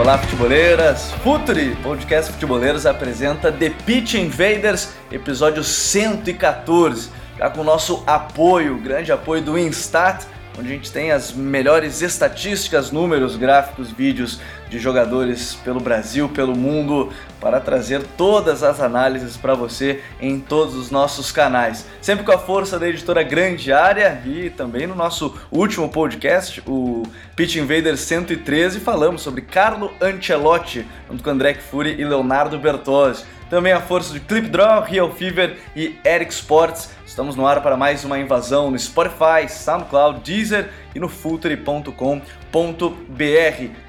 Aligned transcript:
Olá, 0.00 0.16
futeboleiras! 0.16 1.12
Futuri, 1.22 1.76
podcast 1.82 2.32
Futeboleiros, 2.32 2.86
apresenta 2.86 3.52
The 3.52 3.68
Pitch 3.68 4.14
Invaders, 4.14 4.94
episódio 5.12 5.62
114. 5.62 7.10
Já 7.36 7.50
com 7.50 7.60
o 7.60 7.64
nosso 7.64 8.02
apoio, 8.06 8.78
grande 8.78 9.12
apoio 9.12 9.42
do 9.42 9.58
Instat, 9.58 10.24
onde 10.58 10.68
a 10.68 10.72
gente 10.72 10.90
tem 10.90 11.12
as 11.12 11.32
melhores 11.32 12.00
estatísticas, 12.00 12.90
números, 12.90 13.36
gráficos, 13.36 13.90
vídeos 13.90 14.40
de 14.70 14.78
jogadores 14.78 15.56
pelo 15.56 15.80
Brasil, 15.80 16.28
pelo 16.28 16.56
mundo, 16.56 17.12
para 17.40 17.60
trazer 17.60 18.02
todas 18.16 18.62
as 18.62 18.80
análises 18.80 19.36
para 19.36 19.54
você 19.54 20.00
em 20.20 20.38
todos 20.38 20.76
os 20.76 20.90
nossos 20.90 21.32
canais. 21.32 21.86
Sempre 22.00 22.24
com 22.24 22.32
a 22.32 22.38
força 22.38 22.78
da 22.78 22.88
editora 22.88 23.22
Grande 23.24 23.72
Área 23.72 24.22
e 24.24 24.48
também 24.48 24.86
no 24.86 24.94
nosso 24.94 25.36
último 25.50 25.88
podcast, 25.88 26.62
o 26.66 27.02
Pitch 27.34 27.56
Invader 27.56 27.96
113, 27.96 28.78
falamos 28.78 29.22
sobre 29.22 29.42
Carlo 29.42 29.92
Ancelotti, 30.00 30.86
junto 31.10 31.24
com 31.24 31.30
André 31.30 31.54
Fury 31.54 32.00
e 32.00 32.04
Leonardo 32.04 32.58
Bertozzi. 32.58 33.24
Também 33.50 33.72
a 33.72 33.80
força 33.80 34.12
de 34.12 34.20
Clip 34.20 34.48
Draw, 34.48 34.84
Real 34.84 35.10
Fever 35.10 35.58
e 35.74 35.96
Eric 36.04 36.32
Sports. 36.32 36.90
Estamos 37.10 37.34
no 37.34 37.44
ar 37.44 37.60
para 37.60 37.76
mais 37.76 38.04
uma 38.04 38.20
invasão 38.20 38.70
no 38.70 38.78
Spotify, 38.78 39.48
SoundCloud, 39.48 40.20
Deezer 40.20 40.70
e 40.94 41.00
no 41.00 41.08
Future.com.br. 41.08 42.22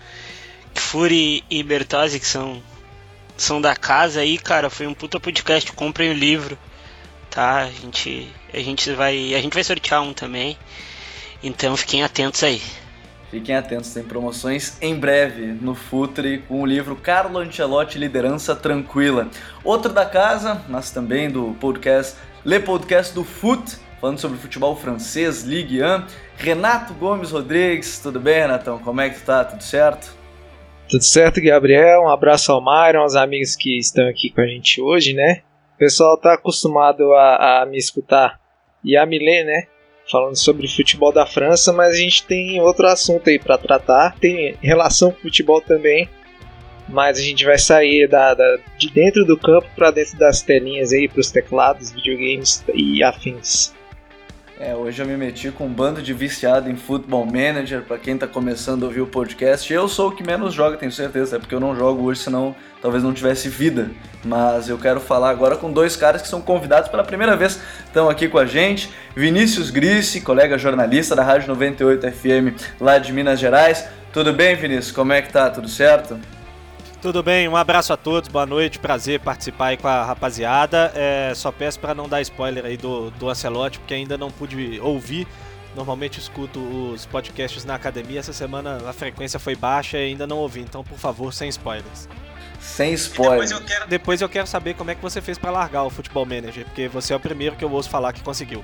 Fury 0.77 1.43
e 1.51 1.61
Bertozzi, 1.65 2.21
que 2.21 2.27
são, 2.27 2.63
são 3.37 3.61
da 3.61 3.75
casa 3.75 4.21
aí, 4.21 4.39
cara. 4.39 4.71
Foi 4.71 4.87
um 4.87 4.95
puta 4.95 5.19
podcast, 5.19 5.73
comprem 5.73 6.09
o 6.11 6.15
livro, 6.15 6.57
tá? 7.29 7.63
A 7.63 7.71
gente, 7.71 8.31
a 8.55 8.61
gente 8.61 8.93
vai, 8.93 9.35
a 9.35 9.41
gente 9.41 9.55
vai 9.55 9.65
sortear 9.65 10.03
um 10.03 10.13
também. 10.13 10.57
Então 11.43 11.77
fiquem 11.77 12.05
atentos 12.05 12.45
aí. 12.45 12.63
Fiquem 13.29 13.57
atentos, 13.57 13.93
tem 13.93 14.05
promoções 14.05 14.77
em 14.81 14.95
breve 14.95 15.47
no 15.47 15.75
Futre 15.75 16.45
com 16.47 16.63
o 16.63 16.67
livro 16.67 16.95
Carlo 16.95 17.39
Ancelotti 17.39 17.99
Liderança 17.99 18.55
Tranquila. 18.55 19.29
Outro 19.65 19.93
da 19.93 20.07
casa, 20.07 20.65
mas 20.69 20.93
também 20.93 21.29
do 21.29 21.57
podcast 21.61 22.17
Le 22.43 22.59
Podcast 22.59 23.15
do 23.15 23.23
Foot, 23.23 23.77
falando 24.01 24.19
sobre 24.19 24.39
futebol 24.39 24.75
francês, 24.75 25.43
Ligue 25.43 25.83
1. 25.83 26.07
Renato 26.39 26.95
Gomes 26.95 27.33
Rodrigues, 27.33 27.99
tudo 27.99 28.19
bem, 28.19 28.41
Renatão? 28.41 28.79
Como 28.79 28.99
é 28.99 29.11
que 29.11 29.21
tu 29.21 29.27
tá? 29.27 29.45
Tudo 29.45 29.63
certo? 29.63 30.17
Tudo 30.89 31.05
certo, 31.05 31.39
Gabriel. 31.43 32.01
Um 32.05 32.09
abraço 32.09 32.51
ao 32.51 32.63
Myron, 32.63 33.03
aos 33.03 33.15
amigos 33.15 33.55
que 33.55 33.79
estão 33.79 34.09
aqui 34.09 34.31
com 34.31 34.41
a 34.41 34.47
gente 34.47 34.81
hoje, 34.81 35.13
né? 35.13 35.43
O 35.75 35.79
pessoal 35.79 36.17
tá 36.17 36.33
acostumado 36.33 37.13
a, 37.13 37.61
a 37.61 37.67
me 37.67 37.77
escutar 37.77 38.41
e 38.83 38.97
a 38.97 39.05
me 39.05 39.19
ler, 39.19 39.45
né? 39.45 39.67
Falando 40.11 40.37
sobre 40.37 40.67
futebol 40.67 41.13
da 41.13 41.27
França, 41.27 41.75
mas 41.75 41.93
a 41.93 41.99
gente 41.99 42.27
tem 42.27 42.59
outro 42.63 42.87
assunto 42.87 43.29
aí 43.29 43.39
para 43.39 43.59
tratar. 43.59 44.17
Tem 44.19 44.57
relação 44.63 45.11
com 45.11 45.21
futebol 45.21 45.61
também, 45.61 46.09
mas 46.91 47.19
a 47.19 47.23
gente 47.23 47.45
vai 47.45 47.59
sair 47.59 48.09
da, 48.09 48.35
da 48.35 48.59
de 48.79 48.91
dentro 48.91 49.25
do 49.25 49.37
campo 49.37 49.67
para 49.75 49.91
dentro 49.91 50.19
das 50.19 50.43
telinhas 50.43 50.93
aí, 50.93 51.09
para 51.09 51.21
os 51.21 51.31
teclados, 51.31 51.91
videogames 51.91 52.65
e 52.75 53.03
afins. 53.03 53.73
É, 54.63 54.75
hoje 54.75 55.01
eu 55.01 55.07
me 55.07 55.17
meti 55.17 55.51
com 55.51 55.65
um 55.65 55.73
bando 55.73 56.03
de 56.03 56.13
viciado 56.13 56.69
em 56.69 56.77
Football 56.77 57.25
Manager, 57.25 57.81
para 57.81 57.97
quem 57.97 58.19
tá 58.19 58.27
começando 58.27 58.83
a 58.83 58.87
ouvir 58.89 59.01
o 59.01 59.07
podcast. 59.07 59.73
Eu 59.73 59.89
sou 59.89 60.09
o 60.11 60.13
que 60.13 60.23
menos 60.23 60.53
joga, 60.53 60.77
tenho 60.77 60.93
certeza, 60.93 61.37
é 61.37 61.39
porque 61.39 61.55
eu 61.55 61.61
não 61.61 61.75
jogo 61.75 62.05
hoje, 62.05 62.21
senão 62.21 62.55
talvez 62.83 63.03
não 63.03 63.15
tivesse 63.15 63.49
vida. 63.49 63.91
Mas 64.23 64.69
eu 64.69 64.77
quero 64.77 65.01
falar 65.01 65.31
agora 65.31 65.57
com 65.57 65.73
dois 65.73 65.97
caras 65.97 66.21
que 66.21 66.29
são 66.29 66.43
convidados 66.43 66.91
pela 66.91 67.03
primeira 67.03 67.35
vez, 67.39 67.59
estão 67.87 68.11
aqui 68.11 68.29
com 68.29 68.37
a 68.37 68.45
gente. 68.45 68.91
Vinícius 69.17 69.71
Grisse, 69.71 70.21
colega 70.21 70.59
jornalista 70.59 71.17
da 71.17 71.23
Rádio 71.23 71.49
98 71.49 72.13
FM 72.13 72.63
lá 72.79 72.99
de 72.99 73.15
Minas 73.15 73.41
Gerais. 73.41 73.89
Tudo 74.13 74.31
bem, 74.31 74.55
Vinícius? 74.57 74.93
Como 74.93 75.15
é 75.15 75.23
que 75.23 75.33
tá? 75.33 75.49
Tudo 75.49 75.71
certo? 75.71 76.21
Tudo 77.01 77.23
bem, 77.23 77.49
um 77.49 77.57
abraço 77.57 77.95
a 77.95 77.97
todos, 77.97 78.29
boa 78.29 78.45
noite, 78.45 78.79
prazer 78.79 79.21
participar 79.21 79.69
aí 79.69 79.77
com 79.79 79.89
a 79.89 80.05
rapaziada. 80.05 80.93
É, 80.95 81.33
só 81.35 81.51
peço 81.51 81.81
para 81.81 81.95
não 81.95 82.07
dar 82.07 82.21
spoiler 82.21 82.67
aí 82.67 82.77
do, 82.77 83.11
do 83.13 83.31
Ancelotti, 83.31 83.79
porque 83.79 83.95
ainda 83.95 84.19
não 84.19 84.31
pude 84.31 84.79
ouvir. 84.81 85.27
Normalmente 85.75 86.19
escuto 86.19 86.61
os 86.61 87.07
podcasts 87.07 87.65
na 87.65 87.75
academia, 87.75 88.21
essa 88.21 88.35
semana 88.35 88.87
a 88.87 88.93
frequência 88.93 89.39
foi 89.39 89.57
baixa 89.57 89.97
e 89.97 90.09
ainda 90.09 90.27
não 90.27 90.37
ouvi, 90.37 90.61
então 90.61 90.85
por 90.85 90.99
favor, 90.99 91.33
sem 91.33 91.49
spoilers. 91.49 92.07
Sem 92.61 92.93
spoilers. 92.93 93.49
Depois 93.49 93.51
eu, 93.51 93.67
quero, 93.67 93.89
depois 93.89 94.21
eu 94.21 94.29
quero 94.29 94.47
saber 94.47 94.75
como 94.75 94.91
é 94.91 94.95
que 94.95 95.01
você 95.01 95.23
fez 95.23 95.39
para 95.39 95.51
largar 95.51 95.85
o 95.85 95.91
Futebol 95.91 96.27
Manager, 96.27 96.67
porque 96.67 96.87
você 96.87 97.15
é 97.15 97.17
o 97.17 97.21
primeiro 97.21 97.57
que 97.57 97.65
eu 97.65 97.73
ouço 97.73 97.89
falar 97.89 98.13
que 98.13 98.21
conseguiu. 98.21 98.63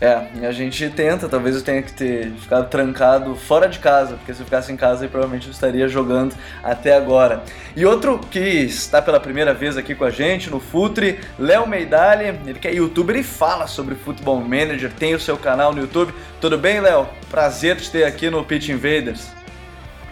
É, 0.00 0.46
a 0.46 0.52
gente 0.52 0.88
tenta, 0.90 1.28
talvez 1.28 1.56
eu 1.56 1.62
tenha 1.62 1.82
que 1.82 1.92
ter 1.92 2.30
ficado 2.32 2.68
trancado 2.68 3.34
fora 3.34 3.68
de 3.68 3.80
casa, 3.80 4.14
porque 4.14 4.32
se 4.32 4.40
eu 4.40 4.44
ficasse 4.44 4.72
em 4.72 4.76
casa 4.76 5.04
eu 5.04 5.08
provavelmente 5.08 5.50
estaria 5.50 5.88
jogando 5.88 6.36
até 6.62 6.96
agora. 6.96 7.42
E 7.74 7.84
outro 7.84 8.20
que 8.30 8.38
está 8.38 9.02
pela 9.02 9.18
primeira 9.18 9.52
vez 9.52 9.76
aqui 9.76 9.96
com 9.96 10.04
a 10.04 10.10
gente 10.10 10.50
no 10.50 10.60
Futre, 10.60 11.18
Léo 11.36 11.66
Meidali, 11.66 12.26
ele 12.46 12.60
que 12.60 12.68
é 12.68 12.74
youtuber 12.74 13.16
e 13.16 13.24
fala 13.24 13.66
sobre 13.66 13.96
Futebol 13.96 14.40
Manager, 14.40 14.92
tem 14.92 15.16
o 15.16 15.20
seu 15.20 15.36
canal 15.36 15.72
no 15.72 15.80
YouTube. 15.80 16.14
Tudo 16.40 16.56
bem, 16.56 16.80
Léo? 16.80 17.08
Prazer 17.28 17.76
te 17.76 17.90
ter 17.90 18.04
aqui 18.04 18.30
no 18.30 18.44
Pitch 18.44 18.68
Invaders. 18.68 19.32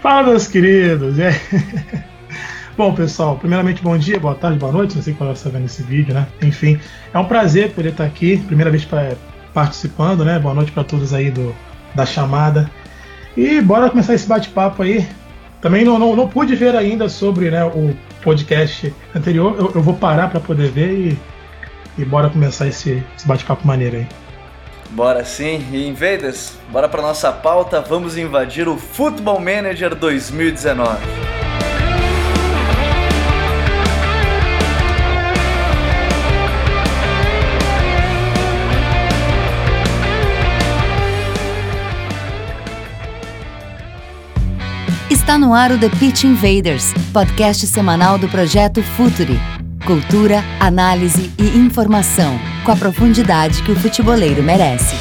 Fala, 0.03 0.31
meus 0.31 0.49
queridos! 0.49 1.17
É. 1.21 1.31
Bom, 2.77 2.95
pessoal, 2.95 3.39
primeiramente 3.39 3.83
bom 3.83 3.97
dia, 3.97 4.21
boa 4.21 4.35
tarde, 4.35 4.59
boa 4.59 4.71
noite, 4.71 4.95
não 4.95 5.03
sei 5.03 5.15
quando 5.15 5.31
você 5.31 5.49
está 5.49 5.49
vendo 5.49 5.65
esse 5.65 5.83
vídeo, 5.83 6.13
né? 6.13 6.27
Enfim, 6.43 6.79
é 7.15 7.19
um 7.19 7.25
prazer 7.25 7.71
poder 7.71 7.89
estar 7.89 8.05
aqui, 8.05 8.37
primeira 8.37 8.71
vez 8.71 8.85
para 8.85 9.17
participando, 9.57 10.23
né? 10.23 10.39
Boa 10.39 10.53
noite 10.53 10.71
para 10.71 10.85
todos 10.85 11.15
aí 11.15 11.31
do, 11.31 11.57
da 11.95 12.05
chamada. 12.05 12.71
E 13.35 13.59
bora 13.63 13.89
começar 13.89 14.13
esse 14.13 14.27
bate-papo 14.27 14.83
aí. 14.83 15.09
Também 15.63 15.83
não, 15.83 15.99
não, 15.99 16.15
não, 16.15 16.29
pude 16.29 16.55
ver 16.55 16.77
ainda 16.77 17.09
sobre 17.09 17.51
né, 17.51 17.65
o 17.65 17.97
podcast 18.21 18.95
anterior. 19.15 19.57
Eu, 19.59 19.73
eu 19.77 19.83
vou 19.83 19.95
parar 19.95 20.29
para 20.29 20.41
poder 20.41 20.71
ver 20.71 20.93
e, 20.93 21.19
e 21.97 22.05
bora 22.05 22.29
começar 22.29 22.69
esse, 22.69 23.03
esse 23.17 23.27
bate-papo 23.27 23.67
maneiro 23.67 23.97
aí. 23.97 24.07
Bora 24.91 25.25
sim. 25.25 25.67
E 25.73 25.89
Invaders, 25.89 26.59
bora 26.71 26.87
para 26.87 27.01
nossa 27.01 27.33
pauta. 27.33 27.81
Vamos 27.81 28.19
invadir 28.19 28.69
o 28.69 28.77
Football 28.77 29.41
Manager 29.41 29.95
2019. 29.95 31.46
Está 45.27 45.37
no 45.37 45.53
ar 45.53 45.73
o 45.73 45.77
The 45.81 45.89
Pitch 45.89 46.23
Invaders, 46.23 46.95
podcast 47.13 47.67
semanal 47.67 48.17
do 48.17 48.29
projeto 48.29 48.81
Futuri. 48.81 49.37
Cultura, 49.85 50.41
análise 50.61 51.33
e 51.37 51.59
informação, 51.59 52.39
com 52.65 52.71
a 52.71 52.77
profundidade 52.77 53.61
que 53.65 53.73
o 53.73 53.75
futeboleiro 53.75 54.41
merece. 54.41 54.95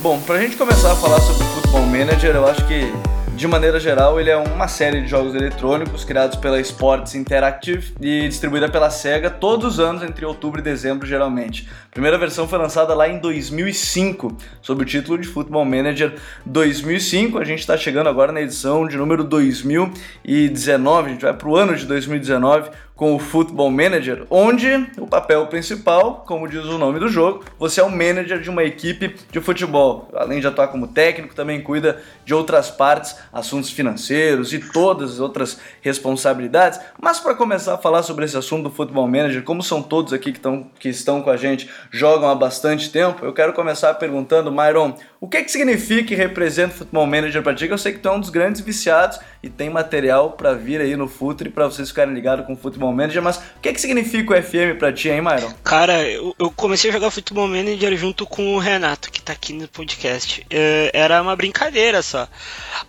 Bom, 0.00 0.20
pra 0.22 0.40
gente 0.40 0.56
começar 0.56 0.90
a 0.90 0.96
falar 0.96 1.20
sobre 1.20 1.44
Football 1.44 1.86
Manager, 1.86 2.34
eu 2.34 2.44
acho 2.48 2.66
que 2.66 2.92
de 3.36 3.46
maneira 3.46 3.78
geral, 3.78 4.18
ele 4.18 4.30
é 4.30 4.36
uma 4.36 4.66
série 4.66 5.02
de 5.02 5.08
jogos 5.08 5.34
eletrônicos 5.34 6.04
criados 6.04 6.38
pela 6.38 6.58
Sports 6.58 7.14
Interactive 7.14 7.92
e 8.00 8.26
distribuída 8.26 8.66
pela 8.66 8.88
SEGA 8.88 9.28
todos 9.28 9.74
os 9.74 9.78
anos 9.78 10.02
entre 10.02 10.24
outubro 10.24 10.58
e 10.58 10.64
dezembro, 10.64 11.06
geralmente. 11.06 11.68
A 11.90 11.92
primeira 11.92 12.16
versão 12.16 12.48
foi 12.48 12.58
lançada 12.58 12.94
lá 12.94 13.06
em 13.06 13.18
2005, 13.18 14.34
sob 14.62 14.82
o 14.82 14.86
título 14.86 15.18
de 15.18 15.28
Football 15.28 15.66
Manager 15.66 16.14
2005. 16.46 17.38
A 17.38 17.44
gente 17.44 17.60
está 17.60 17.76
chegando 17.76 18.08
agora 18.08 18.32
na 18.32 18.40
edição 18.40 18.88
de 18.88 18.96
número 18.96 19.22
2019, 19.22 21.06
a 21.06 21.12
gente 21.12 21.22
vai 21.22 21.34
para 21.34 21.48
o 21.48 21.56
ano 21.56 21.76
de 21.76 21.84
2019 21.84 22.70
com 22.96 23.14
o 23.14 23.18
Football 23.18 23.70
Manager, 23.70 24.26
onde 24.30 24.88
o 24.96 25.06
papel 25.06 25.46
principal, 25.48 26.24
como 26.26 26.48
diz 26.48 26.64
o 26.64 26.78
nome 26.78 26.98
do 26.98 27.08
jogo, 27.10 27.44
você 27.58 27.80
é 27.80 27.84
o 27.84 27.90
manager 27.90 28.40
de 28.40 28.48
uma 28.48 28.64
equipe 28.64 29.14
de 29.30 29.40
futebol. 29.40 30.08
Além 30.14 30.40
de 30.40 30.46
atuar 30.46 30.68
como 30.68 30.88
técnico, 30.88 31.34
também 31.34 31.60
cuida 31.60 32.02
de 32.24 32.32
outras 32.32 32.70
partes, 32.70 33.14
assuntos 33.30 33.70
financeiros 33.70 34.54
e 34.54 34.58
todas 34.58 35.12
as 35.12 35.20
outras 35.20 35.60
responsabilidades. 35.82 36.80
Mas 37.00 37.20
para 37.20 37.34
começar 37.34 37.74
a 37.74 37.78
falar 37.78 38.02
sobre 38.02 38.24
esse 38.24 38.36
assunto 38.36 38.64
do 38.64 38.70
Football 38.70 39.06
Manager, 39.08 39.42
como 39.42 39.62
são 39.62 39.82
todos 39.82 40.14
aqui 40.14 40.32
que, 40.32 40.40
tão, 40.40 40.66
que 40.80 40.88
estão 40.88 41.20
com 41.20 41.28
a 41.28 41.36
gente, 41.36 41.68
jogam 41.90 42.30
há 42.30 42.34
bastante 42.34 42.90
tempo, 42.90 43.26
eu 43.26 43.34
quero 43.34 43.52
começar 43.52 43.92
perguntando, 43.94 44.50
Myron, 44.50 44.94
o 45.20 45.28
que, 45.28 45.42
que 45.42 45.50
significa 45.50 46.14
e 46.14 46.16
representa 46.16 46.74
o 46.74 46.78
Football 46.78 47.06
Manager 47.06 47.42
para 47.42 47.54
ti? 47.54 47.66
Eu 47.66 47.76
sei 47.76 47.92
que 47.92 47.98
tu 47.98 48.08
é 48.08 48.12
um 48.12 48.20
dos 48.20 48.30
grandes 48.30 48.62
viciados 48.62 49.18
e 49.46 49.50
tem 49.50 49.70
material 49.70 50.32
para 50.32 50.54
vir 50.54 50.80
aí 50.80 50.96
no 50.96 51.08
Futre 51.08 51.48
para 51.48 51.66
vocês 51.66 51.88
ficarem 51.88 52.12
ligados 52.12 52.44
com 52.44 52.54
o 52.54 52.56
Football 52.56 52.92
Manager, 52.92 53.22
mas 53.22 53.36
o 53.36 53.60
que, 53.62 53.72
que 53.72 53.80
significa 53.80 54.34
o 54.34 54.42
FM 54.42 54.76
para 54.78 54.92
ti, 54.92 55.08
hein, 55.08 55.22
Myron? 55.22 55.52
Cara, 55.62 56.02
eu, 56.02 56.34
eu, 56.38 56.50
comecei 56.50 56.90
a 56.90 56.92
jogar 56.92 57.10
Football 57.10 57.48
Manager 57.48 57.96
junto 57.96 58.26
com 58.26 58.54
o 58.54 58.58
Renato, 58.58 59.10
que 59.10 59.22
tá 59.22 59.32
aqui 59.32 59.52
no 59.52 59.68
podcast. 59.68 60.44
É, 60.50 60.90
era 60.92 61.22
uma 61.22 61.36
brincadeira 61.36 62.02
só. 62.02 62.28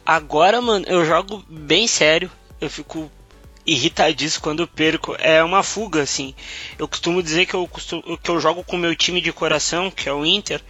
Agora, 0.05 0.59
mano, 0.59 0.85
eu 0.87 1.05
jogo 1.05 1.43
bem 1.47 1.87
sério. 1.87 2.31
Eu 2.59 2.69
fico 2.71 3.11
irritadíssimo 3.65 4.41
quando 4.41 4.63
eu 4.63 4.67
perco. 4.67 5.15
É 5.19 5.43
uma 5.43 5.61
fuga, 5.61 6.01
assim. 6.01 6.33
Eu 6.79 6.87
costumo 6.87 7.21
dizer 7.21 7.45
que 7.45 7.53
eu, 7.53 7.67
costumo, 7.67 8.17
que 8.17 8.31
eu 8.31 8.39
jogo 8.39 8.63
com 8.63 8.77
o 8.77 8.79
meu 8.79 8.95
time 8.95 9.21
de 9.21 9.31
coração, 9.31 9.91
que 9.91 10.09
é 10.09 10.13
o 10.13 10.25
Inter, 10.25 10.61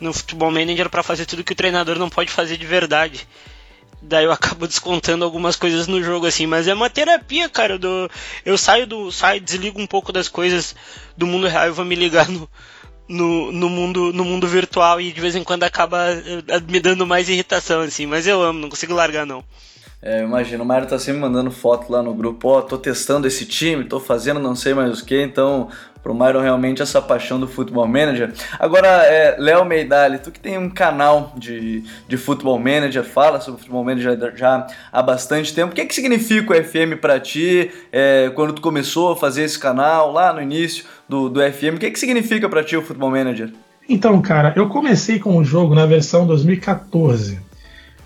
no 0.00 0.12
Futebol 0.12 0.52
Manager 0.52 0.88
para 0.88 1.02
fazer 1.02 1.26
tudo 1.26 1.42
que 1.42 1.52
o 1.52 1.56
treinador 1.56 1.98
não 1.98 2.08
pode 2.08 2.30
fazer 2.30 2.56
de 2.56 2.66
verdade. 2.66 3.26
Daí 4.06 4.24
eu 4.24 4.32
acabo 4.32 4.66
descontando 4.68 5.24
algumas 5.24 5.56
coisas 5.56 5.86
no 5.86 6.02
jogo, 6.02 6.26
assim, 6.26 6.46
mas 6.46 6.68
é 6.68 6.74
uma 6.74 6.90
terapia, 6.90 7.48
cara. 7.48 7.78
Do, 7.78 8.10
eu 8.44 8.56
saio 8.58 8.86
do. 8.86 9.10
saio, 9.10 9.40
desligo 9.40 9.80
um 9.80 9.86
pouco 9.86 10.12
das 10.12 10.28
coisas 10.28 10.74
do 11.16 11.26
mundo 11.26 11.46
real 11.46 11.68
e 11.68 11.70
vou 11.70 11.84
me 11.84 11.94
ligar 11.94 12.28
no, 12.28 12.48
no, 13.08 13.52
no, 13.52 13.68
mundo, 13.68 14.12
no 14.12 14.24
mundo 14.24 14.46
virtual 14.46 15.00
e 15.00 15.12
de 15.12 15.20
vez 15.20 15.34
em 15.34 15.44
quando 15.44 15.64
acaba 15.64 16.10
eh, 16.10 16.60
me 16.68 16.80
dando 16.80 17.06
mais 17.06 17.28
irritação, 17.28 17.80
assim, 17.80 18.06
mas 18.06 18.26
eu 18.26 18.42
amo, 18.42 18.60
não 18.60 18.68
consigo 18.68 18.94
largar 18.94 19.26
não. 19.26 19.42
É, 20.02 20.22
imagina, 20.22 20.62
o 20.62 20.66
Mário 20.66 20.86
tá 20.86 20.98
sempre 20.98 21.20
mandando 21.22 21.50
foto 21.50 21.90
lá 21.90 22.02
no 22.02 22.12
grupo, 22.12 22.48
ó, 22.48 22.58
oh, 22.58 22.62
tô 22.62 22.76
testando 22.76 23.26
esse 23.26 23.46
time, 23.46 23.84
tô 23.84 23.98
fazendo 23.98 24.38
não 24.38 24.54
sei 24.54 24.74
mais 24.74 25.00
o 25.00 25.04
que, 25.04 25.22
então 25.22 25.70
pro 26.04 26.14
Myron 26.14 26.42
realmente 26.42 26.82
essa 26.82 27.00
paixão 27.00 27.40
do 27.40 27.48
Futebol 27.48 27.88
Manager. 27.88 28.30
Agora, 28.58 28.88
é, 28.88 29.36
Léo 29.38 29.64
Meidali, 29.64 30.18
tu 30.18 30.30
que 30.30 30.38
tem 30.38 30.58
um 30.58 30.68
canal 30.68 31.32
de, 31.34 31.82
de 32.06 32.18
Futebol 32.18 32.58
Manager, 32.58 33.02
fala 33.02 33.40
sobre 33.40 33.60
Futebol 33.60 33.82
Manager 33.82 34.36
já 34.36 34.66
há 34.92 35.02
bastante 35.02 35.54
tempo. 35.54 35.72
O 35.72 35.74
que, 35.74 35.80
é 35.80 35.86
que 35.86 35.94
significa 35.94 36.52
o 36.52 36.62
FM 36.62 37.00
para 37.00 37.18
ti 37.18 37.70
é, 37.90 38.30
quando 38.34 38.52
tu 38.52 38.60
começou 38.60 39.12
a 39.12 39.16
fazer 39.16 39.44
esse 39.44 39.58
canal 39.58 40.12
lá 40.12 40.30
no 40.30 40.42
início 40.42 40.84
do, 41.08 41.30
do 41.30 41.40
FM? 41.40 41.76
O 41.76 41.78
que, 41.78 41.86
é 41.86 41.90
que 41.90 41.98
significa 41.98 42.50
para 42.50 42.62
ti 42.62 42.76
o 42.76 42.82
Futebol 42.82 43.10
Manager? 43.10 43.50
Então, 43.88 44.20
cara, 44.20 44.52
eu 44.56 44.68
comecei 44.68 45.18
com 45.18 45.38
o 45.38 45.44
jogo 45.44 45.74
na 45.74 45.86
versão 45.86 46.26
2014. 46.26 47.40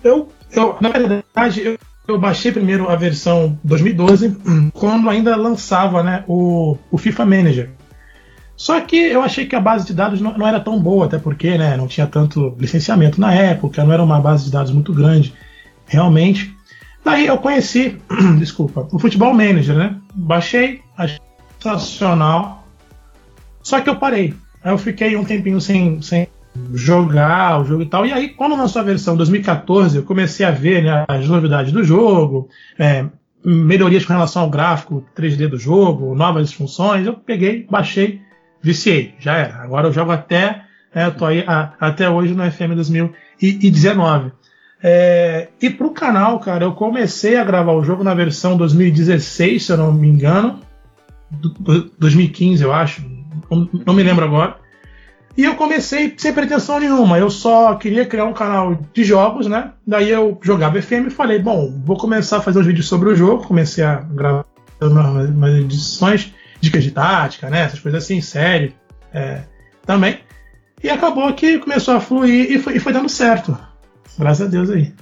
Eu, 0.01 0.29
eu 0.53 0.77
na 0.79 0.87
verdade, 0.87 1.65
eu, 1.65 1.77
eu 2.07 2.17
baixei 2.17 2.53
primeiro 2.53 2.89
a 2.89 2.95
versão 2.95 3.59
2012, 3.61 4.37
quando 4.73 5.09
ainda 5.09 5.35
lançava 5.35 6.01
né, 6.01 6.23
o, 6.27 6.77
o 6.89 6.97
FIFA 6.97 7.25
Manager. 7.25 7.69
Só 8.59 8.81
que 8.81 8.97
eu 8.97 9.21
achei 9.21 9.45
que 9.45 9.55
a 9.55 9.61
base 9.61 9.87
de 9.87 9.93
dados 9.93 10.19
não, 10.19 10.37
não, 10.37 10.45
era 10.45 10.59
tão 10.59 10.77
boa, 10.77 11.05
até 11.05 11.17
porque 11.17 11.57
né, 11.57 11.77
não 11.77 11.87
tinha 11.87 12.05
tanto 12.05 12.53
licenciamento 12.59 13.17
na 13.19 13.33
época, 13.33 13.85
não 13.85 13.93
era 13.93 14.03
uma 14.03 14.19
base 14.19 14.43
de 14.43 14.51
dados 14.51 14.73
muito 14.73 14.93
grande, 14.93 15.33
realmente. 15.85 16.53
Daí 17.01 17.25
eu 17.25 17.37
conheci, 17.37 17.97
desculpa, 18.37 18.85
o 18.91 18.99
Futebol 18.99 19.33
Manager, 19.33 19.77
né? 19.77 19.95
Baixei, 20.13 20.81
achei 20.97 21.19
sensacional, 21.57 22.67
só 23.63 23.79
que 23.79 23.89
eu 23.89 23.95
parei. 23.95 24.33
Aí 24.61 24.73
eu 24.73 24.77
fiquei 24.77 25.15
um 25.15 25.23
tempinho 25.23 25.61
sem, 25.61 26.01
sem 26.01 26.27
jogar 26.73 27.61
o 27.61 27.65
jogo 27.65 27.83
e 27.83 27.85
tal. 27.85 28.05
E 28.05 28.11
aí, 28.11 28.27
quando 28.27 28.57
lançou 28.57 28.81
a 28.81 28.85
versão 28.85 29.15
2014, 29.15 29.95
eu 29.95 30.03
comecei 30.03 30.45
a 30.45 30.51
ver 30.51 30.83
né, 30.83 31.05
as 31.07 31.25
novidades 31.29 31.71
do 31.71 31.81
jogo, 31.81 32.49
é, 32.77 33.05
melhorias 33.41 34.03
com 34.03 34.11
relação 34.11 34.41
ao 34.41 34.49
gráfico 34.49 35.05
3D 35.15 35.47
do 35.47 35.57
jogo, 35.57 36.13
novas 36.13 36.51
funções. 36.51 37.07
Eu 37.07 37.13
peguei, 37.13 37.65
baixei 37.71 38.27
viciei, 38.61 39.15
já 39.19 39.37
era. 39.37 39.55
Agora 39.63 39.87
eu 39.87 39.93
jogo 39.93 40.11
até, 40.11 40.63
é, 40.93 41.09
tô 41.09 41.25
aí 41.25 41.43
a, 41.47 41.73
até 41.79 42.09
hoje 42.09 42.33
no 42.33 42.49
FM 42.49 42.75
2019. 42.75 44.31
É, 44.81 45.49
e 45.61 45.69
pro 45.69 45.91
canal, 45.91 46.39
cara, 46.39 46.63
eu 46.63 46.71
comecei 46.71 47.35
a 47.37 47.43
gravar 47.43 47.73
o 47.73 47.83
jogo 47.83 48.03
na 48.03 48.13
versão 48.13 48.55
2016, 48.55 49.65
se 49.65 49.71
eu 49.71 49.77
não 49.77 49.91
me 49.91 50.07
engano. 50.07 50.59
2015, 51.99 52.63
eu 52.63 52.73
acho. 52.73 53.03
Não, 53.51 53.69
não 53.85 53.93
me 53.93 54.03
lembro 54.03 54.25
agora. 54.25 54.57
E 55.37 55.43
eu 55.43 55.55
comecei 55.55 56.13
sem 56.17 56.33
pretensão 56.33 56.79
nenhuma. 56.79 57.17
Eu 57.17 57.29
só 57.29 57.75
queria 57.75 58.05
criar 58.05 58.25
um 58.25 58.33
canal 58.33 58.77
de 58.93 59.03
jogos, 59.03 59.47
né? 59.47 59.71
Daí 59.85 60.09
eu 60.09 60.37
jogava 60.41 60.81
FM 60.81 61.07
e 61.07 61.09
falei, 61.11 61.39
bom, 61.39 61.81
vou 61.85 61.97
começar 61.97 62.37
a 62.37 62.41
fazer 62.41 62.59
uns 62.59 62.65
vídeos 62.65 62.87
sobre 62.87 63.09
o 63.09 63.15
jogo. 63.15 63.45
Comecei 63.45 63.83
a 63.83 63.95
gravar 63.95 64.45
umas 64.81 65.55
edições 65.55 66.33
dicas 66.59 66.83
de 66.83 66.91
tática, 66.91 67.49
né? 67.49 67.61
Essas 67.61 67.79
coisas 67.79 68.03
assim, 68.03 68.21
sério 68.21 68.73
é, 69.13 69.41
também. 69.85 70.19
E 70.83 70.89
acabou 70.89 71.33
que 71.33 71.59
começou 71.59 71.95
a 71.95 71.99
fluir 71.99 72.51
e 72.51 72.59
foi, 72.59 72.77
e 72.77 72.79
foi 72.79 72.93
dando 72.93 73.09
certo. 73.09 73.57
Graças 74.17 74.47
a 74.47 74.49
Deus 74.49 74.69
aí. 74.69 74.93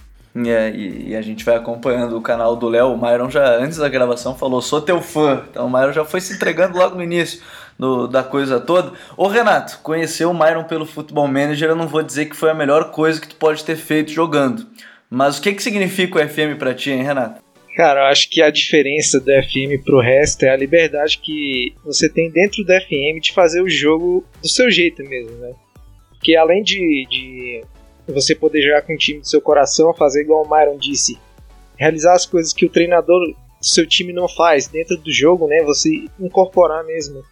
É, 0.45 0.69
e, 0.69 1.09
e, 1.09 1.15
a 1.15 1.21
gente 1.21 1.43
vai 1.43 1.55
acompanhando 1.55 2.15
o 2.15 2.21
canal 2.21 2.55
do 2.55 2.69
Léo. 2.69 2.93
O 2.93 3.01
Myron 3.01 3.29
já, 3.29 3.57
antes 3.57 3.77
da 3.77 3.89
gravação, 3.89 4.35
falou: 4.35 4.61
sou 4.61 4.81
teu 4.81 5.01
fã. 5.01 5.43
Então 5.49 5.65
o 5.65 5.69
Myron 5.69 5.93
já 5.93 6.05
foi 6.05 6.21
se 6.21 6.33
entregando 6.33 6.77
logo 6.77 6.95
no 6.95 7.03
início 7.03 7.41
do, 7.77 8.07
da 8.07 8.23
coisa 8.23 8.59
toda. 8.59 8.91
Ô 9.15 9.27
Renato, 9.27 9.79
conhecer 9.81 10.25
o 10.25 10.33
Myron 10.33 10.65
pelo 10.65 10.85
Futebol 10.85 11.27
Manager, 11.27 11.69
eu 11.69 11.75
não 11.75 11.87
vou 11.87 12.03
dizer 12.03 12.25
que 12.25 12.35
foi 12.35 12.51
a 12.51 12.53
melhor 12.53 12.91
coisa 12.91 13.19
que 13.19 13.27
tu 13.27 13.35
pode 13.35 13.63
ter 13.63 13.75
feito 13.75 14.11
jogando. 14.11 14.67
Mas 15.09 15.37
o 15.37 15.41
que, 15.41 15.53
que 15.53 15.63
significa 15.63 16.19
o 16.19 16.29
FM 16.29 16.59
pra 16.59 16.73
ti, 16.73 16.91
hein, 16.91 17.01
Renato? 17.01 17.41
Cara, 17.77 17.99
eu 17.99 18.05
acho 18.05 18.27
que 18.31 18.41
a 18.41 18.49
diferença 18.49 19.19
do 19.19 19.25
FM 19.25 19.85
pro 19.85 20.01
resto 20.01 20.41
é 20.41 20.49
a 20.49 20.57
liberdade 20.57 21.19
que 21.19 21.75
você 21.85 22.09
tem 22.09 22.27
dentro 22.31 22.63
do 22.63 22.73
FM 22.73 23.21
de 23.21 23.31
fazer 23.31 23.61
o 23.61 23.69
jogo 23.69 24.25
do 24.41 24.49
seu 24.49 24.71
jeito 24.71 25.03
mesmo, 25.03 25.37
né? 25.37 25.53
Porque 26.09 26.35
além 26.35 26.63
de, 26.63 27.05
de 27.07 27.63
você 28.07 28.33
poder 28.33 28.63
jogar 28.63 28.81
com 28.81 28.95
o 28.95 28.97
time 28.97 29.19
do 29.19 29.29
seu 29.29 29.39
coração, 29.39 29.93
fazer 29.93 30.23
igual 30.23 30.43
o 30.43 30.49
Myron 30.49 30.75
disse, 30.75 31.19
realizar 31.75 32.15
as 32.15 32.25
coisas 32.25 32.51
que 32.51 32.65
o 32.65 32.69
treinador 32.69 33.19
do 33.27 33.35
seu 33.61 33.85
time 33.85 34.11
não 34.11 34.27
faz 34.27 34.65
dentro 34.65 34.97
do 34.97 35.13
jogo, 35.13 35.45
né? 35.45 35.61
Você 35.61 36.05
incorporar 36.19 36.83
mesmo 36.83 37.23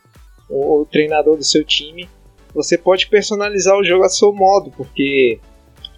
o, 0.48 0.82
o 0.82 0.86
treinador 0.86 1.38
do 1.38 1.44
seu 1.44 1.64
time, 1.64 2.08
você 2.54 2.78
pode 2.78 3.08
personalizar 3.08 3.76
o 3.76 3.84
jogo 3.84 4.04
a 4.04 4.10
seu 4.10 4.32
modo, 4.32 4.70
porque 4.78 5.40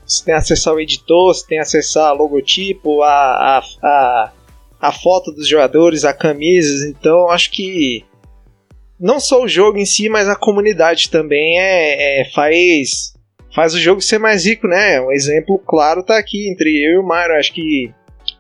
você 0.05 0.23
tem 0.23 0.33
acesso 0.33 0.69
ao 0.69 0.79
editor, 0.79 1.35
você 1.35 1.45
tem 1.45 1.59
acesso 1.59 1.99
ao 1.99 2.15
logotipo, 2.15 3.01
a, 3.01 3.09
a, 3.09 3.61
a, 3.83 4.33
a 4.79 4.91
foto 4.91 5.31
dos 5.31 5.47
jogadores, 5.47 6.05
a 6.05 6.13
camisas. 6.13 6.83
Então 6.83 7.29
acho 7.29 7.51
que 7.51 8.05
não 8.99 9.19
só 9.19 9.43
o 9.43 9.47
jogo 9.47 9.77
em 9.77 9.85
si, 9.85 10.09
mas 10.09 10.27
a 10.27 10.35
comunidade 10.35 11.09
também 11.09 11.59
é, 11.59 12.21
é, 12.21 12.25
faz 12.31 13.13
faz 13.53 13.73
o 13.73 13.79
jogo 13.79 14.01
ser 14.01 14.19
mais 14.19 14.45
rico, 14.45 14.67
né? 14.67 15.01
Um 15.01 15.11
exemplo 15.11 15.57
claro 15.57 16.03
tá 16.03 16.17
aqui 16.17 16.49
entre 16.49 16.69
eu 16.69 16.93
e 16.93 16.97
o 16.99 17.07
Mário. 17.07 17.35
Acho 17.35 17.53
que 17.53 17.91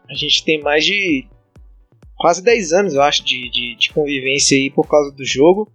a 0.09 0.13
gente 0.13 0.43
tem 0.43 0.61
mais 0.61 0.85
de 0.85 1.25
quase 2.15 2.43
10 2.43 2.73
anos, 2.73 2.93
eu 2.93 3.01
acho, 3.01 3.23
de, 3.23 3.49
de, 3.49 3.75
de 3.75 3.89
convivência 3.91 4.57
aí 4.57 4.69
por 4.69 4.87
causa 4.87 5.11
do 5.11 5.25
jogo. 5.25 5.71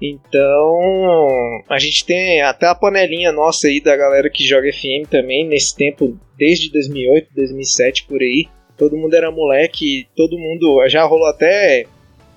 Então, 0.00 1.62
a 1.68 1.78
gente 1.78 2.04
tem 2.04 2.42
até 2.42 2.66
a 2.66 2.74
panelinha 2.74 3.30
nossa 3.30 3.68
aí 3.68 3.80
da 3.80 3.96
galera 3.96 4.28
que 4.28 4.44
joga 4.44 4.72
FM 4.72 5.08
também, 5.08 5.46
nesse 5.46 5.76
tempo, 5.76 6.18
desde 6.36 6.72
2008, 6.72 7.28
2007 7.34 8.06
por 8.08 8.20
aí 8.20 8.48
todo 8.82 8.96
mundo 8.96 9.14
era 9.14 9.30
moleque, 9.30 10.08
todo 10.16 10.36
mundo. 10.36 10.84
Já 10.88 11.04
rolou 11.04 11.28
até 11.28 11.86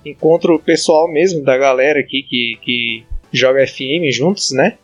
encontro 0.04 0.60
pessoal 0.60 1.10
mesmo 1.10 1.42
da 1.42 1.58
galera 1.58 1.98
aqui 1.98 2.22
que, 2.22 2.58
que 2.62 3.04
joga 3.32 3.66
FM 3.66 4.12
juntos, 4.12 4.52
né? 4.52 4.78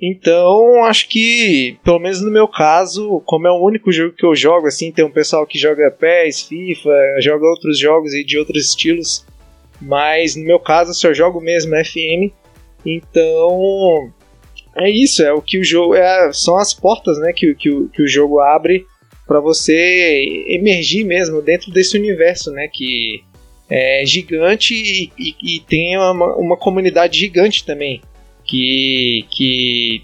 Então, 0.00 0.84
acho 0.84 1.08
que, 1.08 1.76
pelo 1.82 1.98
menos 1.98 2.20
no 2.20 2.30
meu 2.30 2.46
caso, 2.46 3.20
como 3.24 3.48
é 3.48 3.50
o 3.50 3.64
único 3.64 3.90
jogo 3.90 4.14
que 4.14 4.24
eu 4.24 4.34
jogo, 4.34 4.68
assim, 4.68 4.92
tem 4.92 5.04
um 5.04 5.10
pessoal 5.10 5.44
que 5.44 5.58
joga 5.58 5.90
PES, 5.90 6.42
FIFA, 6.42 7.20
joga 7.20 7.46
outros 7.46 7.78
jogos 7.78 8.12
e 8.12 8.24
de 8.24 8.38
outros 8.38 8.66
estilos, 8.66 9.26
mas 9.80 10.36
no 10.36 10.44
meu 10.44 10.60
caso 10.60 10.90
eu 10.90 10.94
só 10.94 11.12
jogo 11.12 11.40
mesmo 11.40 11.72
FM, 11.84 12.32
então 12.86 14.12
é 14.76 14.88
isso, 14.88 15.22
é 15.22 15.32
o 15.32 15.42
que 15.42 15.58
o 15.58 15.64
jogo. 15.64 15.96
É, 15.96 16.32
são 16.32 16.56
as 16.56 16.72
portas 16.72 17.18
né, 17.18 17.32
que, 17.32 17.54
que, 17.54 17.88
que 17.92 18.02
o 18.02 18.08
jogo 18.08 18.40
abre 18.40 18.86
para 19.32 19.40
você 19.40 20.44
emergir 20.46 21.04
mesmo 21.06 21.40
dentro 21.40 21.72
desse 21.72 21.96
universo, 21.96 22.50
né? 22.50 22.68
Que 22.70 23.24
é 23.70 24.04
gigante 24.04 24.74
e, 24.74 25.10
e, 25.18 25.56
e 25.56 25.60
tem 25.60 25.96
uma, 25.96 26.36
uma 26.36 26.56
comunidade 26.58 27.18
gigante 27.18 27.64
também 27.64 28.02
que, 28.44 29.24
que 29.30 30.02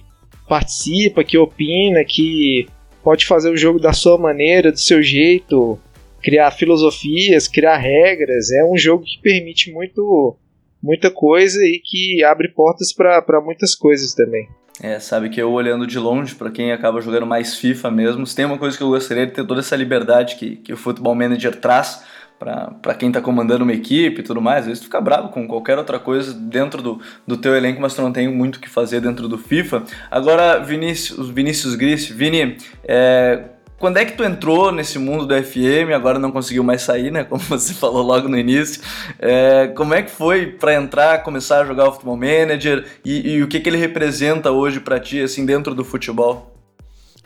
participa, 0.48 1.22
que 1.22 1.36
opina, 1.36 2.02
que 2.06 2.66
pode 3.04 3.26
fazer 3.26 3.50
o 3.50 3.56
jogo 3.56 3.78
da 3.78 3.92
sua 3.92 4.16
maneira, 4.16 4.72
do 4.72 4.80
seu 4.80 5.02
jeito, 5.02 5.78
criar 6.22 6.50
filosofias, 6.50 7.46
criar 7.46 7.76
regras. 7.76 8.50
É 8.50 8.64
um 8.64 8.78
jogo 8.78 9.04
que 9.04 9.20
permite 9.20 9.70
muito 9.70 10.38
muita 10.82 11.10
coisa 11.10 11.58
e 11.66 11.82
que 11.84 12.24
abre 12.24 12.48
portas 12.48 12.94
para 12.94 13.42
muitas 13.44 13.74
coisas 13.74 14.14
também. 14.14 14.48
É, 14.80 15.00
sabe 15.00 15.28
que 15.28 15.40
eu 15.40 15.50
olhando 15.50 15.86
de 15.86 15.98
longe, 15.98 16.34
para 16.34 16.50
quem 16.50 16.72
acaba 16.72 17.00
jogando 17.00 17.26
mais 17.26 17.56
FIFA 17.56 17.90
mesmo, 17.90 18.24
tem 18.26 18.44
uma 18.44 18.58
coisa 18.58 18.76
que 18.76 18.82
eu 18.82 18.88
gostaria 18.88 19.26
de 19.26 19.32
ter 19.32 19.44
toda 19.44 19.60
essa 19.60 19.74
liberdade 19.74 20.36
que, 20.36 20.56
que 20.56 20.72
o 20.72 20.76
Football 20.76 21.16
Manager 21.16 21.56
traz 21.56 22.04
para 22.38 22.94
quem 22.94 23.08
está 23.08 23.20
comandando 23.20 23.64
uma 23.64 23.72
equipe 23.72 24.20
e 24.20 24.22
tudo 24.22 24.40
mais. 24.40 24.60
Às 24.60 24.66
vezes 24.66 24.80
tu 24.80 24.84
fica 24.84 25.00
bravo 25.00 25.30
com 25.30 25.46
qualquer 25.48 25.76
outra 25.76 25.98
coisa 25.98 26.32
dentro 26.32 26.80
do, 26.80 27.00
do 27.26 27.36
teu 27.36 27.56
elenco, 27.56 27.80
mas 27.80 27.94
tu 27.94 28.02
não 28.02 28.12
tem 28.12 28.28
muito 28.28 28.56
o 28.56 28.60
que 28.60 28.68
fazer 28.68 29.00
dentro 29.00 29.28
do 29.28 29.36
FIFA. 29.36 29.82
Agora, 30.10 30.58
Vinícius, 30.58 31.28
Vinícius 31.30 31.74
Gris, 31.74 32.06
Vini, 32.08 32.56
é, 32.84 33.42
quando 33.78 33.96
é 33.98 34.04
que 34.04 34.12
tu 34.12 34.24
entrou 34.24 34.72
nesse 34.72 34.98
mundo 34.98 35.24
do 35.24 35.34
FM? 35.34 35.94
Agora 35.94 36.18
não 36.18 36.32
conseguiu 36.32 36.64
mais 36.64 36.82
sair, 36.82 37.10
né? 37.10 37.22
Como 37.28 37.42
você 37.42 37.72
falou 37.72 38.02
logo 38.02 38.28
no 38.28 38.36
início. 38.36 38.82
É, 39.18 39.68
como 39.68 39.94
é 39.94 40.02
que 40.02 40.10
foi 40.10 40.46
para 40.46 40.74
entrar, 40.74 41.22
começar 41.22 41.60
a 41.60 41.64
jogar 41.64 41.88
o 41.88 41.92
Futebol 41.92 42.16
Manager 42.16 42.84
e, 43.04 43.34
e 43.34 43.42
o 43.42 43.48
que, 43.48 43.60
que 43.60 43.68
ele 43.68 43.78
representa 43.78 44.50
hoje 44.50 44.80
para 44.80 44.98
ti, 44.98 45.22
assim, 45.22 45.46
dentro 45.46 45.74
do 45.74 45.84
futebol? 45.84 46.57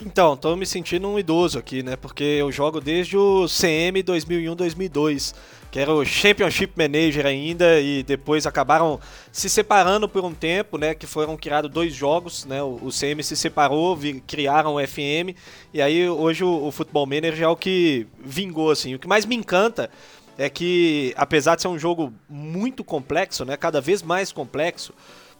Então, 0.04 0.36
tô 0.36 0.56
me 0.56 0.66
sentindo 0.66 1.06
um 1.06 1.16
idoso 1.16 1.60
aqui, 1.60 1.80
né? 1.80 1.94
Porque 1.94 2.24
eu 2.24 2.50
jogo 2.50 2.80
desde 2.80 3.16
o 3.16 3.46
CM 3.46 4.02
2001-2002, 4.02 5.32
que 5.70 5.78
era 5.78 5.94
o 5.94 6.04
Championship 6.04 6.72
Manager 6.76 7.24
ainda, 7.24 7.80
e 7.80 8.02
depois 8.02 8.44
acabaram 8.44 8.98
se 9.30 9.48
separando 9.48 10.08
por 10.08 10.24
um 10.24 10.34
tempo, 10.34 10.76
né? 10.76 10.92
Que 10.92 11.06
foram 11.06 11.36
criados 11.36 11.70
dois 11.70 11.94
jogos, 11.94 12.44
né? 12.44 12.60
O, 12.60 12.88
CM 12.90 13.22
se 13.22 13.36
separou, 13.36 13.96
criaram 14.26 14.74
o 14.74 14.84
FM, 14.84 15.38
e 15.72 15.80
aí 15.80 16.08
hoje 16.08 16.42
o, 16.42 16.66
o 16.66 16.72
Football 16.72 17.06
Manager 17.06 17.42
é 17.44 17.48
o 17.48 17.56
que 17.56 18.08
vingou, 18.18 18.72
assim. 18.72 18.96
O 18.96 18.98
que 18.98 19.06
mais 19.06 19.24
me 19.24 19.36
encanta 19.36 19.88
é 20.36 20.50
que, 20.50 21.14
apesar 21.16 21.54
de 21.54 21.62
ser 21.62 21.68
um 21.68 21.78
jogo 21.78 22.12
muito 22.28 22.82
complexo, 22.82 23.44
né? 23.44 23.56
Cada 23.56 23.80
vez 23.80 24.02
mais 24.02 24.32
complexo, 24.32 24.92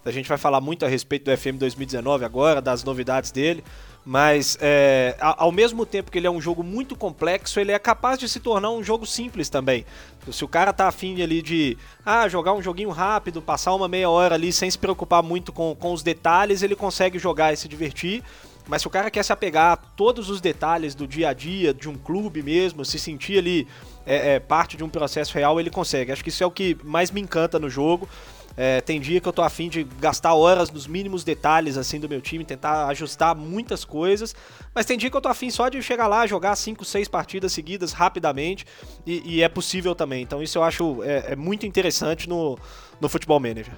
a 0.05 0.11
gente 0.11 0.29
vai 0.29 0.39
falar 0.39 0.61
muito 0.61 0.85
a 0.85 0.89
respeito 0.89 1.31
do 1.31 1.37
FM 1.37 1.59
2019 1.59 2.25
agora, 2.25 2.61
das 2.61 2.83
novidades 2.83 3.31
dele. 3.31 3.63
Mas 4.05 4.59
é, 4.61 5.17
ao 5.21 5.53
mesmo 5.53 5.87
tempo 5.87 6.11
que 6.11 6.19
ele 6.19 6.27
é 6.27 6.31
um 6.31 6.41
jogo 6.41 6.65
muito 6.65 6.97
complexo, 6.97 7.61
ele 7.61 7.71
é 7.71 7.79
capaz 7.79 8.19
de 8.19 8.29
se 8.29 8.41
tornar 8.41 8.71
um 8.71 8.83
jogo 8.83 9.07
simples 9.07 9.49
também. 9.49 9.87
Se 10.31 10.45
o 10.45 10.49
cara 10.49 10.73
tá 10.73 10.89
afim 10.89 11.23
ali 11.23 11.41
de 11.41 11.79
ah, 12.05 12.29
jogar 12.29 12.53
um 12.53 12.61
joguinho 12.61 12.91
rápido, 12.91 13.41
passar 13.41 13.73
uma 13.75 13.87
meia 13.87 14.11
hora 14.11 14.35
ali 14.35 14.53
sem 14.53 14.69
se 14.69 14.79
preocupar 14.79 15.23
muito 15.23 15.53
com, 15.53 15.75
com 15.77 15.93
os 15.93 16.03
detalhes, 16.03 16.63
ele 16.63 16.75
consegue 16.75 17.17
jogar 17.19 17.53
e 17.53 17.57
se 17.57 17.69
divertir. 17.69 18.25
Mas 18.69 18.83
se 18.83 18.89
o 18.89 18.91
cara 18.91 19.11
quer 19.11 19.25
se 19.25 19.33
apegar 19.33 19.73
a 19.73 19.77
todos 19.77 20.31
os 20.31 20.41
detalhes 20.41 20.95
do 20.95 21.07
dia 21.07 21.29
a 21.29 21.33
dia, 21.33 21.75
de 21.75 21.89
um 21.89 21.97
clube 21.97 22.43
mesmo, 22.43 22.85
se 22.85 22.99
sentir 22.99 23.39
ali 23.39 23.67
é, 24.07 24.35
é, 24.35 24.41
parte 24.41 24.77
de 24.77 24.85
um 24.85 24.89
processo 24.89 25.35
real, 25.35 25.59
ele 25.59 25.71
consegue. 25.71 26.13
Acho 26.13 26.23
que 26.23 26.29
isso 26.29 26.43
é 26.43 26.47
o 26.47 26.51
que 26.51 26.77
mais 26.85 27.11
me 27.11 27.21
encanta 27.21 27.59
no 27.59 27.69
jogo. 27.69 28.09
É, 28.57 28.81
tem 28.81 29.01
dia 29.01 29.21
que 29.21 29.29
eu 29.29 29.33
tô 29.33 29.43
afim 29.43 29.69
de 29.69 29.85
gastar 30.01 30.35
horas 30.35 30.71
nos 30.71 30.87
mínimos 30.87 31.25
detalhes 31.25 31.77
assim 31.77 31.99
do 31.99 32.09
meu 32.09 32.21
time, 32.21 32.45
tentar 32.45 32.87
ajustar 32.89 33.35
muitas 33.35 33.85
coisas, 33.85 34.35
mas 34.75 34.87
tem 34.87 34.99
dia 34.99 35.11
que 35.11 35.17
eu 35.17 35.21
tô 35.21 35.29
afim 35.29 35.51
só 35.51 35.69
de 35.69 35.83
chegar 35.83 36.07
lá, 36.07 36.27
jogar 36.27 36.55
5, 36.55 36.85
6 36.85 37.09
partidas 37.09 37.53
seguidas 37.53 37.93
rapidamente 37.93 38.67
e, 39.07 39.37
e, 39.37 39.43
é 39.43 39.49
possível 39.49 39.95
também. 39.95 40.23
Então 40.23 40.43
isso 40.43 40.59
eu 40.59 40.63
acho 40.63 41.03
é, 41.03 41.33
é 41.33 41.37
muito 41.37 41.67
interessante 41.67 42.29
no, 42.29 42.59
no 43.01 43.09
Futebol 43.09 43.41
Manager. 43.41 43.75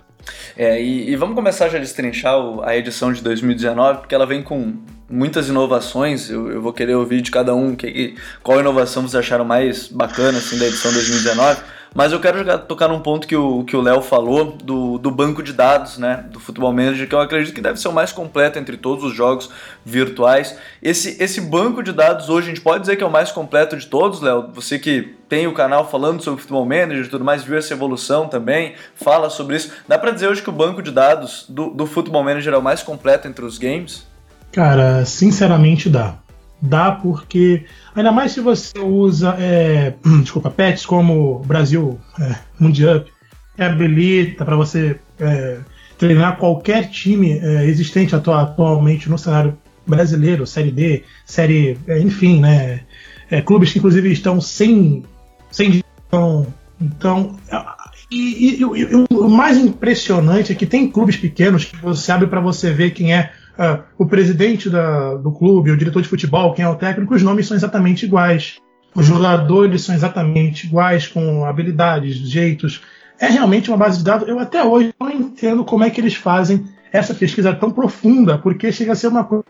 É, 0.56 0.80
e, 0.80 1.10
e, 1.10 1.16
vamos 1.16 1.34
começar 1.34 1.68
já 1.68 1.78
a 1.78 1.80
destrinchar 1.80 2.34
a 2.62 2.76
edição 2.76 3.12
de 3.12 3.22
2019, 3.22 4.00
porque 4.00 4.14
ela 4.14 4.26
vem 4.26 4.42
com 4.42 4.74
muitas 5.08 5.48
inovações. 5.48 6.30
Eu, 6.30 6.50
eu 6.50 6.62
vou 6.62 6.72
querer 6.72 6.94
ouvir 6.94 7.20
de 7.20 7.30
cada 7.30 7.54
um 7.54 7.74
que, 7.74 8.16
qual 8.42 8.60
inovação 8.60 9.02
vocês 9.02 9.14
acharam 9.14 9.44
mais 9.44 9.88
bacana 9.88 10.38
assim, 10.38 10.58
da 10.58 10.66
edição 10.66 10.92
2019. 10.92 11.60
Mas 11.94 12.12
eu 12.12 12.18
quero 12.18 12.38
jogar, 12.38 12.58
tocar 12.58 12.88
num 12.88 12.98
ponto 12.98 13.26
que 13.26 13.36
o 13.36 13.62
que 13.62 13.76
o 13.76 13.80
Léo 13.80 14.02
falou 14.02 14.56
do, 14.62 14.98
do 14.98 15.10
banco 15.12 15.42
de 15.42 15.52
dados, 15.52 15.96
né, 15.96 16.24
do 16.28 16.40
Futebol 16.40 16.72
Manager, 16.72 17.08
que 17.08 17.14
eu 17.14 17.20
acredito 17.20 17.54
que 17.54 17.60
deve 17.60 17.80
ser 17.80 17.86
o 17.86 17.92
mais 17.92 18.10
completo 18.10 18.58
entre 18.58 18.76
todos 18.76 19.04
os 19.04 19.14
jogos 19.14 19.48
virtuais. 19.84 20.56
Esse, 20.82 21.22
esse 21.22 21.40
banco 21.40 21.82
de 21.84 21.92
dados 21.92 22.28
hoje 22.28 22.48
a 22.48 22.54
gente 22.54 22.60
pode 22.60 22.80
dizer 22.80 22.96
que 22.96 23.04
é 23.04 23.06
o 23.06 23.10
mais 23.10 23.30
completo 23.30 23.76
de 23.76 23.86
todos, 23.86 24.20
Léo. 24.20 24.50
Você 24.54 24.78
que 24.78 25.14
tem 25.28 25.46
o 25.46 25.54
canal 25.54 25.88
falando 25.88 26.20
sobre 26.20 26.40
Futebol 26.40 26.66
Manager 26.66 27.04
e 27.04 27.08
tudo 27.08 27.24
mais, 27.24 27.44
viu 27.44 27.56
essa 27.56 27.72
evolução 27.72 28.28
também, 28.28 28.74
fala 28.96 29.30
sobre 29.30 29.56
isso. 29.56 29.70
Dá 29.86 29.96
para 29.96 30.10
dizer 30.10 30.28
hoje 30.28 30.42
que 30.42 30.50
o 30.50 30.52
banco 30.52 30.82
de 30.82 30.90
dados 30.90 31.46
do, 31.48 31.70
do 31.70 31.86
Futebol 31.86 32.24
Manager 32.24 32.54
é 32.54 32.58
o 32.58 32.62
mais 32.62 32.82
completo 32.82 33.28
entre 33.28 33.44
os 33.44 33.56
games? 33.56 34.04
Cara, 34.50 35.04
sinceramente 35.04 35.88
dá. 35.88 36.23
Dá 36.66 36.92
porque, 36.92 37.66
ainda 37.94 38.10
mais 38.10 38.32
se 38.32 38.40
você 38.40 38.78
usa, 38.78 39.36
é, 39.38 39.94
desculpa, 40.22 40.50
pets 40.50 40.86
como 40.86 41.40
Brasil 41.40 42.00
é, 42.18 42.36
Mundial, 42.58 43.04
é 43.58 43.66
habilita 43.66 44.46
para 44.46 44.56
você 44.56 44.98
é, 45.20 45.58
treinar 45.98 46.38
qualquer 46.38 46.88
time 46.88 47.38
é, 47.38 47.66
existente 47.66 48.16
atualmente 48.16 49.10
no 49.10 49.18
cenário 49.18 49.58
brasileiro, 49.86 50.46
Série 50.46 50.70
D, 50.70 51.04
Série, 51.26 51.78
é, 51.86 52.00
enfim, 52.00 52.40
né? 52.40 52.80
É, 53.30 53.42
clubes 53.42 53.70
que 53.70 53.78
inclusive 53.78 54.10
estão 54.10 54.40
sem, 54.40 55.04
sem 55.50 55.82
então, 56.08 56.46
então 56.80 57.36
e, 58.10 58.56
e, 58.56 58.60
e, 58.60 58.64
o 58.64 59.28
mais 59.28 59.58
impressionante 59.58 60.52
é 60.52 60.54
que 60.54 60.66
tem 60.66 60.90
clubes 60.90 61.16
pequenos 61.16 61.66
que 61.66 61.76
você 61.76 62.10
abre 62.12 62.26
para 62.26 62.40
você 62.40 62.70
ver 62.70 62.92
quem 62.92 63.14
é 63.14 63.32
uh, 63.58 63.82
o 63.98 64.06
presidente 64.06 64.68
da, 64.68 65.14
do 65.14 65.32
clube, 65.32 65.70
o 65.70 65.76
diretor 65.76 66.02
de 66.02 66.08
futebol, 66.08 66.52
quem 66.54 66.64
é 66.64 66.68
o 66.68 66.76
técnico, 66.76 67.14
os 67.14 67.22
nomes 67.22 67.46
são 67.46 67.56
exatamente 67.56 68.04
iguais. 68.06 68.58
Os 68.94 69.06
jogadores 69.06 69.82
são 69.82 69.94
exatamente 69.94 70.66
iguais, 70.66 71.08
com 71.08 71.44
habilidades, 71.44 72.16
jeitos. 72.16 72.82
É 73.18 73.26
realmente 73.26 73.68
uma 73.68 73.76
base 73.76 73.98
de 73.98 74.04
dados. 74.04 74.28
Eu 74.28 74.38
até 74.38 74.62
hoje 74.62 74.94
não 75.00 75.10
entendo 75.10 75.64
como 75.64 75.84
é 75.84 75.90
que 75.90 76.00
eles 76.00 76.14
fazem 76.14 76.64
essa 76.92 77.12
pesquisa 77.12 77.52
tão 77.52 77.72
profunda, 77.72 78.38
porque 78.38 78.70
chega 78.70 78.92
a 78.92 78.94
ser 78.94 79.08
uma 79.08 79.24
coisa 79.24 79.44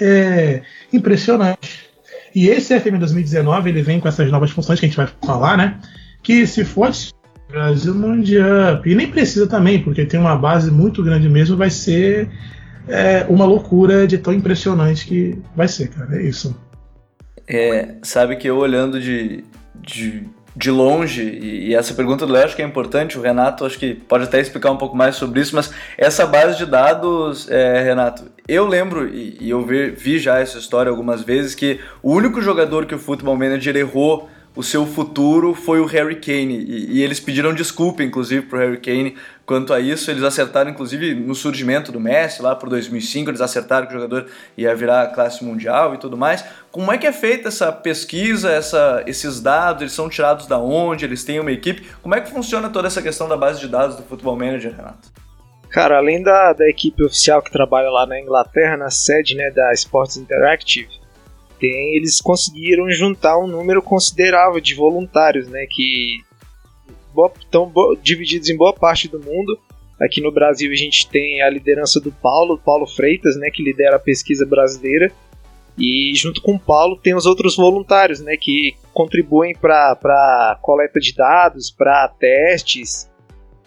é, 0.00 0.62
impressionante. 0.92 1.86
E 2.32 2.48
esse 2.48 2.78
FM 2.78 2.98
2019 2.98 3.70
ele 3.70 3.82
vem 3.82 3.98
com 3.98 4.06
essas 4.06 4.30
novas 4.30 4.50
funções 4.50 4.78
que 4.78 4.86
a 4.86 4.88
gente 4.88 4.96
vai 4.96 5.08
falar, 5.24 5.56
né? 5.56 5.80
Que 6.22 6.46
se 6.46 6.64
fosse 6.64 7.12
Brasil 7.48 7.94
Mundial, 7.94 8.82
e 8.84 8.94
nem 8.94 9.10
precisa 9.10 9.46
também, 9.46 9.82
porque 9.82 10.04
tem 10.04 10.20
uma 10.20 10.36
base 10.36 10.70
muito 10.70 11.02
grande 11.02 11.28
mesmo, 11.28 11.56
vai 11.56 11.70
ser 11.70 12.28
é 12.88 13.26
uma 13.28 13.44
loucura 13.44 14.06
de 14.06 14.18
tão 14.18 14.32
impressionante 14.32 15.06
que 15.06 15.38
vai 15.54 15.68
ser, 15.68 15.88
cara. 15.88 16.16
É 16.16 16.22
isso. 16.22 16.56
É, 17.48 17.94
sabe 18.02 18.36
que 18.36 18.48
eu 18.48 18.56
olhando 18.56 19.00
de, 19.00 19.44
de, 19.74 20.24
de 20.54 20.70
longe, 20.70 21.22
e, 21.22 21.68
e 21.68 21.74
essa 21.74 21.94
pergunta 21.94 22.26
do 22.26 22.32
Léo 22.32 22.44
acho 22.44 22.56
que 22.56 22.62
é 22.62 22.64
importante, 22.64 23.18
o 23.18 23.22
Renato 23.22 23.64
acho 23.64 23.78
que 23.78 23.94
pode 23.94 24.24
até 24.24 24.40
explicar 24.40 24.72
um 24.72 24.76
pouco 24.76 24.96
mais 24.96 25.14
sobre 25.14 25.40
isso, 25.40 25.54
mas 25.54 25.70
essa 25.96 26.26
base 26.26 26.58
de 26.58 26.66
dados, 26.66 27.48
é, 27.48 27.82
Renato, 27.82 28.24
eu 28.48 28.66
lembro, 28.66 29.08
e, 29.08 29.36
e 29.40 29.50
eu 29.50 29.64
vi, 29.64 29.90
vi 29.90 30.18
já 30.18 30.38
essa 30.38 30.58
história 30.58 30.90
algumas 30.90 31.22
vezes, 31.22 31.54
que 31.54 31.80
o 32.02 32.12
único 32.12 32.40
jogador 32.40 32.86
que 32.86 32.94
o 32.94 32.98
Football 32.98 33.36
Manager 33.36 33.76
errou 33.76 34.28
o 34.56 34.62
seu 34.62 34.86
futuro 34.86 35.54
foi 35.54 35.80
o 35.80 35.84
Harry 35.84 36.16
Kane. 36.16 36.56
E, 36.58 36.96
e, 36.96 37.02
eles 37.02 37.20
pediram 37.20 37.54
desculpa, 37.54 38.02
inclusive, 38.02 38.46
pro 38.46 38.58
Harry 38.58 38.78
Kane 38.78 39.14
quanto 39.46 39.72
a 39.72 39.80
isso. 39.80 40.10
Eles 40.10 40.24
acertaram, 40.24 40.70
inclusive, 40.70 41.14
no 41.14 41.34
surgimento 41.34 41.92
do 41.92 42.00
Messi, 42.00 42.42
lá 42.42 42.54
por 42.54 42.68
2005, 42.68 43.30
eles 43.30 43.40
acertaram 43.40 43.86
que 43.86 43.94
o 43.94 44.00
jogador 44.00 44.26
ia 44.56 44.74
virar 44.74 45.06
classe 45.14 45.44
mundial 45.44 45.94
e 45.94 45.98
tudo 45.98 46.16
mais. 46.16 46.44
Como 46.70 46.92
é 46.92 46.98
que 46.98 47.06
é 47.06 47.12
feita 47.12 47.48
essa 47.48 47.72
pesquisa, 47.72 48.50
essa, 48.50 49.02
esses 49.06 49.40
dados? 49.40 49.82
Eles 49.82 49.92
são 49.92 50.08
tirados 50.08 50.46
da 50.46 50.58
onde? 50.58 51.04
Eles 51.04 51.24
têm 51.24 51.40
uma 51.40 51.52
equipe? 51.52 51.86
Como 52.02 52.14
é 52.14 52.20
que 52.20 52.30
funciona 52.30 52.68
toda 52.68 52.88
essa 52.88 53.00
questão 53.00 53.28
da 53.28 53.36
base 53.36 53.60
de 53.60 53.68
dados 53.68 53.96
do 53.96 54.02
Football 54.02 54.36
Manager, 54.36 54.74
Renato? 54.74 55.08
Cara, 55.70 55.98
além 55.98 56.22
da, 56.22 56.52
da 56.52 56.68
equipe 56.68 57.04
oficial 57.04 57.42
que 57.42 57.50
trabalha 57.50 57.90
lá 57.90 58.06
na 58.06 58.20
Inglaterra, 58.20 58.76
na 58.76 58.90
sede 58.90 59.34
né, 59.34 59.50
da 59.50 59.72
Sports 59.72 60.16
Interactive, 60.16 60.88
tem, 61.58 61.96
eles 61.96 62.20
conseguiram 62.20 62.90
juntar 62.90 63.38
um 63.38 63.46
número 63.46 63.82
considerável 63.82 64.60
de 64.60 64.74
voluntários, 64.74 65.48
né, 65.48 65.66
que 65.68 66.20
estão 67.38 67.72
divididos 68.02 68.48
em 68.48 68.56
boa 68.56 68.72
parte 68.72 69.08
do 69.08 69.18
mundo. 69.18 69.58
Aqui 70.00 70.20
no 70.20 70.30
Brasil 70.30 70.70
a 70.70 70.76
gente 70.76 71.08
tem 71.08 71.40
a 71.42 71.48
liderança 71.48 72.00
do 72.00 72.12
Paulo, 72.12 72.58
Paulo 72.58 72.86
Freitas, 72.86 73.36
né, 73.36 73.50
que 73.50 73.62
lidera 73.62 73.96
a 73.96 74.00
pesquisa 74.00 74.44
brasileira. 74.44 75.10
E 75.78 76.12
junto 76.14 76.40
com 76.40 76.54
o 76.54 76.60
Paulo 76.60 76.96
tem 76.96 77.14
os 77.14 77.26
outros 77.26 77.56
voluntários, 77.56 78.20
né, 78.20 78.36
que 78.36 78.74
contribuem 78.92 79.54
para 79.54 80.58
coleta 80.62 80.98
de 80.98 81.14
dados, 81.14 81.70
para 81.70 82.08
testes. 82.08 83.10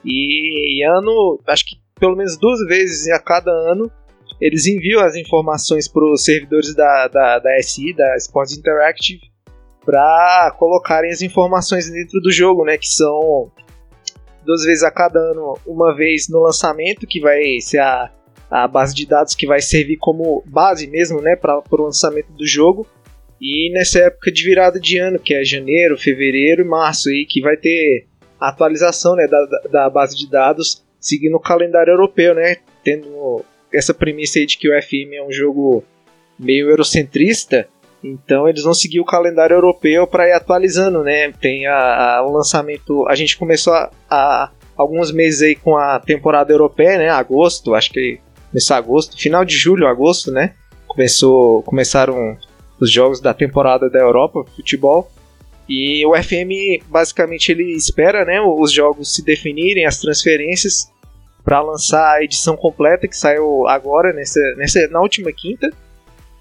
E, 0.04 0.80
e 0.80 0.84
ano, 0.84 1.40
acho 1.48 1.66
que 1.66 1.76
pelo 2.00 2.16
menos 2.16 2.38
duas 2.38 2.60
vezes 2.68 3.08
a 3.10 3.20
cada 3.20 3.52
ano 3.52 3.92
eles 4.40 4.66
enviam 4.66 5.02
as 5.02 5.16
informações 5.16 5.88
para 5.88 6.06
os 6.06 6.24
servidores 6.24 6.74
da, 6.74 7.08
da, 7.08 7.40
da 7.40 7.62
SI, 7.62 7.94
da 7.94 8.16
Sports 8.16 8.58
Interactive, 8.58 9.29
para 9.90 10.52
colocarem 10.60 11.10
as 11.10 11.24
informações 11.24 11.90
dentro 11.90 12.22
do 12.22 12.32
jogo, 12.32 12.64
né? 12.64 12.78
Que 12.78 12.86
são 12.86 13.52
duas 14.46 14.64
vezes 14.64 14.84
a 14.84 14.92
cada 14.92 15.20
ano, 15.20 15.58
uma 15.66 15.96
vez 15.96 16.30
no 16.30 16.44
lançamento, 16.44 17.08
que 17.08 17.20
vai 17.20 17.60
ser 17.60 17.80
a, 17.80 18.12
a 18.52 18.68
base 18.68 18.94
de 18.94 19.08
dados 19.08 19.34
que 19.34 19.48
vai 19.48 19.62
servir 19.62 19.98
como 19.98 20.44
base 20.46 20.86
mesmo, 20.86 21.20
né, 21.22 21.36
para 21.36 21.64
o 21.72 21.84
lançamento 21.84 22.32
do 22.34 22.46
jogo. 22.46 22.86
E 23.42 23.72
nessa 23.74 23.98
época 24.00 24.32
de 24.32 24.44
virada 24.44 24.80
de 24.80 25.00
ano, 25.00 25.18
que 25.18 25.34
é 25.34 25.44
janeiro, 25.44 25.98
fevereiro 25.98 26.62
e 26.62 26.68
março, 26.68 27.10
aí, 27.10 27.26
que 27.28 27.42
vai 27.42 27.58
ter 27.58 28.06
a 28.40 28.50
atualização 28.50 29.16
né, 29.16 29.26
da, 29.28 29.46
da 29.72 29.90
base 29.90 30.16
de 30.16 30.30
dados 30.30 30.86
seguindo 31.00 31.36
o 31.36 31.40
calendário 31.40 31.94
europeu, 31.94 32.36
né, 32.36 32.58
tendo 32.84 33.44
essa 33.74 33.94
premissa 33.94 34.38
aí 34.38 34.46
de 34.46 34.56
que 34.56 34.70
o 34.70 34.82
FM 34.82 35.14
é 35.14 35.24
um 35.24 35.32
jogo 35.32 35.84
meio 36.38 36.70
eurocentrista, 36.70 37.68
então 38.04 38.48
eles 38.48 38.64
vão 38.64 38.74
seguir 38.74 39.00
o 39.00 39.06
calendário 39.06 39.56
europeu 39.56 40.08
para 40.08 40.28
ir 40.28 40.32
atualizando, 40.32 41.04
né? 41.04 41.32
Tem 41.34 41.68
a, 41.68 42.18
a, 42.18 42.26
o 42.26 42.32
lançamento, 42.32 43.08
a 43.08 43.16
gente 43.16 43.38
começou 43.38 43.74
a, 44.10 44.52
alguns 44.78 45.12
meses 45.12 45.42
aí 45.42 45.56
com 45.56 45.76
a 45.76 46.00
temporada 46.00 46.54
europeia, 46.54 46.98
né? 46.98 47.10
Agosto, 47.10 47.76
acho 47.76 47.92
que 47.92 48.20
começou 48.50 48.76
agosto, 48.78 49.18
final 49.18 49.44
de 49.44 49.56
julho, 49.56 49.88
agosto, 49.88 50.32
né? 50.32 50.54
Começou, 50.88 51.62
começaram 51.64 52.38
os 52.80 52.90
jogos 52.90 53.20
da 53.20 53.34
temporada 53.34 53.90
da 53.90 54.00
Europa, 54.00 54.46
futebol. 54.56 55.12
E 55.68 56.04
o 56.06 56.16
FM 56.16 56.84
basicamente 56.88 57.52
ele 57.52 57.76
espera, 57.76 58.26
né, 58.26 58.42
os 58.42 58.72
jogos 58.72 59.14
se 59.14 59.24
definirem, 59.24 59.86
as 59.86 60.00
transferências 60.00 60.92
para 61.44 61.62
lançar 61.62 62.16
a 62.16 62.24
edição 62.24 62.58
completa 62.58 63.08
que 63.08 63.16
saiu 63.16 63.68
agora 63.68 64.12
nessa, 64.12 64.40
nessa 64.58 64.88
na 64.88 65.00
última 65.00 65.32
quinta. 65.32 65.70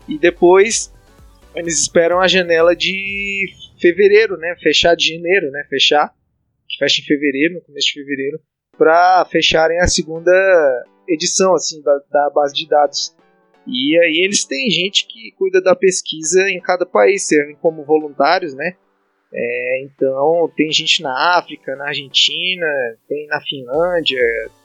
E 0.08 0.18
depois 0.18 0.90
eles 1.58 1.80
esperam 1.80 2.20
a 2.20 2.28
janela 2.28 2.74
de 2.74 3.46
fevereiro, 3.80 4.36
né? 4.36 4.54
Fechar 4.62 4.94
de 4.94 5.14
janeiro, 5.14 5.50
né? 5.50 5.64
Fechar. 5.68 6.12
Que 6.68 6.78
fecha 6.78 7.00
em 7.00 7.04
fevereiro, 7.04 7.54
no 7.54 7.60
começo 7.62 7.86
de 7.88 7.94
fevereiro. 7.94 8.40
Para 8.76 9.26
fecharem 9.30 9.80
a 9.80 9.86
segunda 9.86 10.32
edição, 11.08 11.54
assim, 11.54 11.82
da, 11.82 11.98
da 12.10 12.30
base 12.30 12.54
de 12.54 12.68
dados. 12.68 13.14
E 13.66 13.98
aí 13.98 14.24
eles 14.24 14.44
têm 14.44 14.70
gente 14.70 15.06
que 15.06 15.32
cuida 15.32 15.60
da 15.60 15.74
pesquisa 15.74 16.48
em 16.50 16.60
cada 16.60 16.86
país, 16.86 17.26
servem 17.26 17.56
como 17.56 17.84
voluntários, 17.84 18.54
né? 18.54 18.76
É, 19.32 19.82
então 19.82 20.50
tem 20.56 20.72
gente 20.72 21.02
na 21.02 21.38
África, 21.38 21.76
na 21.76 21.88
Argentina, 21.88 22.66
tem 23.06 23.26
na 23.26 23.40
Finlândia. 23.42 24.22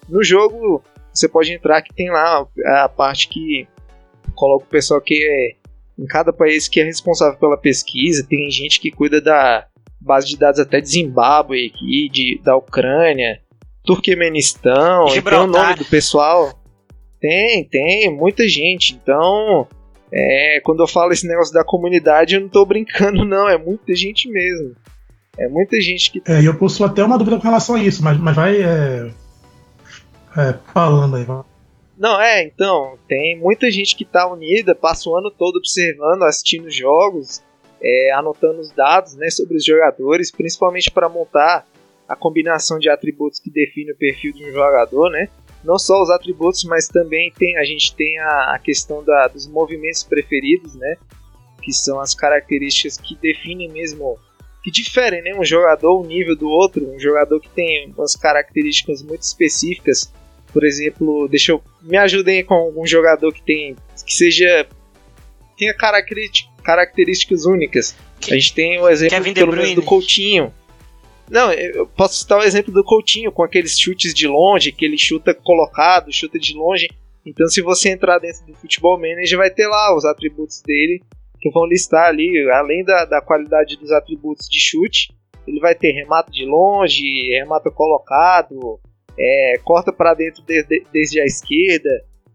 No 0.07 0.23
jogo 0.23 0.81
você 1.13 1.27
pode 1.27 1.51
entrar 1.51 1.81
que 1.81 1.93
tem 1.93 2.09
lá 2.09 2.47
a 2.65 2.89
parte 2.89 3.27
que 3.27 3.67
coloca 4.35 4.65
o 4.65 4.69
pessoal 4.69 5.01
que 5.01 5.21
é 5.21 5.62
em 5.97 6.05
cada 6.05 6.33
país 6.33 6.67
que 6.67 6.79
é 6.79 6.83
responsável 6.83 7.37
pela 7.39 7.57
pesquisa, 7.57 8.25
tem 8.27 8.49
gente 8.49 8.79
que 8.79 8.91
cuida 8.91 9.21
da 9.21 9.67
base 9.99 10.27
de 10.27 10.37
dados 10.37 10.59
até 10.59 10.81
de 10.81 10.89
Zimbábue 10.89 11.67
aqui, 11.67 12.09
de, 12.11 12.41
da 12.43 12.55
Ucrânia, 12.55 13.39
Turquemenistão, 13.85 15.05
tem 15.05 15.21
o 15.21 15.47
nome 15.47 15.75
do 15.75 15.85
pessoal. 15.85 16.53
Tem, 17.19 17.63
tem, 17.63 18.13
muita 18.13 18.47
gente. 18.47 18.93
Então, 18.93 19.67
é, 20.11 20.59
quando 20.63 20.81
eu 20.81 20.87
falo 20.87 21.13
esse 21.13 21.27
negócio 21.27 21.53
da 21.53 21.63
comunidade, 21.63 22.35
eu 22.35 22.41
não 22.41 22.47
estou 22.47 22.65
brincando, 22.65 23.23
não. 23.25 23.47
É 23.47 23.57
muita 23.57 23.95
gente 23.95 24.29
mesmo. 24.29 24.75
É 25.37 25.47
muita 25.47 25.79
gente 25.81 26.11
que. 26.11 26.21
É, 26.27 26.45
eu 26.45 26.57
possuo 26.57 26.85
até 26.85 27.03
uma 27.03 27.17
dúvida 27.17 27.37
com 27.37 27.43
relação 27.43 27.75
a 27.75 27.83
isso, 27.83 28.03
mas, 28.03 28.17
mas 28.17 28.35
vai 28.35 28.61
é, 28.61 29.09
é, 30.37 30.55
falando 30.73 31.15
aí. 31.15 31.23
Vai. 31.23 31.52
Não, 31.97 32.19
é, 32.19 32.43
então, 32.43 32.97
tem 33.07 33.37
muita 33.37 33.69
gente 33.69 33.95
que 33.95 34.03
está 34.03 34.27
unida, 34.31 34.73
passa 34.73 35.09
o 35.09 35.15
ano 35.15 35.29
todo 35.29 35.57
observando, 35.57 36.23
assistindo 36.23 36.69
jogos, 36.69 37.43
é, 37.81 38.11
anotando 38.13 38.59
os 38.59 38.71
dados 38.71 39.15
né, 39.15 39.29
sobre 39.29 39.57
os 39.57 39.65
jogadores, 39.65 40.31
principalmente 40.31 40.89
para 40.89 41.07
montar 41.07 41.67
a 42.07 42.15
combinação 42.15 42.79
de 42.79 42.89
atributos 42.89 43.39
que 43.39 43.49
define 43.49 43.91
o 43.91 43.97
perfil 43.97 44.33
de 44.33 44.45
um 44.45 44.51
jogador, 44.51 45.09
né? 45.09 45.29
Não 45.63 45.79
só 45.79 46.01
os 46.01 46.09
atributos, 46.09 46.63
mas 46.65 46.87
também 46.87 47.31
tem, 47.31 47.57
a 47.57 47.63
gente 47.63 47.95
tem 47.95 48.19
a, 48.19 48.55
a 48.55 48.59
questão 48.59 49.03
da, 49.03 49.27
dos 49.27 49.47
movimentos 49.47 50.03
preferidos, 50.03 50.75
né? 50.75 50.97
Que 51.61 51.71
são 51.71 51.99
as 51.99 52.13
características 52.13 52.97
que 52.97 53.15
definem 53.15 53.69
mesmo, 53.69 54.19
que 54.61 54.69
diferem 54.69 55.21
né, 55.21 55.33
um 55.33 55.45
jogador, 55.45 56.01
o 56.01 56.05
nível 56.05 56.35
do 56.35 56.49
outro, 56.49 56.85
um 56.85 56.99
jogador 56.99 57.39
que 57.39 57.49
tem 57.49 57.89
umas 57.97 58.15
características 58.15 59.01
muito 59.01 59.21
específicas 59.21 60.11
por 60.53 60.63
exemplo, 60.63 61.27
deixa 61.27 61.51
eu. 61.51 61.61
Me 61.81 61.97
ajudem 61.97 62.45
com 62.45 62.53
algum 62.53 62.85
jogador 62.85 63.33
que 63.33 63.41
tem. 63.41 63.75
que 64.05 64.13
seja. 64.13 64.67
tenha 65.57 65.73
características 65.73 67.45
únicas. 67.45 67.95
A 68.21 68.35
gente 68.35 68.53
tem 68.53 68.79
o 68.79 68.87
exemplo 68.87 69.33
pelo 69.33 69.51
menos 69.51 69.75
do 69.75 69.81
Coutinho. 69.81 70.53
Não, 71.29 71.51
eu 71.51 71.87
posso 71.87 72.19
citar 72.19 72.37
o 72.37 72.43
exemplo 72.43 72.71
do 72.71 72.83
Coutinho 72.83 73.31
com 73.31 73.43
aqueles 73.43 73.79
chutes 73.79 74.13
de 74.13 74.27
longe, 74.27 74.71
que 74.71 74.85
ele 74.85 74.97
chuta 74.97 75.33
colocado, 75.33 76.13
chuta 76.13 76.37
de 76.37 76.53
longe. 76.53 76.87
Então, 77.25 77.47
se 77.47 77.61
você 77.61 77.89
entrar 77.89 78.19
dentro 78.19 78.45
do 78.45 78.53
Futebol 78.53 78.99
Manager, 78.99 79.37
vai 79.37 79.49
ter 79.49 79.67
lá 79.67 79.95
os 79.95 80.05
atributos 80.05 80.61
dele 80.61 81.01
que 81.43 81.49
vão 81.49 81.65
listar 81.65 82.07
ali, 82.07 82.49
além 82.51 82.85
da, 82.85 83.03
da 83.03 83.21
qualidade 83.21 83.75
dos 83.75 83.91
atributos 83.91 84.47
de 84.47 84.61
chute, 84.61 85.13
ele 85.45 85.59
vai 85.59 85.75
ter 85.75 85.91
remato 85.91 86.31
de 86.31 86.45
longe, 86.45 87.03
remato 87.37 87.69
colocado, 87.69 88.79
é, 89.17 89.59
corta 89.63 89.91
para 89.91 90.13
dentro 90.13 90.43
de, 90.43 90.63
de, 90.63 90.85
desde 90.91 91.19
a 91.19 91.25
esquerda. 91.25 91.89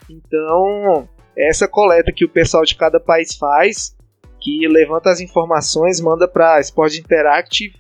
Então, 0.09 1.09
essa 1.37 1.69
coleta 1.69 2.13
que 2.13 2.25
o 2.25 2.29
pessoal 2.29 2.65
de 2.65 2.75
cada 2.75 2.99
país 2.99 3.35
faz, 3.35 3.97
que 4.41 4.67
levanta 4.69 5.11
as 5.11 5.21
informações, 5.21 6.01
manda 6.01 6.27
para 6.27 6.61
Sport 6.61 6.97
Interactive, 6.97 7.75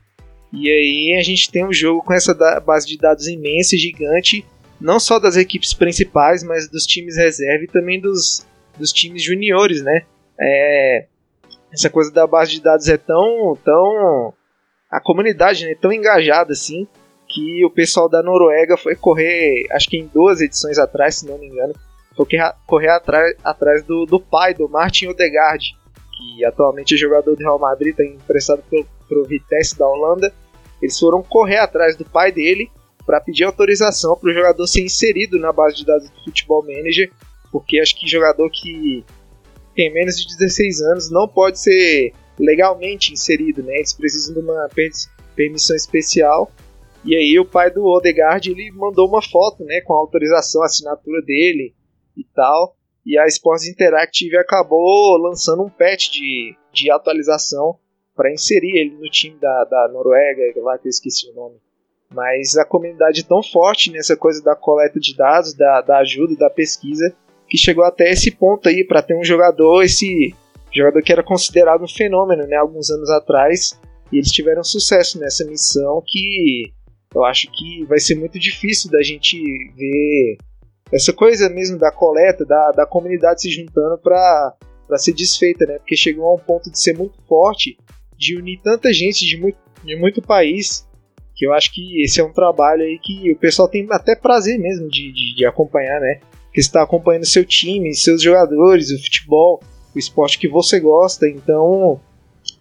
e 0.52 0.70
aí 0.70 1.16
a 1.18 1.22
gente 1.22 1.50
tem 1.50 1.64
um 1.64 1.72
jogo 1.72 2.02
com 2.02 2.12
essa 2.12 2.34
base 2.61 2.87
de 2.87 2.96
dados 2.96 3.26
imensa 3.28 3.74
e 3.74 3.78
gigante, 3.78 4.44
não 4.80 4.98
só 4.98 5.18
das 5.18 5.37
equipes 5.37 5.74
principais, 5.74 6.42
mas 6.42 6.68
dos 6.68 6.87
times 6.87 7.16
reserva 7.16 7.64
e 7.64 7.68
também 7.68 8.00
dos, 8.00 8.46
dos 8.78 8.92
times 8.92 9.22
juniores, 9.22 9.82
né? 9.82 10.04
É, 10.40 11.06
essa 11.72 11.90
coisa 11.90 12.12
da 12.12 12.26
base 12.26 12.52
de 12.52 12.62
dados 12.62 12.88
é 12.88 12.96
tão, 12.96 13.58
tão 13.64 14.32
a 14.90 15.00
comunidade 15.00 15.64
é 15.64 15.68
né, 15.68 15.74
tão 15.78 15.92
engajada 15.92 16.52
assim 16.52 16.87
que 17.29 17.64
o 17.64 17.71
pessoal 17.71 18.09
da 18.09 18.23
Noruega 18.23 18.77
foi 18.77 18.97
correr, 18.97 19.67
acho 19.73 19.88
que 19.88 19.99
em 19.99 20.07
duas 20.07 20.41
edições 20.41 20.79
atrás, 20.79 21.17
se 21.17 21.27
não 21.27 21.38
me 21.38 21.47
engano, 21.47 21.75
foi 22.17 22.27
correr 22.67 22.88
atrás, 22.88 23.37
atrás 23.45 23.85
do, 23.85 24.07
do 24.07 24.19
pai 24.19 24.55
do 24.55 24.69
Martin 24.69 25.09
Odegaard, 25.09 25.77
que 26.17 26.45
atualmente 26.45 26.95
é 26.95 26.99
jogador 26.99 27.37
do 27.37 27.43
Real 27.43 27.59
Madrid, 27.59 27.91
está 27.91 28.05
emprestado 28.05 28.62
para 29.09 29.19
o 29.19 29.25
Vitesse 29.25 29.79
da 29.79 29.87
Holanda. 29.87 30.33
Eles 30.83 30.99
foram 30.99 31.23
correr 31.23 31.59
atrás 31.59 31.97
do 31.97 32.05
pai 32.05 32.33
dele 32.33 32.71
para 33.07 33.21
pedir 33.21 33.45
autorização 33.45 34.17
para 34.17 34.31
o 34.31 34.35
jogador 34.35 34.67
ser 34.67 34.83
inserido 34.83 35.38
na 35.38 35.53
base 35.53 35.77
de 35.77 35.87
dados 35.87 36.11
do 36.11 36.25
Futebol 36.25 36.62
Manager, 36.62 37.11
porque 37.53 37.79
acho 37.79 37.97
que 37.97 38.07
jogador 38.07 38.51
que 38.51 39.05
tem 39.75 39.93
menos 39.93 40.17
de 40.17 40.37
16 40.37 40.81
anos 40.81 41.11
não 41.11 41.29
pode 41.29 41.61
ser 41.61 42.12
legalmente 42.38 43.12
inserido, 43.12 43.62
né? 43.62 43.77
Eles 43.77 43.93
precisam 43.93 44.35
de 44.35 44.41
uma 44.41 44.69
permissão 45.37 45.77
especial 45.77 46.51
e 47.04 47.14
aí 47.14 47.38
o 47.38 47.44
pai 47.44 47.70
do 47.70 47.84
Odegaard 47.84 48.50
ele 48.50 48.70
mandou 48.72 49.08
uma 49.08 49.22
foto, 49.22 49.64
né, 49.64 49.80
com 49.82 49.94
a 49.94 49.98
autorização, 49.98 50.62
a 50.62 50.66
assinatura 50.66 51.22
dele 51.22 51.74
e 52.16 52.24
tal. 52.34 52.76
E 53.06 53.18
a 53.18 53.26
Sports 53.26 53.66
Interactive 53.66 54.37
acabou 54.37 55.16
lançando 55.16 55.62
um 55.62 55.70
patch 55.70 56.11
de, 56.11 56.54
de 56.72 56.90
atualização 56.90 57.78
para 58.14 58.32
inserir 58.32 58.76
ele 58.76 58.96
no 58.96 59.08
time 59.08 59.38
da, 59.38 59.64
da 59.64 59.88
Noruega, 59.92 60.42
lá 60.56 60.76
que 60.76 60.88
eu 60.88 60.90
esqueci 60.90 61.30
o 61.30 61.34
nome. 61.34 61.56
Mas 62.12 62.56
a 62.56 62.64
comunidade 62.64 63.20
é 63.20 63.24
tão 63.24 63.42
forte 63.42 63.90
nessa 63.92 64.16
coisa 64.16 64.42
da 64.42 64.56
coleta 64.56 64.98
de 64.98 65.16
dados, 65.16 65.54
da, 65.54 65.80
da 65.82 65.98
ajuda, 65.98 66.34
da 66.37 66.50
pesquisa, 66.50 67.14
que 67.48 67.56
chegou 67.56 67.84
até 67.84 68.11
esse 68.11 68.30
ponto 68.30 68.68
aí 68.68 68.84
para 68.84 69.02
ter 69.02 69.14
um 69.14 69.24
jogador, 69.24 69.82
esse 69.82 70.34
jogador 70.72 71.02
que 71.02 71.12
era 71.12 71.22
considerado 71.22 71.84
um 71.84 71.88
fenômeno, 71.88 72.46
né, 72.46 72.56
alguns 72.56 72.90
anos 72.90 73.08
atrás, 73.11 73.78
e 74.12 74.16
eles 74.16 74.30
tiveram 74.30 74.64
sucesso 74.64 75.18
nessa 75.18 75.44
missão 75.44 76.02
que 76.04 76.72
eu 77.14 77.25
acho 77.25 77.51
que 77.51 77.85
vai 77.85 77.99
ser 77.99 78.14
muito 78.14 78.38
difícil 78.38 78.90
da 78.90 79.03
gente 79.03 79.37
ver 79.77 80.37
essa 80.92 81.12
coisa 81.12 81.49
mesmo 81.49 81.79
da 81.79 81.90
coleta, 81.90 82.44
da, 82.44 82.71
da 82.73 82.87
comunidade 82.87 83.42
se 83.42 83.51
juntando 83.51 83.99
para 83.99 84.57
ser 84.97 85.12
desfeita, 85.12 85.66
né? 85.66 85.79
Porque 85.79 85.97
chegou 85.97 86.27
a 86.27 86.35
um 86.35 86.38
ponto 86.38 86.71
de 86.71 86.79
ser 86.79 86.97
muito 86.97 87.21
forte, 87.29 87.77
de 88.16 88.37
unir 88.37 88.61
tanta 88.62 88.92
gente 88.92 89.27
de 89.27 89.38
muito, 89.38 89.59
de 89.85 89.97
muito 89.97 90.23
país, 90.23 90.87
que 91.35 91.47
eu 91.47 91.53
acho 91.53 91.73
que 91.73 92.03
esse 92.03 92.21
é 92.21 92.25
um 92.25 92.33
trabalho 92.33 92.83
aí 92.83 92.99
que 92.99 93.31
o 93.31 93.38
pessoal 93.38 93.68
tem 93.68 93.87
até 93.90 94.16
prazer 94.16 94.59
mesmo 94.59 94.88
de, 94.88 95.12
de, 95.12 95.37
de 95.37 95.47
acompanhar, 95.47 96.01
né? 96.01 96.21
Que 96.53 96.61
está 96.61 96.83
acompanhando 96.83 97.27
seu 97.27 97.44
time, 97.44 97.94
seus 97.94 98.23
jogadores, 98.23 98.90
o 98.90 99.03
futebol, 99.03 99.62
o 99.94 99.99
esporte 99.99 100.38
que 100.38 100.49
você 100.49 100.81
gosta, 100.81 101.29
então 101.29 102.01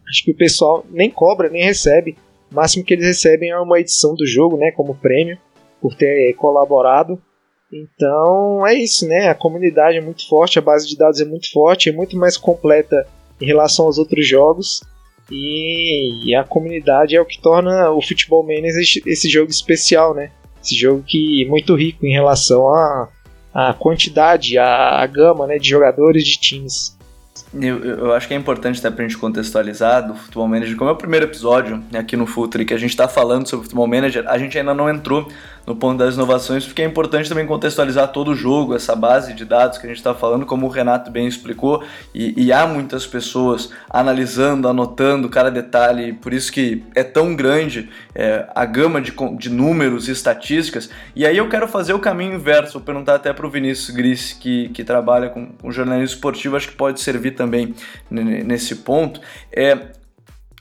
acho 0.09 0.23
que 0.23 0.31
o 0.31 0.37
pessoal 0.37 0.85
nem 0.89 1.09
cobra, 1.09 1.49
nem 1.49 1.63
recebe 1.63 2.15
o 2.51 2.55
máximo 2.55 2.83
que 2.83 2.93
eles 2.93 3.05
recebem 3.05 3.49
é 3.49 3.59
uma 3.59 3.79
edição 3.79 4.15
do 4.15 4.25
jogo, 4.25 4.57
né, 4.57 4.71
como 4.71 4.95
prêmio, 4.95 5.37
por 5.81 5.95
ter 5.95 6.33
colaborado. 6.33 7.21
Então 7.71 8.65
é 8.65 8.73
isso, 8.73 9.07
né? 9.07 9.27
A 9.27 9.35
comunidade 9.35 9.97
é 9.97 10.01
muito 10.01 10.27
forte, 10.27 10.57
a 10.57 10.61
base 10.61 10.87
de 10.87 10.97
dados 10.97 11.19
é 11.19 11.25
muito 11.25 11.51
forte, 11.51 11.89
é 11.89 11.91
muito 11.91 12.15
mais 12.17 12.37
completa 12.37 13.05
em 13.41 13.45
relação 13.45 13.85
aos 13.85 13.97
outros 13.97 14.25
jogos. 14.25 14.81
E, 15.29 16.33
a 16.35 16.43
comunidade 16.45 17.15
é 17.15 17.21
o 17.21 17.25
que 17.25 17.41
torna 17.41 17.91
o 17.91 18.01
Futebol 18.01 18.43
Manager 18.43 18.81
esse 19.05 19.29
jogo 19.29 19.51
especial, 19.51 20.13
né? 20.13 20.31
Esse 20.63 20.73
jogo 20.73 21.03
que 21.05 21.43
é 21.43 21.49
muito 21.49 21.75
rico 21.75 22.05
em 22.05 22.13
relação 22.13 22.69
à, 22.73 23.09
à 23.53 23.73
quantidade, 23.73 24.57
à, 24.57 25.01
à 25.01 25.05
gama 25.05 25.45
né, 25.45 25.57
de 25.57 25.67
jogadores 25.67 26.23
de 26.23 26.39
times. 26.39 26.96
Eu, 27.53 27.83
eu, 27.83 28.13
acho 28.13 28.27
que 28.27 28.33
é 28.33 28.37
importante 28.37 28.79
até 28.79 28.91
pra 28.91 29.03
gente 29.03 29.17
contextualizar 29.17 30.05
do 30.05 30.15
Futebol 30.15 30.47
Manager, 30.47 30.75
como 30.75 30.89
é 30.89 30.93
o 30.93 30.97
primeiro 30.97 31.25
episódio 31.25 31.81
aqui 31.93 32.17
no 32.17 32.25
Futre 32.25 32.65
que 32.65 32.73
a 32.73 32.77
gente 32.77 32.95
tá 32.95 33.07
falando 33.07 33.47
sobre 33.47 33.63
Futebol 33.63 33.87
Manager, 33.87 34.25
a 34.27 34.37
gente 34.37 34.57
ainda 34.57 34.73
não 34.73 34.89
entrou 34.89 35.27
no 35.67 35.75
ponto 35.75 35.97
das 35.97 36.15
inovações, 36.15 36.65
porque 36.65 36.81
é 36.81 36.85
importante 36.85 37.27
também 37.27 37.45
contextualizar 37.45 38.07
todo 38.13 38.31
o 38.31 38.35
jogo, 38.35 38.73
essa 38.73 38.95
base 38.95 39.33
de 39.33 39.43
dados 39.43 39.77
que 39.77 39.85
a 39.85 39.89
gente 39.89 39.97
está 39.97 40.15
falando, 40.15 40.45
como 40.45 40.65
o 40.65 40.69
Renato 40.69 41.11
bem 41.11 41.27
explicou, 41.27 41.83
e, 42.15 42.33
e, 42.41 42.53
há 42.53 42.65
muitas 42.65 43.05
pessoas 43.05 43.69
analisando, 43.89 44.69
anotando 44.69 45.27
cada 45.27 45.51
detalhe, 45.51 46.13
por 46.13 46.33
isso 46.33 46.53
que 46.53 46.83
é 46.95 47.03
tão 47.03 47.35
grande 47.35 47.89
é, 48.15 48.47
a 48.55 48.63
gama 48.63 49.01
de, 49.01 49.13
de 49.37 49.49
números 49.49 50.07
e 50.07 50.11
estatísticas. 50.11 50.89
E 51.13 51.25
aí 51.25 51.35
eu 51.35 51.49
quero 51.49 51.67
fazer 51.67 51.93
o 51.93 51.99
caminho 51.99 52.35
inverso, 52.35 52.73
vou 52.73 52.81
perguntar 52.83 53.15
até 53.15 53.33
para 53.33 53.45
o 53.45 53.49
Vinícius 53.49 53.89
Gris, 53.93 54.31
que, 54.31 54.69
que 54.69 54.85
trabalha 54.85 55.27
com, 55.27 55.47
com 55.47 55.69
jornalismo 55.69 56.15
esportivo, 56.15 56.55
acho 56.55 56.69
que 56.69 56.75
pode 56.75 57.01
servir 57.01 57.31
também 57.37 57.73
nesse 58.11 58.77
ponto. 58.77 59.21
É, 59.51 59.77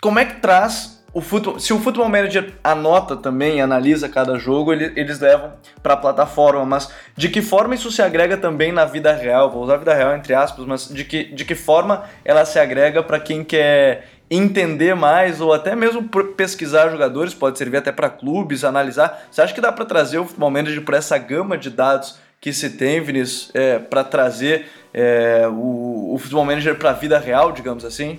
como 0.01 0.19
é 0.19 0.25
que 0.25 0.41
traz 0.41 0.97
o 1.17 1.23
futebol, 1.23 1.59
se 1.59 1.73
o 1.73 1.79
Football 1.79 2.11
Manager 2.11 2.53
anota 2.63 3.17
também, 3.17 3.63
analisa 3.63 4.07
cada 4.07 4.39
jogo, 4.39 4.71
ele, 4.71 4.93
eles 4.97 5.19
levam 5.19 5.55
para 5.83 5.95
a 5.95 5.97
plataforma, 5.97 6.67
mas 6.67 6.93
de 7.17 7.31
que 7.31 7.41
forma 7.41 7.75
isso 7.75 7.91
se 7.91 8.03
agrega 8.03 8.37
também 8.37 8.71
na 8.71 8.85
vida 8.85 9.15
real? 9.15 9.51
Vou 9.51 9.63
usar 9.63 9.75
a 9.75 9.79
vida 9.79 9.95
real 9.95 10.15
entre 10.15 10.35
aspas, 10.35 10.67
mas 10.67 10.89
de 10.89 11.05
que, 11.05 11.25
de 11.25 11.47
que 11.47 11.55
forma 11.55 12.05
ela 12.23 12.45
se 12.45 12.59
agrega 12.59 13.03
para 13.03 13.19
quem 13.19 13.43
quer 13.43 14.11
entender 14.31 14.95
mais 14.95 15.41
ou 15.41 15.55
até 15.55 15.75
mesmo 15.75 16.07
pesquisar 16.37 16.91
jogadores, 16.91 17.33
pode 17.33 17.57
servir 17.57 17.79
até 17.79 17.91
para 17.91 18.11
clubes, 18.11 18.63
analisar. 18.63 19.27
Você 19.31 19.41
acha 19.41 19.55
que 19.55 19.61
dá 19.61 19.73
para 19.73 19.87
trazer 19.87 20.19
o 20.19 20.27
Football 20.27 20.51
Manager 20.51 20.85
por 20.85 20.93
essa 20.93 21.17
gama 21.17 21.57
de 21.57 21.71
dados 21.71 22.19
que 22.41 22.53
se 22.53 22.71
tem, 22.71 23.01
Vinícius, 23.01 23.51
é, 23.55 23.79
para 23.79 24.05
trazer 24.05 24.67
é, 24.97 25.47
o, 25.47 26.15
o 26.15 26.19
Football 26.19 26.47
Manager 26.47 26.75
para 26.75 26.91
a 26.91 26.95
vida 26.95 27.19
real, 27.19 27.53
digamos 27.53 27.85
assim? 27.85 28.19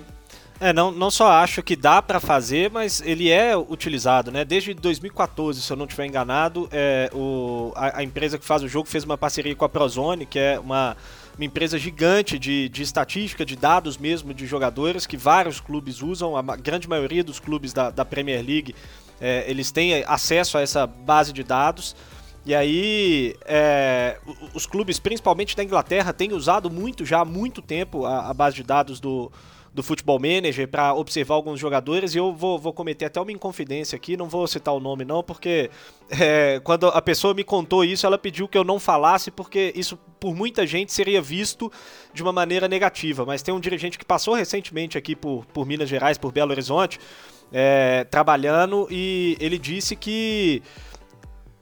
É, 0.60 0.72
não, 0.72 0.90
não 0.90 1.10
só 1.10 1.30
acho 1.30 1.62
que 1.62 1.76
dá 1.76 2.00
para 2.00 2.20
fazer, 2.20 2.70
mas 2.70 3.00
ele 3.04 3.30
é 3.30 3.56
utilizado, 3.56 4.30
né? 4.30 4.44
Desde 4.44 4.74
2014, 4.74 5.60
se 5.60 5.72
eu 5.72 5.76
não 5.76 5.86
estiver 5.86 6.06
enganado, 6.06 6.68
é, 6.72 7.10
o, 7.12 7.72
a, 7.76 7.98
a, 7.98 8.02
empresa 8.02 8.38
que 8.38 8.44
faz 8.44 8.62
o 8.62 8.68
jogo 8.68 8.88
fez 8.88 9.04
uma 9.04 9.16
parceria 9.18 9.54
com 9.54 9.64
a 9.64 9.68
Prozone, 9.68 10.26
que 10.26 10.38
é 10.38 10.58
uma, 10.58 10.96
uma 11.36 11.44
empresa 11.44 11.78
gigante 11.78 12.38
de, 12.38 12.68
de 12.68 12.82
estatística, 12.82 13.44
de 13.44 13.54
dados 13.54 13.98
mesmo 13.98 14.34
de 14.34 14.46
jogadores, 14.46 15.06
que 15.06 15.16
vários 15.16 15.60
clubes 15.60 16.02
usam, 16.02 16.36
a 16.36 16.56
grande 16.56 16.88
maioria 16.88 17.22
dos 17.22 17.38
clubes 17.38 17.72
da, 17.72 17.90
da 17.90 18.04
Premier 18.04 18.44
League, 18.44 18.74
é, 19.20 19.44
eles 19.48 19.70
têm 19.70 20.04
acesso 20.06 20.58
a 20.58 20.60
essa 20.60 20.86
base 20.86 21.32
de 21.32 21.42
dados. 21.44 21.94
E 22.48 22.54
aí, 22.54 23.34
é, 23.44 24.16
os 24.54 24.64
clubes, 24.64 24.98
principalmente 24.98 25.54
da 25.54 25.62
Inglaterra, 25.62 26.14
têm 26.14 26.32
usado 26.32 26.70
muito 26.70 27.04
já 27.04 27.20
há 27.20 27.24
muito 27.26 27.60
tempo 27.60 28.06
a, 28.06 28.30
a 28.30 28.32
base 28.32 28.56
de 28.56 28.62
dados 28.62 29.00
do, 29.00 29.30
do 29.74 29.82
Futebol 29.82 30.18
Manager 30.18 30.66
para 30.66 30.94
observar 30.94 31.34
alguns 31.34 31.60
jogadores 31.60 32.14
e 32.14 32.18
eu 32.18 32.32
vou, 32.32 32.58
vou 32.58 32.72
cometer 32.72 33.04
até 33.04 33.20
uma 33.20 33.30
inconfidência 33.30 33.96
aqui, 33.96 34.16
não 34.16 34.30
vou 34.30 34.46
citar 34.46 34.72
o 34.72 34.80
nome 34.80 35.04
não, 35.04 35.22
porque 35.22 35.70
é, 36.08 36.58
quando 36.64 36.86
a 36.86 37.02
pessoa 37.02 37.34
me 37.34 37.44
contou 37.44 37.84
isso, 37.84 38.06
ela 38.06 38.16
pediu 38.16 38.48
que 38.48 38.56
eu 38.56 38.64
não 38.64 38.80
falasse, 38.80 39.30
porque 39.30 39.70
isso 39.76 39.98
por 40.18 40.34
muita 40.34 40.66
gente 40.66 40.90
seria 40.90 41.20
visto 41.20 41.70
de 42.14 42.22
uma 42.22 42.32
maneira 42.32 42.66
negativa. 42.66 43.26
Mas 43.26 43.42
tem 43.42 43.52
um 43.52 43.60
dirigente 43.60 43.98
que 43.98 44.06
passou 44.06 44.32
recentemente 44.32 44.96
aqui 44.96 45.14
por, 45.14 45.44
por 45.52 45.66
Minas 45.66 45.90
Gerais, 45.90 46.16
por 46.16 46.32
Belo 46.32 46.52
Horizonte, 46.52 46.98
é, 47.52 48.04
trabalhando, 48.04 48.88
e 48.90 49.36
ele 49.38 49.58
disse 49.58 49.94
que 49.94 50.62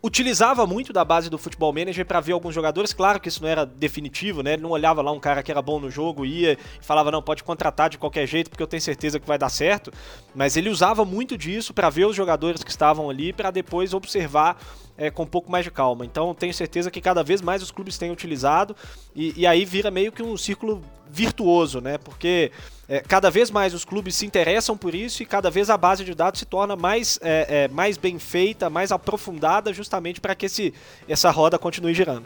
utilizava 0.07 0.67
muito 0.67 0.93
da 0.93 1.05
base 1.05 1.29
do 1.29 1.37
Futebol 1.37 1.73
Manager 1.73 2.07
para 2.07 2.21
ver 2.21 2.33
alguns 2.33 2.55
jogadores. 2.55 2.93
Claro 2.93 3.21
que 3.21 3.29
isso 3.29 3.43
não 3.43 3.49
era 3.49 3.67
definitivo, 3.67 4.43
né? 4.43 4.53
Ele 4.53 4.63
não 4.63 4.71
olhava 4.71 5.03
lá 5.03 5.11
um 5.11 5.19
cara 5.19 5.43
que 5.43 5.51
era 5.51 5.61
bom 5.61 5.81
no 5.81 5.91
jogo, 5.91 6.25
ia 6.25 6.53
e 6.53 6.59
falava, 6.81 7.11
não, 7.11 7.21
pode 7.21 7.43
contratar 7.43 7.91
de 7.91 7.99
qualquer 7.99 8.27
jeito 8.27 8.49
porque 8.49 8.63
eu 8.63 8.67
tenho 8.67 8.81
certeza 8.81 9.19
que 9.19 9.27
vai 9.27 9.37
dar 9.37 9.49
certo. 9.49 9.93
Mas 10.35 10.57
ele 10.57 10.71
usava 10.71 11.05
muito 11.05 11.37
disso 11.37 11.75
para 11.75 11.91
ver 11.91 12.07
os 12.07 12.15
jogadores 12.15 12.63
que 12.63 12.71
estavam 12.71 13.11
ali 13.11 13.33
para 13.33 13.51
depois 13.51 13.93
observar 13.93 14.57
é, 14.97 15.11
com 15.11 15.25
um 15.25 15.27
pouco 15.27 15.51
mais 15.51 15.65
de 15.65 15.71
calma. 15.71 16.05
Então 16.05 16.35
tenho 16.35 16.53
certeza 16.53 16.91
que 16.91 17.01
cada 17.01 17.23
vez 17.23 17.41
mais 17.41 17.63
os 17.63 17.71
clubes 17.71 17.99
têm 17.99 18.11
utilizado 18.11 18.75
e, 19.15 19.33
e 19.37 19.47
aí 19.47 19.65
vira 19.65 19.91
meio 19.91 20.13
que 20.13 20.23
um 20.23 20.37
círculo 20.37 20.83
virtuoso, 21.11 21.81
né? 21.81 21.99
Porque 21.99 22.51
é, 22.89 23.01
cada 23.01 23.31
vez 23.31 23.51
mais 23.51 23.75
os 23.75 23.85
clubes 23.85 24.15
se 24.15 24.27
interessam 24.27 24.77
por 24.77 24.95
isso 24.95 25.23
e 25.23 25.27
cada 25.27 25.51
vez 25.51 25.71
a 25.71 25.77
base 25.77 26.05
de 26.05 26.15
dados 26.15 26.41
se 26.41 26.47
torna 26.47 26.77
mais, 26.77 27.19
é, 27.23 27.65
é 27.65 27.69
mais 27.69 27.97
bem 27.97 28.19
feita, 28.19 28.71
mais 28.71 28.93
aprofundada, 28.93 29.73
justamente 29.73 30.21
para 30.21 30.35
que 30.35 30.47
esse, 30.47 30.73
essa 31.09 31.31
roda 31.31 31.59
continue 31.59 31.95
girando. 31.95 32.25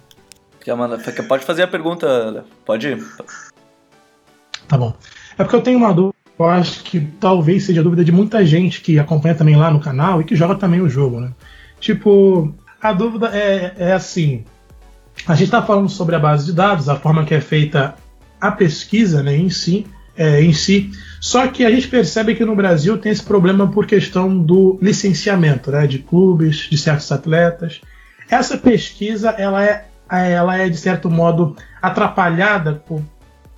Pode 1.26 1.44
fazer 1.44 1.62
a 1.62 1.68
pergunta, 1.68 2.44
pode 2.64 2.88
ir. 2.88 3.06
Tá 4.68 4.76
bom. 4.76 4.94
É 5.38 5.42
porque 5.42 5.56
eu 5.56 5.62
tenho 5.62 5.78
uma 5.78 5.92
dúvida, 5.92 6.14
eu 6.38 6.46
acho 6.46 6.83
que 6.85 7.00
talvez 7.18 7.64
seja 7.64 7.80
a 7.80 7.85
dúvida 7.85 8.04
de 8.04 8.12
muita 8.12 8.44
gente 8.44 8.80
que 8.80 8.98
acompanha 8.98 9.35
também 9.35 9.56
lá 9.56 9.70
no 9.70 9.80
canal 9.80 10.20
e 10.20 10.24
que 10.24 10.37
joga 10.37 10.54
também 10.54 10.80
o 10.80 10.88
jogo, 10.88 11.20
né? 11.20 11.33
Tipo, 11.80 12.54
a 12.81 12.93
dúvida 12.93 13.31
é, 13.33 13.75
é 13.77 13.93
assim: 13.93 14.45
a 15.27 15.35
gente 15.35 15.47
está 15.47 15.62
falando 15.62 15.88
sobre 15.88 16.16
a 16.16 16.19
base 16.19 16.47
de 16.47 16.53
dados, 16.53 16.88
a 16.88 16.97
forma 16.97 17.25
que 17.25 17.35
é 17.35 17.40
feita 17.40 17.95
a 18.40 18.51
pesquisa 18.51 19.23
né, 19.23 19.37
em, 19.37 19.51
si, 19.51 19.87
é, 20.16 20.43
em 20.43 20.53
si, 20.53 20.90
só 21.21 21.47
que 21.47 21.64
a 21.64 21.71
gente 21.71 21.88
percebe 21.88 22.35
que 22.35 22.45
no 22.45 22.57
Brasil 22.57 22.97
tem 22.97 23.12
esse 23.12 23.23
problema 23.23 23.69
por 23.71 23.87
questão 23.87 24.38
do 24.38 24.79
licenciamento 24.81 25.71
né, 25.71 25.87
de 25.87 25.99
clubes, 25.99 26.69
de 26.71 26.79
certos 26.79 27.12
atletas. 27.12 27.81
Essa 28.31 28.57
pesquisa 28.57 29.31
ela 29.31 29.62
é, 29.62 29.85
ela 30.11 30.57
é 30.57 30.69
de 30.69 30.77
certo 30.77 31.11
modo 31.11 31.55
atrapalhada 31.83 32.75
por, 32.75 33.03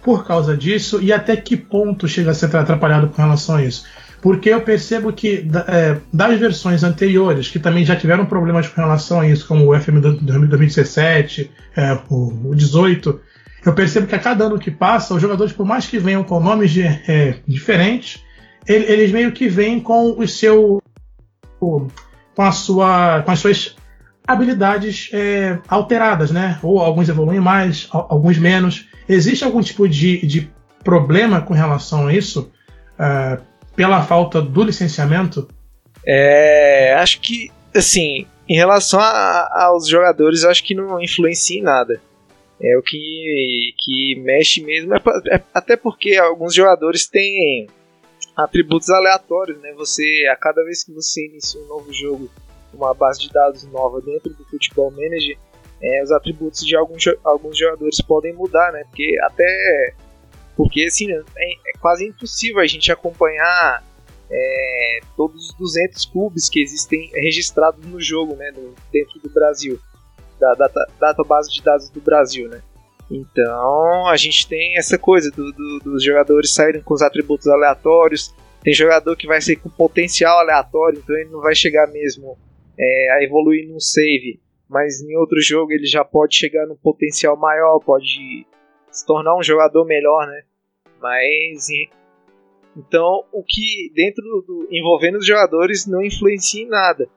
por 0.03 0.27
causa 0.27 0.57
disso 0.57 1.01
e 1.01 1.13
até 1.13 1.37
que 1.37 1.57
ponto 1.57 2.09
chega 2.09 2.33
a 2.33 2.35
ser 2.35 2.55
atrapalhado 2.57 3.09
com 3.09 3.23
relação 3.23 3.57
a 3.57 3.65
isso 3.65 3.85
porque 4.23 4.51
eu 4.51 4.61
percebo 4.61 5.13
que 5.13 5.49
é, 5.67 5.99
das 6.13 6.39
versões 6.39 6.85
anteriores, 6.85 7.49
que 7.49 7.59
também 7.59 7.85
já 7.85 7.97
tiveram 7.97 8.25
problemas 8.25 8.69
com 8.69 8.81
relação 8.81 9.19
a 9.19 9.29
isso, 9.29 9.49
como 9.49 9.69
o 9.69 9.79
FM 9.79 9.99
2017, 10.23 11.51
é, 11.77 11.99
o 12.09 12.55
18, 12.55 13.21
eu 13.67 13.75
percebo 13.75 14.07
que 14.07 14.15
a 14.15 14.21
cada 14.21 14.45
ano 14.45 14.61
que 14.61 14.71
passa, 14.71 15.13
os 15.13 15.21
jogadores, 15.21 15.53
por 15.53 15.67
mais 15.67 15.89
que 15.89 15.99
venham 15.99 16.23
com 16.23 16.39
nomes 16.39 16.71
de, 16.71 16.83
é, 16.83 17.41
diferentes, 17.49 18.23
eles 18.65 19.11
meio 19.11 19.33
que 19.33 19.49
vêm 19.49 19.81
com 19.81 20.13
o 20.17 20.29
seu. 20.29 20.81
com, 21.59 21.89
a 22.39 22.53
sua, 22.53 23.23
com 23.23 23.31
as 23.33 23.41
suas 23.41 23.75
habilidades 24.25 25.11
é, 25.13 25.59
alteradas, 25.67 26.31
né? 26.31 26.61
Ou 26.63 26.79
alguns 26.79 27.09
evoluem 27.09 27.41
mais, 27.41 27.89
alguns 27.91 28.39
menos. 28.39 28.87
Existe 29.09 29.43
algum 29.43 29.61
tipo 29.61 29.89
de, 29.89 30.25
de 30.25 30.49
problema 30.85 31.41
com 31.41 31.53
relação 31.53 32.07
a 32.07 32.15
isso? 32.15 32.53
Uh, 32.95 33.52
pela 33.83 34.01
falta 34.01 34.41
do 34.41 34.63
licenciamento? 34.63 35.49
É, 36.07 36.95
acho 36.95 37.21
que, 37.21 37.51
assim, 37.75 38.29
em 38.49 38.55
relação 38.55 39.01
a, 39.01 39.67
aos 39.67 39.89
jogadores, 39.89 40.45
acho 40.45 40.63
que 40.63 40.73
não 40.73 41.03
influencia 41.03 41.59
em 41.59 41.65
nada. 41.65 42.01
É 42.63 42.79
o 42.79 42.83
que, 42.83 43.75
que 43.77 44.21
mexe 44.23 44.63
mesmo, 44.63 44.95
é, 44.95 45.01
é, 45.33 45.43
até 45.53 45.77
porque 45.77 46.15
alguns 46.15 46.55
jogadores 46.55 47.09
têm 47.09 47.67
atributos 48.37 48.89
aleatórios, 48.89 49.61
né? 49.61 49.73
Você, 49.77 50.29
a 50.33 50.37
cada 50.37 50.63
vez 50.63 50.85
que 50.85 50.93
você 50.93 51.27
inicia 51.27 51.61
um 51.61 51.67
novo 51.67 51.93
jogo, 51.93 52.31
uma 52.73 52.95
base 52.95 53.19
de 53.19 53.33
dados 53.33 53.65
nova 53.65 54.01
dentro 54.01 54.33
do 54.33 54.45
Futebol 54.45 54.93
Manager, 54.93 55.37
é, 55.83 56.05
os 56.05 56.13
atributos 56.13 56.65
de 56.65 56.77
alguns, 56.77 57.03
alguns 57.25 57.59
jogadores 57.59 58.01
podem 58.01 58.33
mudar, 58.33 58.71
né? 58.73 58.85
Porque 58.85 59.19
até 59.25 59.95
porque 60.57 60.85
assim, 60.85 61.11
é, 61.13 61.17
é 61.17 61.79
quase 61.81 62.07
impossível 62.07 62.61
a 62.61 62.67
gente 62.67 62.91
acompanhar 62.93 63.83
é, 64.31 65.01
todos 65.17 65.51
os 65.51 65.55
200 65.55 66.05
clubes 66.07 66.49
que 66.49 66.61
existem 66.61 67.11
registrados 67.15 67.85
no 67.85 68.01
jogo, 68.01 68.35
né, 68.35 68.51
no, 68.51 68.75
dentro 68.91 69.21
do 69.21 69.31
Brasil, 69.31 69.79
da 70.41 70.55
data, 70.55 70.87
database 70.99 71.53
de 71.53 71.63
dados 71.63 71.91
do 71.91 72.01
Brasil, 72.01 72.49
né. 72.49 72.63
Então 73.11 74.09
a 74.09 74.17
gente 74.17 74.49
tem 74.49 74.79
essa 74.79 74.97
coisa 74.97 75.31
do, 75.31 75.53
do, 75.53 75.79
dos 75.85 76.03
jogadores 76.03 76.55
saírem 76.55 76.81
com 76.83 76.95
os 76.95 77.03
atributos 77.03 77.47
aleatórios. 77.47 78.35
Tem 78.63 78.73
jogador 78.73 79.17
que 79.17 79.27
vai 79.27 79.41
ser 79.41 79.57
com 79.57 79.69
potencial 79.69 80.39
aleatório, 80.39 80.99
então 80.99 81.15
ele 81.17 81.31
não 81.31 81.41
vai 81.41 81.55
chegar 81.55 81.87
mesmo 81.89 82.39
é, 82.79 83.13
a 83.13 83.23
evoluir 83.23 83.69
num 83.69 83.81
save, 83.81 84.41
mas 84.69 85.03
em 85.03 85.15
outro 85.17 85.41
jogo 85.43 85.73
ele 85.73 85.87
já 85.87 86.05
pode 86.05 86.35
chegar 86.37 86.67
num 86.67 86.77
potencial 86.77 87.37
maior, 87.37 87.81
pode 87.81 88.47
se 88.93 89.05
tornar 89.07 89.37
um 89.37 89.43
jogador 89.43 89.85
melhor, 89.85 90.27
né? 90.27 90.43
Mas 91.01 91.67
então 92.77 93.25
o 93.33 93.43
que 93.43 93.91
dentro 93.95 94.23
do, 94.23 94.43
do, 94.43 94.69
envolvendo 94.71 95.19
os 95.19 95.27
jogadores 95.27 95.87
não 95.87 96.03
influencia 96.03 96.63
em 96.63 96.69
nada 96.69 97.09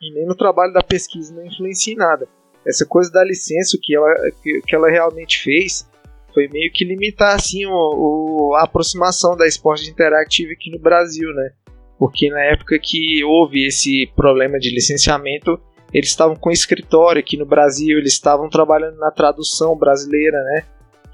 e 0.00 0.12
nem 0.12 0.26
no 0.26 0.36
trabalho 0.36 0.72
da 0.72 0.82
pesquisa 0.82 1.34
não 1.34 1.44
influencia 1.44 1.94
em 1.94 1.96
nada. 1.96 2.28
essa 2.66 2.86
coisa 2.86 3.10
da 3.10 3.24
licença, 3.24 3.78
que 3.80 3.96
ela, 3.96 4.14
que, 4.42 4.60
que 4.60 4.74
ela 4.74 4.90
realmente 4.90 5.42
fez 5.42 5.88
foi 6.32 6.46
meio 6.48 6.70
que 6.72 6.84
limitar 6.84 7.34
assim 7.34 7.66
o, 7.66 7.72
o, 7.72 8.54
a 8.54 8.64
aproximação 8.64 9.36
da 9.36 9.46
esporte 9.46 9.90
interactive 9.90 10.52
aqui 10.52 10.70
no 10.70 10.78
Brasil, 10.78 11.32
né? 11.32 11.50
Porque 11.98 12.30
na 12.30 12.44
época 12.44 12.78
que 12.78 13.24
houve 13.24 13.66
esse 13.66 14.06
problema 14.14 14.58
de 14.58 14.72
licenciamento, 14.72 15.60
eles 15.92 16.10
estavam 16.10 16.36
com 16.36 16.50
escritório 16.50 17.18
aqui 17.18 17.36
no 17.36 17.46
Brasil, 17.46 17.98
eles 17.98 18.12
estavam 18.12 18.48
trabalhando 18.48 18.98
na 18.98 19.10
tradução 19.10 19.76
brasileira, 19.76 20.36
né? 20.44 20.66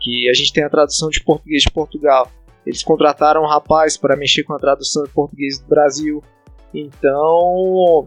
Que 0.04 0.28
a 0.28 0.34
gente 0.34 0.52
tem 0.52 0.62
a 0.62 0.68
tradução 0.68 1.08
de 1.08 1.24
português 1.24 1.62
de 1.62 1.70
Portugal. 1.70 2.30
Eles 2.66 2.82
contrataram 2.82 3.42
um 3.42 3.48
rapaz 3.48 3.96
para 3.96 4.16
mexer 4.16 4.42
com 4.42 4.52
a 4.52 4.58
tradução 4.58 5.02
de 5.04 5.10
português 5.10 5.58
do 5.58 5.66
Brasil. 5.66 6.22
Então, 6.74 8.06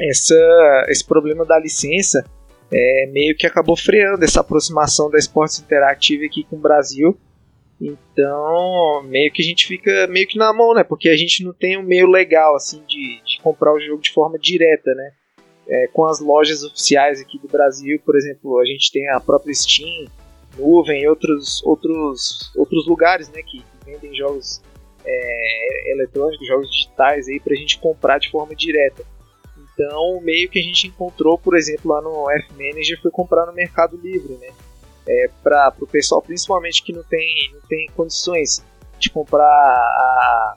essa, 0.00 0.86
esse 0.88 1.04
problema 1.04 1.44
da 1.44 1.58
licença 1.58 2.24
é, 2.72 3.06
meio 3.12 3.36
que 3.36 3.46
acabou 3.46 3.76
freando 3.76 4.24
essa 4.24 4.40
aproximação 4.40 5.08
da 5.08 5.18
Esportes 5.18 5.60
Interactive 5.60 6.26
aqui 6.26 6.44
com 6.44 6.56
o 6.56 6.60
Brasil. 6.60 7.16
Então, 7.80 9.02
meio 9.04 9.32
que 9.32 9.42
a 9.42 9.44
gente 9.44 9.66
fica 9.66 10.06
meio 10.06 10.26
que 10.26 10.38
na 10.38 10.52
mão, 10.52 10.74
né? 10.74 10.82
Porque 10.82 11.08
a 11.08 11.16
gente 11.16 11.44
não 11.44 11.52
tem 11.52 11.76
um 11.76 11.82
meio 11.82 12.06
legal, 12.06 12.56
assim, 12.56 12.82
de, 12.86 13.20
de 13.24 13.40
comprar 13.42 13.72
o 13.72 13.80
jogo 13.80 14.00
de 14.00 14.12
forma 14.12 14.38
direta, 14.38 14.94
né? 14.94 15.10
É, 15.68 15.86
com 15.88 16.04
as 16.04 16.20
lojas 16.20 16.62
oficiais 16.62 17.20
aqui 17.20 17.38
do 17.38 17.48
Brasil, 17.48 18.00
por 18.04 18.16
exemplo, 18.16 18.58
a 18.58 18.64
gente 18.64 18.92
tem 18.92 19.08
a 19.10 19.20
própria 19.20 19.54
Steam, 19.54 20.06
Nuvem 20.56 21.02
e 21.02 21.08
outros, 21.08 21.62
outros, 21.64 22.52
outros 22.56 22.86
lugares, 22.86 23.28
né? 23.28 23.42
Que, 23.42 23.64
vendem 23.84 24.14
jogos 24.14 24.62
é, 25.04 25.92
eletrônicos, 25.92 26.46
jogos 26.46 26.70
digitais 26.70 27.28
aí 27.28 27.38
pra 27.38 27.54
gente 27.54 27.78
comprar 27.78 28.18
de 28.18 28.30
forma 28.30 28.54
direta. 28.54 29.04
Então, 29.58 30.20
meio 30.22 30.48
que 30.48 30.58
a 30.58 30.62
gente 30.62 30.86
encontrou, 30.86 31.36
por 31.36 31.56
exemplo, 31.56 31.92
lá 31.92 32.00
no 32.00 32.30
F-Manager, 32.30 33.00
foi 33.02 33.10
comprar 33.10 33.44
no 33.46 33.52
Mercado 33.52 33.96
Livre, 33.96 34.34
né? 34.34 34.48
É, 35.06 35.30
para 35.42 35.74
o 35.80 35.86
pessoal, 35.86 36.22
principalmente 36.22 36.82
que 36.82 36.92
não 36.92 37.02
tem, 37.02 37.50
não 37.52 37.60
tem 37.68 37.90
condições 37.94 38.64
de 38.98 39.10
comprar 39.10 39.44
a, 39.44 40.56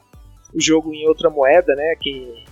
o 0.54 0.60
jogo 0.60 0.94
em 0.94 1.06
outra 1.06 1.28
moeda, 1.28 1.74
né? 1.74 1.94
Que 2.00 2.44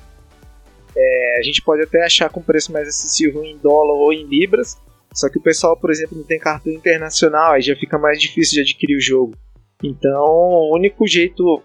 é, 0.97 1.39
a 1.39 1.43
gente 1.43 1.63
pode 1.63 1.83
até 1.83 2.05
achar 2.05 2.29
com 2.29 2.43
preço 2.43 2.73
mais 2.73 2.89
acessível 2.89 3.45
em 3.45 3.57
dólar 3.59 3.95
ou 3.95 4.13
em 4.13 4.25
libras, 4.25 4.77
só 5.17 5.31
que 5.31 5.39
o 5.39 5.43
pessoal, 5.43 5.75
por 5.79 5.91
exemplo, 5.91 6.19
não 6.19 6.25
tem 6.25 6.39
cartão 6.39 6.71
internacional, 6.71 7.53
aí 7.53 7.63
já 7.63 7.75
fica 7.75 7.99
mais 7.99 8.21
difícil 8.21 8.57
de 8.57 8.61
adquirir 8.61 8.99
o 8.99 9.01
jogo. 9.01 9.35
Então, 9.83 10.23
o 10.23 10.77
único 10.77 11.07
jeito, 11.07 11.63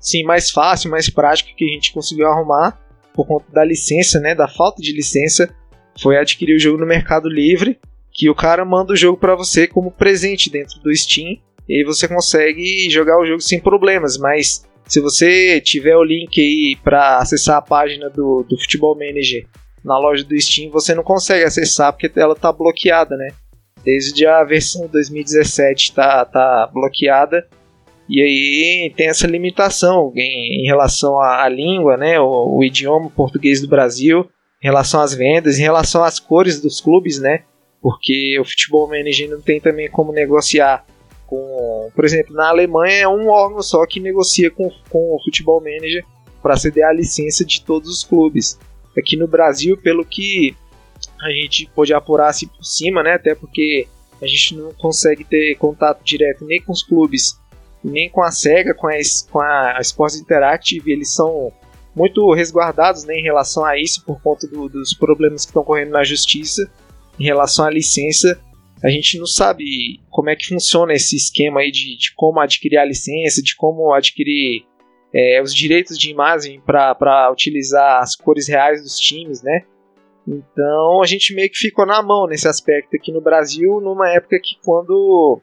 sim, 0.00 0.24
mais 0.24 0.50
fácil, 0.50 0.90
mais 0.90 1.10
prático 1.10 1.54
que 1.54 1.66
a 1.66 1.68
gente 1.68 1.92
conseguiu 1.92 2.26
arrumar 2.26 2.80
por 3.12 3.26
conta 3.26 3.44
da 3.52 3.62
licença, 3.62 4.18
né, 4.18 4.34
da 4.34 4.48
falta 4.48 4.80
de 4.80 4.94
licença, 4.94 5.54
foi 6.00 6.16
adquirir 6.16 6.56
o 6.56 6.58
jogo 6.58 6.78
no 6.78 6.86
Mercado 6.86 7.28
Livre, 7.28 7.78
que 8.10 8.30
o 8.30 8.34
cara 8.34 8.64
manda 8.64 8.94
o 8.94 8.96
jogo 8.96 9.18
para 9.18 9.34
você 9.34 9.66
como 9.66 9.90
presente 9.90 10.48
dentro 10.48 10.80
do 10.80 10.94
Steam, 10.94 11.36
e 11.68 11.84
você 11.84 12.08
consegue 12.08 12.88
jogar 12.88 13.20
o 13.20 13.26
jogo 13.26 13.42
sem 13.42 13.60
problemas, 13.60 14.16
mas 14.16 14.64
se 14.86 14.98
você 14.98 15.60
tiver 15.60 15.94
o 15.94 16.02
link 16.02 16.40
aí 16.40 16.74
para 16.82 17.18
acessar 17.18 17.58
a 17.58 17.62
página 17.62 18.08
do, 18.08 18.46
do 18.48 18.58
Futebol 18.58 18.94
Manager 18.94 19.46
na 19.84 19.98
loja 19.98 20.24
do 20.24 20.38
Steam, 20.40 20.70
você 20.70 20.94
não 20.94 21.02
consegue 21.02 21.44
acessar 21.44 21.92
porque 21.92 22.10
ela 22.18 22.34
tá 22.34 22.52
bloqueada, 22.52 23.16
né? 23.16 23.28
Desde 23.84 24.26
a 24.26 24.42
versão 24.44 24.86
2017 24.88 25.94
tá, 25.94 26.24
tá 26.24 26.68
bloqueada 26.72 27.46
e 28.08 28.22
aí 28.22 28.92
tem 28.96 29.08
essa 29.08 29.26
limitação 29.26 30.12
em, 30.16 30.62
em 30.62 30.66
relação 30.66 31.20
à, 31.20 31.44
à, 31.44 31.48
língua, 31.48 31.96
né, 31.96 32.18
o, 32.18 32.56
o, 32.56 32.64
idioma 32.64 33.10
português 33.10 33.60
do 33.60 33.68
Brasil, 33.68 34.26
em 34.62 34.66
relação 34.66 35.00
às 35.00 35.12
vendas, 35.12 35.58
em 35.58 35.62
relação 35.62 36.02
às 36.02 36.18
cores 36.18 36.58
dos 36.58 36.80
clubes, 36.80 37.20
né, 37.20 37.42
porque 37.82 38.38
o 38.40 38.44
futebol 38.44 38.88
manager 38.88 39.28
não 39.28 39.42
tem 39.42 39.60
também 39.60 39.90
como 39.90 40.10
negociar 40.10 40.86
com, 41.26 41.90
por 41.94 42.06
exemplo, 42.06 42.34
na 42.34 42.48
Alemanha 42.48 43.02
é 43.02 43.08
um 43.08 43.28
órgão 43.28 43.60
só 43.60 43.84
que 43.86 44.00
negocia 44.00 44.50
com, 44.50 44.70
com 44.88 45.14
o 45.14 45.22
futebol 45.22 45.60
manager 45.60 46.02
para 46.42 46.56
ceder 46.56 46.86
a 46.86 46.92
licença 46.92 47.44
de 47.44 47.62
todos 47.62 47.90
os 47.90 48.02
clubes. 48.02 48.58
Aqui 48.96 49.16
no 49.16 49.26
Brasil, 49.26 49.76
pelo 49.76 50.04
que 50.04 50.54
a 51.20 51.30
gente 51.30 51.70
pode 51.74 51.92
apurar 51.92 52.28
assim 52.28 52.46
por 52.46 52.64
cima, 52.64 53.02
né, 53.02 53.14
até 53.14 53.34
porque 53.34 53.86
a 54.20 54.26
gente 54.26 54.56
não 54.56 54.72
consegue 54.72 55.24
ter 55.24 55.54
contato 55.56 56.02
direto 56.02 56.44
nem 56.44 56.60
com 56.60 56.72
os 56.72 56.82
clubes 56.82 57.38
nem 57.82 58.08
com 58.08 58.22
a 58.22 58.30
SEGA, 58.30 58.74
com 58.74 58.88
a, 58.88 58.92
com 59.30 59.40
a 59.40 59.78
Sports 59.80 60.18
Interactive, 60.20 60.92
eles 60.92 61.14
são 61.14 61.52
muito 61.94 62.32
resguardados 62.32 63.04
né, 63.04 63.18
em 63.18 63.22
relação 63.22 63.64
a 63.64 63.78
isso, 63.78 64.04
por 64.04 64.20
conta 64.20 64.46
do, 64.46 64.68
dos 64.68 64.94
problemas 64.94 65.44
que 65.44 65.50
estão 65.50 65.64
correndo 65.64 65.90
na 65.90 66.04
justiça 66.04 66.70
em 67.18 67.24
relação 67.24 67.64
à 67.64 67.70
licença. 67.70 68.40
A 68.82 68.88
gente 68.88 69.18
não 69.18 69.26
sabe 69.26 70.00
como 70.10 70.30
é 70.30 70.36
que 70.36 70.46
funciona 70.46 70.92
esse 70.92 71.16
esquema 71.16 71.60
aí 71.60 71.72
de, 71.72 71.96
de 71.96 72.14
como 72.14 72.38
adquirir 72.38 72.78
a 72.78 72.84
licença, 72.84 73.42
de 73.42 73.56
como 73.56 73.92
adquirir 73.92 74.64
é, 75.12 75.40
os 75.42 75.54
direitos 75.54 75.98
de 75.98 76.10
imagem 76.10 76.60
para 76.60 77.30
utilizar 77.32 78.02
as 78.02 78.14
cores 78.14 78.48
reais 78.48 78.82
dos 78.82 78.98
times, 78.98 79.42
né? 79.42 79.64
Então 80.26 81.02
a 81.02 81.06
gente 81.06 81.34
meio 81.34 81.48
que 81.50 81.58
ficou 81.58 81.86
na 81.86 82.02
mão 82.02 82.26
nesse 82.26 82.46
aspecto 82.46 82.94
aqui 82.94 83.10
no 83.10 83.20
Brasil, 83.20 83.80
numa 83.80 84.10
época 84.10 84.38
que 84.42 84.56
quando 84.62 85.40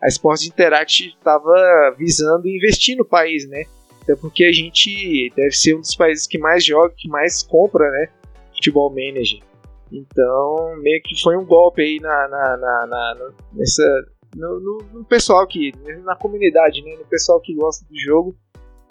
a 0.00 0.06
Sports 0.08 0.46
Interact 0.46 1.08
estava 1.08 1.94
visando 1.98 2.48
investir 2.48 2.96
no 2.96 3.04
país, 3.04 3.48
né? 3.48 3.64
Até 4.02 4.14
porque 4.14 4.44
a 4.44 4.52
gente 4.52 5.30
deve 5.36 5.52
ser 5.52 5.74
um 5.74 5.80
dos 5.80 5.94
países 5.94 6.26
que 6.26 6.38
mais 6.38 6.64
joga, 6.64 6.94
que 6.96 7.08
mais 7.08 7.42
compra, 7.42 7.90
né? 7.90 8.08
Futebol 8.54 8.90
Manager. 8.90 9.42
Então, 9.92 10.76
meio 10.78 11.02
que 11.02 11.20
foi 11.20 11.36
um 11.36 11.44
golpe 11.44 11.82
aí 11.82 11.98
na, 12.00 12.28
na, 12.28 12.56
na, 12.56 12.86
na 12.86 13.30
nessa, 13.52 14.06
no, 14.36 14.60
no, 14.60 14.78
no, 14.92 15.04
pessoal 15.04 15.46
que, 15.46 15.72
na 16.04 16.14
comunidade, 16.14 16.82
né? 16.82 16.94
No 16.96 17.04
pessoal 17.06 17.40
que 17.40 17.54
gosta 17.54 17.84
do 17.86 17.98
jogo. 17.98 18.36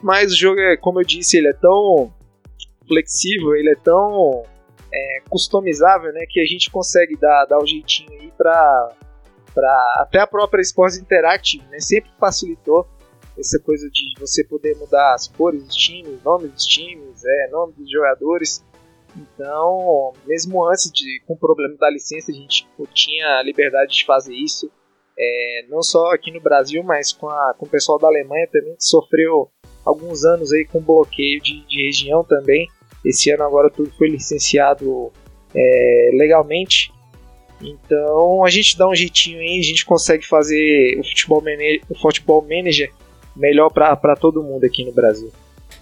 Mas 0.01 0.31
o 0.31 0.38
jogo, 0.38 0.60
é, 0.60 0.77
como 0.77 0.99
eu 0.99 1.05
disse, 1.05 1.38
ele 1.38 1.47
é 1.47 1.53
tão 1.53 2.13
flexível, 2.88 3.55
ele 3.55 3.71
é 3.71 3.75
tão 3.75 4.43
é, 4.93 5.21
customizável, 5.29 6.13
né? 6.13 6.25
Que 6.29 6.39
a 6.39 6.45
gente 6.45 6.69
consegue 6.69 7.15
dar, 7.17 7.45
dar 7.45 7.60
o 7.60 7.65
jeitinho 7.65 8.12
aí 8.12 8.31
pra 8.38 8.95
para 9.57 10.03
até 10.03 10.19
a 10.19 10.27
própria 10.27 10.62
Sports 10.62 10.99
Interactive, 10.99 11.65
né, 11.71 11.79
sempre 11.79 12.12
facilitou 12.19 12.88
essa 13.36 13.60
coisa 13.60 13.89
de 13.89 14.13
você 14.19 14.43
poder 14.43 14.77
mudar 14.77 15.15
as 15.15 15.27
cores 15.27 15.63
dos 15.63 15.75
times, 15.75 16.21
nomes 16.23 16.51
dos 16.51 16.65
times, 16.65 17.23
é, 17.25 17.49
nome 17.49 17.73
dos 17.73 17.89
jogadores. 17.89 18.63
Então, 19.15 20.13
mesmo 20.27 20.63
antes 20.63 20.91
de 20.91 21.21
com 21.25 21.33
o 21.33 21.38
problema 21.38 21.75
da 21.77 21.89
licença, 21.89 22.31
a 22.31 22.36
gente 22.36 22.67
tinha 22.93 23.39
a 23.39 23.43
liberdade 23.43 23.93
de 23.93 24.05
fazer 24.05 24.36
isso. 24.36 24.71
É, 25.17 25.65
não 25.69 25.81
só 25.81 26.12
aqui 26.13 26.31
no 26.31 26.39
Brasil, 26.39 26.83
mas 26.83 27.12
com, 27.12 27.27
a, 27.27 27.55
com 27.57 27.65
o 27.65 27.69
pessoal 27.69 27.97
da 27.97 28.07
Alemanha 28.07 28.47
também, 28.51 28.75
que 28.75 28.83
sofreu 28.83 29.49
alguns 29.88 30.26
anos 30.26 30.52
aí 30.52 30.65
com 30.65 30.82
bloqueio 30.82 31.41
de, 31.41 31.65
de 31.65 31.86
região 31.86 32.23
também. 32.23 32.67
Esse 33.06 33.32
ano 33.32 33.43
agora 33.43 33.69
tudo 33.69 33.89
foi 33.97 34.10
licenciado 34.10 35.12
é, 35.56 36.10
legalmente. 36.13 36.91
Então 37.62 38.43
a 38.45 38.50
gente 38.50 38.78
dá 38.78 38.88
um 38.88 38.95
jeitinho 38.95 39.39
aí, 39.39 39.60
a 39.60 39.63
gente 39.63 39.86
consegue 39.86 40.26
fazer 40.26 41.00
o 41.00 41.04
futebol, 41.04 41.41
manager, 41.41 41.82
o 41.89 41.95
futebol 41.95 42.41
manager 42.41 42.91
melhor 43.36 43.69
para 43.69 44.15
todo 44.15 44.43
mundo 44.43 44.63
aqui 44.65 44.84
no 44.84 44.91
Brasil. 44.91 45.32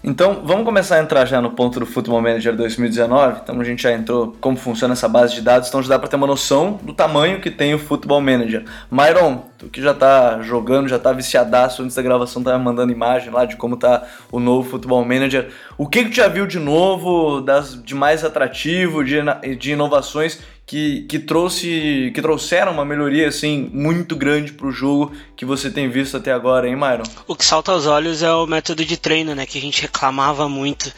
Então, 0.04 0.42
vamos 0.44 0.64
começar 0.64 0.96
a 0.96 1.00
entrar 1.00 1.24
já 1.24 1.40
no 1.40 1.50
ponto 1.50 1.80
do 1.80 1.86
Football 1.86 2.20
Manager 2.20 2.54
2019. 2.54 3.40
Então, 3.42 3.60
a 3.60 3.64
gente 3.64 3.82
já 3.82 3.92
entrou 3.92 4.36
como 4.40 4.56
funciona 4.56 4.92
essa 4.92 5.08
base 5.08 5.34
de 5.34 5.40
dados, 5.40 5.68
então 5.68 5.82
já 5.82 5.88
dá 5.88 5.98
para 5.98 6.08
ter 6.08 6.14
uma 6.14 6.28
noção 6.28 6.78
do 6.82 6.92
tamanho 6.92 7.40
que 7.40 7.50
tem 7.50 7.74
o 7.74 7.78
Football 7.78 8.20
Manager. 8.20 8.64
Myron, 8.88 9.42
tu 9.58 9.68
que 9.68 9.82
já 9.82 9.94
tá 9.94 10.42
jogando, 10.42 10.88
já 10.88 10.98
tá 10.98 11.12
viciadaço, 11.12 11.82
antes 11.82 11.96
da 11.96 12.02
gravação 12.02 12.42
tá 12.42 12.58
mandando 12.58 12.92
imagem 12.92 13.30
lá 13.30 13.44
de 13.44 13.56
como 13.56 13.76
tá 13.76 14.06
o 14.30 14.38
novo 14.38 14.68
Football 14.68 15.04
Manager. 15.04 15.50
O 15.78 15.86
que 15.86 16.04
que 16.04 16.10
tu 16.10 16.16
já 16.16 16.28
viu 16.28 16.46
de 16.46 16.58
novo, 16.58 17.40
das, 17.40 17.82
de 17.82 17.94
mais 17.94 18.24
atrativo, 18.24 19.04
de, 19.04 19.16
de 19.58 19.72
inovações 19.72 20.40
que, 20.66 21.02
que 21.02 21.18
trouxe 21.18 22.10
que 22.12 22.20
trouxeram 22.20 22.72
uma 22.72 22.84
melhoria 22.84 23.28
assim 23.28 23.70
muito 23.72 24.16
grande 24.16 24.52
para 24.52 24.66
o 24.66 24.72
jogo 24.72 25.12
que 25.36 25.44
você 25.44 25.70
tem 25.70 25.88
visto 25.88 26.16
até 26.16 26.32
agora, 26.32 26.68
hein, 26.68 26.74
Myron? 26.74 27.04
O 27.26 27.36
que 27.36 27.44
salta 27.44 27.70
aos 27.70 27.86
olhos 27.86 28.22
é 28.22 28.32
o 28.32 28.46
método 28.46 28.84
de 28.84 28.96
treino, 28.96 29.34
né, 29.34 29.46
que 29.46 29.58
a 29.58 29.60
gente 29.60 29.80
reclamava 29.80 30.48
muito 30.48 30.92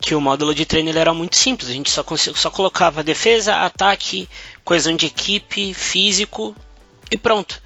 que 0.00 0.16
o 0.16 0.20
módulo 0.20 0.52
de 0.52 0.66
treino 0.66 0.88
ele 0.88 0.98
era 0.98 1.14
muito 1.14 1.36
simples, 1.36 1.70
a 1.70 1.72
gente 1.72 1.88
só, 1.88 2.04
só 2.16 2.50
colocava 2.50 3.04
defesa, 3.04 3.54
ataque, 3.58 4.28
coesão 4.64 4.96
de 4.96 5.06
equipe, 5.06 5.72
físico 5.72 6.56
e 7.08 7.16
pronto. 7.16 7.62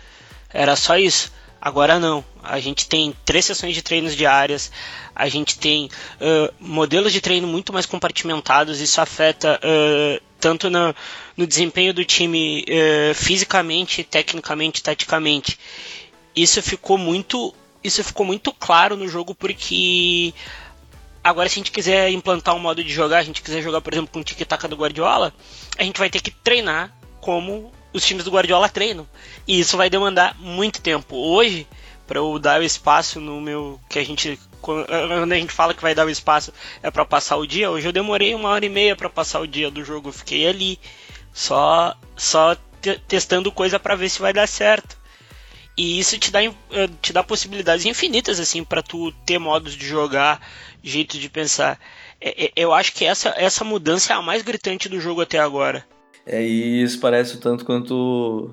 Era 0.57 0.75
só 0.75 0.97
isso. 0.97 1.31
Agora 1.61 1.99
não. 1.99 2.25
A 2.43 2.59
gente 2.59 2.89
tem 2.89 3.15
três 3.25 3.45
sessões 3.45 3.75
de 3.75 3.83
treinos 3.83 4.17
diárias, 4.17 4.73
a 5.15 5.29
gente 5.29 5.59
tem 5.59 5.91
uh, 6.21 6.55
modelos 6.59 7.13
de 7.13 7.21
treino 7.21 7.47
muito 7.47 7.73
mais 7.73 7.85
compartimentados, 7.85 8.81
isso 8.81 9.01
afeta 9.01 9.61
uh, 9.63 10.23
tanto 10.41 10.71
no, 10.71 10.95
no, 11.37 11.47
desempenho 11.47 11.93
do 11.93 12.05
time 12.05 12.65
uh, 12.69 13.15
fisicamente, 13.15 14.03
tecnicamente, 14.03 14.83
taticamente. 14.83 15.59
Isso 16.35 16.63
ficou 16.63 16.97
muito, 16.97 17.55
isso 17.83 18.03
ficou 18.03 18.25
muito 18.25 18.53
claro 18.53 18.97
no 18.97 19.09
jogo 19.09 19.35
porque 19.35 20.33
agora 21.23 21.49
se 21.49 21.55
a 21.55 21.61
gente 21.61 21.73
quiser 21.73 22.11
implantar 22.11 22.55
um 22.55 22.61
modo 22.61 22.83
de 22.83 22.93
jogar, 22.93 23.19
a 23.19 23.25
gente 23.25 23.43
quiser 23.43 23.61
jogar, 23.61 23.81
por 23.81 23.93
exemplo, 23.93 24.11
com 24.13 24.21
o 24.21 24.25
tic-tac 24.25 24.69
do 24.69 24.77
Guardiola, 24.77 25.35
a 25.77 25.83
gente 25.83 25.99
vai 25.99 26.09
ter 26.09 26.21
que 26.21 26.31
treinar 26.31 26.97
como 27.21 27.73
os 27.93 28.05
times 28.05 28.25
do 28.25 28.31
Guardiola 28.31 28.69
treinam. 28.69 29.07
E 29.47 29.59
isso 29.61 29.77
vai 29.77 29.89
demandar 29.91 30.37
muito 30.39 30.81
tempo. 30.81 31.17
Hoje, 31.17 31.67
para 32.07 32.19
eu 32.19 32.39
dar 32.39 32.61
o 32.61 32.65
espaço 32.65 33.21
no 33.21 33.41
meu 33.41 33.81
que 33.89 33.99
a 33.99 34.05
gente 34.05 34.39
quando 34.61 35.33
a 35.33 35.37
gente 35.37 35.53
fala 35.53 35.75
que 35.75 35.83
vai 35.83 35.95
dar 35.95 36.07
o 36.07 36.11
espaço 36.11 36.53
é 36.83 36.91
para 36.91 37.05
passar 37.05 37.37
o 37.37 37.47
dia, 37.47 37.71
hoje 37.71 37.87
eu 37.87 37.93
demorei 37.93 38.35
uma 38.35 38.49
hora 38.49 38.67
e 38.67 38.69
meia 38.69 38.97
para 38.97 39.09
passar 39.09 39.41
o 39.41 39.47
dia 39.47 39.71
do 39.71 39.85
jogo, 39.85 40.09
eu 40.09 40.13
fiquei 40.13 40.47
ali 40.47 40.79
só 41.33 41.97
só 42.17 42.57
te 42.81 42.99
testando 43.07 43.53
coisa 43.53 43.79
para 43.79 43.95
ver 43.95 44.09
se 44.09 44.21
vai 44.21 44.33
dar 44.33 44.47
certo. 44.47 44.97
E 45.77 45.99
isso 45.99 46.19
te 46.19 46.31
dá, 46.31 46.43
eh, 46.43 46.53
te 47.03 47.13
dá 47.13 47.23
possibilidades 47.23 47.85
infinitas 47.85 48.41
assim 48.41 48.65
para 48.65 48.83
tu 48.83 49.13
ter 49.27 49.39
modos 49.39 49.77
de 49.77 49.87
jogar, 49.87 50.41
jeitos 50.83 51.21
de 51.21 51.29
pensar. 51.29 51.79
É, 52.19 52.47
é, 52.47 52.53
eu 52.57 52.73
acho 52.73 52.93
que 52.95 53.05
essa, 53.05 53.35
essa 53.37 53.63
mudança 53.63 54.13
é 54.13 54.17
a 54.17 54.23
mais 54.23 54.43
gritante 54.43 54.89
do 54.89 54.99
jogo 54.99 55.21
até 55.21 55.39
agora. 55.39 55.87
É, 56.27 56.43
e 56.43 56.83
isso 56.83 56.99
parece 56.99 57.39
tanto 57.39 57.65
quanto. 57.65 58.51